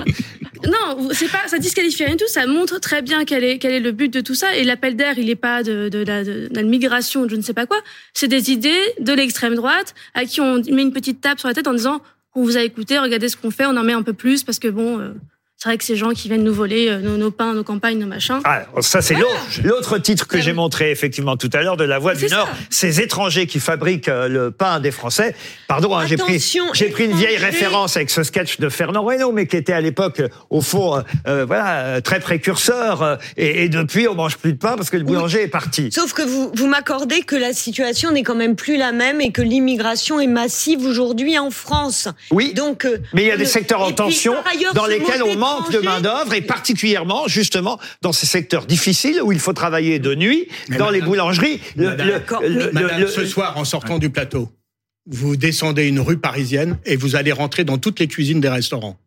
non, 0.64 1.09
c'est 1.12 1.30
pas, 1.30 1.46
ça 1.46 1.59
disqualifie 1.59 2.04
rien 2.04 2.14
du 2.14 2.24
tout. 2.24 2.28
Ça 2.28 2.46
montre 2.46 2.78
très 2.80 3.02
bien 3.02 3.24
quel 3.24 3.44
est 3.44 3.59
quel 3.59 3.72
est 3.72 3.80
le 3.80 3.92
but 3.92 4.12
de 4.12 4.20
tout 4.20 4.34
ça. 4.34 4.57
Et 4.57 4.64
l'appel 4.64 4.96
d'air, 4.96 5.18
il 5.18 5.28
est 5.30 5.36
pas 5.36 5.62
de 5.62 5.88
de 5.88 6.04
la, 6.04 6.24
de 6.24 6.48
la 6.52 6.62
migration, 6.62 7.28
je 7.28 7.36
ne 7.36 7.42
sais 7.42 7.54
pas 7.54 7.66
quoi. 7.66 7.78
C'est 8.14 8.28
des 8.28 8.50
idées 8.50 8.82
de 9.00 9.12
l'extrême 9.12 9.54
droite 9.54 9.94
à 10.14 10.24
qui 10.24 10.40
on 10.40 10.57
met 10.57 10.82
une 10.82 10.92
petite 10.92 11.20
tape 11.20 11.38
sur 11.38 11.48
la 11.48 11.54
tête 11.54 11.66
en 11.68 11.74
disant 11.74 12.00
on 12.34 12.42
vous 12.42 12.57
a 12.57 12.62
écouté, 12.62 12.98
regardez 12.98 13.28
ce 13.28 13.36
qu'on 13.36 13.50
fait, 13.50 13.66
on 13.66 13.76
en 13.76 13.82
met 13.84 13.94
un 13.94 14.02
peu 14.02 14.12
plus 14.12 14.44
parce 14.44 14.59
que 14.59 14.68
bon. 14.68 15.00
euh, 15.00 15.12
c'est 15.59 15.70
vrai 15.70 15.78
que 15.78 15.84
ces 15.84 15.96
gens 15.96 16.11
qui 16.11 16.28
viennent 16.28 16.44
nous 16.44 16.52
voler 16.52 16.88
euh, 16.88 16.98
nos, 17.00 17.16
nos 17.16 17.30
pains, 17.30 17.54
nos 17.54 17.64
campagnes, 17.64 17.98
nos 17.98 18.07
machins. 18.07 18.40
Ah, 18.44 18.64
ça 18.80 19.00
c'est 19.00 19.14
l'autre, 19.14 19.46
l'autre 19.64 19.96
titre 19.96 20.28
que 20.28 20.38
j'ai 20.38 20.52
montré 20.52 20.90
effectivement 20.90 21.38
tout 21.38 21.48
à 21.54 21.62
l'heure 21.62 21.78
de 21.78 21.84
la 21.84 21.98
Voix 21.98 22.14
du 22.14 22.26
Nord. 22.26 22.46
Ces 22.68 23.00
étrangers 23.00 23.46
qui 23.46 23.59
fabriquent 23.59 24.09
euh, 24.09 24.28
le 24.28 24.50
pain 24.50 24.80
des 24.80 24.90
Français. 24.90 25.34
Pardon, 25.66 25.96
hein, 25.96 26.04
j'ai 26.07 26.18
pris, 26.18 26.34
Attention, 26.34 26.66
j'ai 26.74 26.90
pris 26.90 27.07
une 27.07 27.16
vieille 27.16 27.38
référence 27.38 27.96
avec 27.96 28.11
ce 28.11 28.22
sketch 28.22 28.61
de 28.61 28.68
Fernand 28.68 29.02
Reynaud, 29.02 29.32
mais 29.32 29.46
qui 29.46 29.57
était 29.57 29.72
à 29.72 29.80
l'époque 29.80 30.20
euh, 30.20 30.28
au 30.50 30.61
fond, 30.61 31.02
euh, 31.26 31.46
voilà, 31.46 32.02
très 32.02 32.20
précurseur. 32.20 33.18
et, 33.38 33.64
et 33.64 33.68
depuis, 33.70 34.09
on 34.09 34.14
mange 34.14 34.36
plus 34.36 34.52
de 34.52 34.59
pain 34.59 34.76
parce 34.76 34.90
que 34.90 34.98
le 34.98 35.04
boulanger 35.04 35.42
est 35.42 35.48
parti. 35.48 35.88
Sauf 35.90 36.12
que 36.12 36.22
vous, 36.22 36.52
vous 36.54 36.66
m'accordez 36.66 37.22
que 37.22 37.34
la 37.34 37.54
situation 37.54 38.12
n'est 38.12 38.24
quand 38.24 38.34
même 38.34 38.57
plus 38.57 38.76
la 38.76 38.92
même 38.92 39.22
et 39.22 39.32
que 39.32 39.40
l'immigration 39.40 40.20
est 40.20 40.26
massive 40.26 40.84
aujourd'hui 40.84 41.38
en 41.38 41.50
France. 41.50 42.09
Oui. 42.30 42.52
Donc, 42.52 42.86
Mais 43.14 43.22
il 43.22 43.28
y 43.28 43.32
a 43.32 43.38
des 43.38 43.46
secteurs 43.46 43.80
en 43.80 43.86
puis, 43.86 43.94
tension 43.94 44.34
ailleurs, 44.52 44.74
dans 44.74 44.84
lesquels 44.84 45.22
on 45.22 45.46
manque 45.61 45.72
de 45.72 45.78
d'étranger- 45.78 45.84
main 45.86 46.00
d'œuvre 46.00 46.34
et 46.34 46.42
particulièrement 46.42 47.28
justement 47.28 47.78
dans 48.02 48.12
ces 48.12 48.26
secteurs 48.26 48.66
difficiles 48.66 49.20
où 49.22 49.32
il 49.32 49.38
faut 49.38 49.52
travailler 49.52 49.98
de 49.98 50.14
nuit, 50.14 50.48
Mais 50.68 50.76
dans 50.76 50.90
les 50.90 51.00
boulangeries. 51.00 51.61
Le- 51.76 51.84
Madame, 51.90 52.09
le- 52.09 52.48
le- 52.48 52.72
Madame, 52.72 53.00
le- 53.00 53.07
ce 53.09 53.26
soir, 53.26 53.57
en 53.59 53.64
sortant 53.64 53.98
du 53.98 54.11
plateau, 54.11 54.50
vous 55.07 55.36
descendez 55.36 55.86
une 55.86 56.00
rue 56.00 56.18
parisienne 56.18 56.78
et 56.84 56.96
vous 56.96 57.14
allez 57.16 57.32
rentrer 57.32 57.64
dans 57.64 57.78
toutes 57.78 58.00
les 58.00 58.09
cuisines 58.09 58.40
des 58.40 58.48
restaurants. 58.48 58.98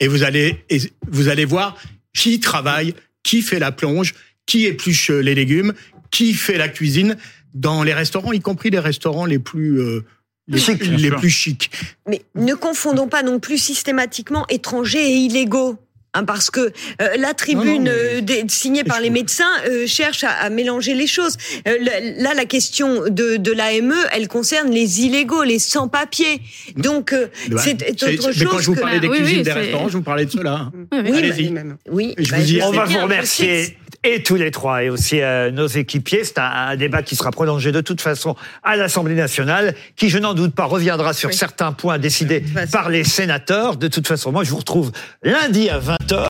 Et 0.00 0.08
vous 0.08 0.22
allez, 0.24 0.64
et 0.70 0.78
vous 1.08 1.28
allez 1.28 1.44
voir 1.44 1.76
qui 2.16 2.40
travaille, 2.40 2.94
qui 3.22 3.42
fait 3.42 3.58
la 3.58 3.72
plonge, 3.72 4.14
qui 4.46 4.66
épluche 4.66 5.10
euh, 5.10 5.20
les 5.20 5.34
légumes, 5.34 5.72
qui 6.10 6.34
fait 6.34 6.58
la 6.58 6.68
cuisine 6.68 7.16
dans 7.54 7.82
les 7.82 7.94
restaurants, 7.94 8.32
y 8.32 8.40
compris 8.40 8.70
les 8.70 8.78
restaurants 8.80 9.24
les 9.26 9.38
plus 9.38 9.80
euh, 9.80 10.04
les, 10.48 10.58
Chic, 10.58 10.84
les 10.84 11.10
plus 11.10 11.30
chics. 11.30 11.70
Mais 12.06 12.22
ne 12.34 12.54
confondons 12.54 13.08
pas 13.08 13.22
non 13.22 13.38
plus 13.40 13.58
systématiquement 13.58 14.46
étrangers 14.48 15.04
et 15.10 15.16
illégaux. 15.16 15.76
Hein, 16.16 16.24
parce 16.24 16.48
que 16.48 16.60
euh, 16.60 17.08
la 17.18 17.34
tribune 17.34 17.64
Non, 17.64 17.74
non, 17.78 17.82
mais- 17.86 17.90
euh, 17.90 18.20
des- 18.20 18.44
signée 18.46 18.84
par 18.84 19.00
les 19.00 19.10
médecins 19.10 19.50
euh, 19.66 19.84
cherche 19.88 20.22
à, 20.22 20.30
à 20.30 20.48
mélanger 20.48 20.94
les 20.94 21.08
choses. 21.08 21.36
Euh, 21.66 21.76
là, 22.18 22.34
la 22.34 22.44
question 22.44 23.02
de, 23.08 23.36
de 23.36 23.50
l'AME, 23.50 23.96
elle 24.12 24.28
concerne 24.28 24.70
les 24.70 25.00
illégaux, 25.00 25.42
les 25.42 25.58
sans-papiers. 25.58 26.40
Donc, 26.76 27.12
euh, 27.12 27.26
c'est 27.58 27.90
autre 27.90 28.12
chose. 28.22 28.36
Mais 28.38 28.44
quand 28.44 28.60
je 28.60 28.66
vous 28.66 28.74
que- 28.76 28.80
parlais 28.80 29.00
des 29.00 29.08
Bah, 29.08 29.14
oui, 29.14 29.18
cuisines 29.22 29.38
oui, 29.38 29.42
des 29.42 29.52
restaurants, 29.52 29.88
je 29.88 29.96
vous 29.96 30.04
parlais 30.04 30.26
de 30.26 30.30
cela. 30.30 30.70
Oui, 30.92 30.98
Allez-y. 31.18 31.48
bah, 31.50 31.60
oui. 31.90 32.14
Je 32.16 32.30
bah, 32.30 32.36
vous 32.38 32.44
dis- 32.44 32.58
je 32.60 32.64
On 32.64 32.70
va 32.70 32.84
vous 32.84 32.98
remercier 33.00 33.76
et 34.04 34.22
tous 34.22 34.36
les 34.36 34.50
trois 34.50 34.84
et 34.84 34.90
aussi 34.90 35.20
euh, 35.20 35.50
nos 35.50 35.66
équipiers. 35.66 36.22
C'est 36.24 36.38
un, 36.38 36.44
un 36.44 36.76
débat 36.76 37.02
qui 37.02 37.16
sera 37.16 37.30
prolongé 37.30 37.72
de 37.72 37.80
toute 37.80 38.00
façon 38.00 38.36
à 38.62 38.76
l'Assemblée 38.76 39.14
nationale, 39.14 39.74
qui 39.96 40.10
je 40.10 40.18
n'en 40.18 40.34
doute 40.34 40.54
pas 40.54 40.64
reviendra 40.64 41.12
sur 41.12 41.32
certains 41.32 41.72
points 41.72 41.98
décidés 41.98 42.44
par 42.70 42.90
les 42.90 43.04
sénateurs. 43.04 43.76
De 43.76 43.88
toute 43.88 44.06
façon, 44.06 44.30
moi 44.30 44.44
je 44.44 44.50
vous 44.50 44.58
retrouve 44.58 44.92
lundi 45.22 45.68
à 45.70 45.78
20h. 45.78 46.20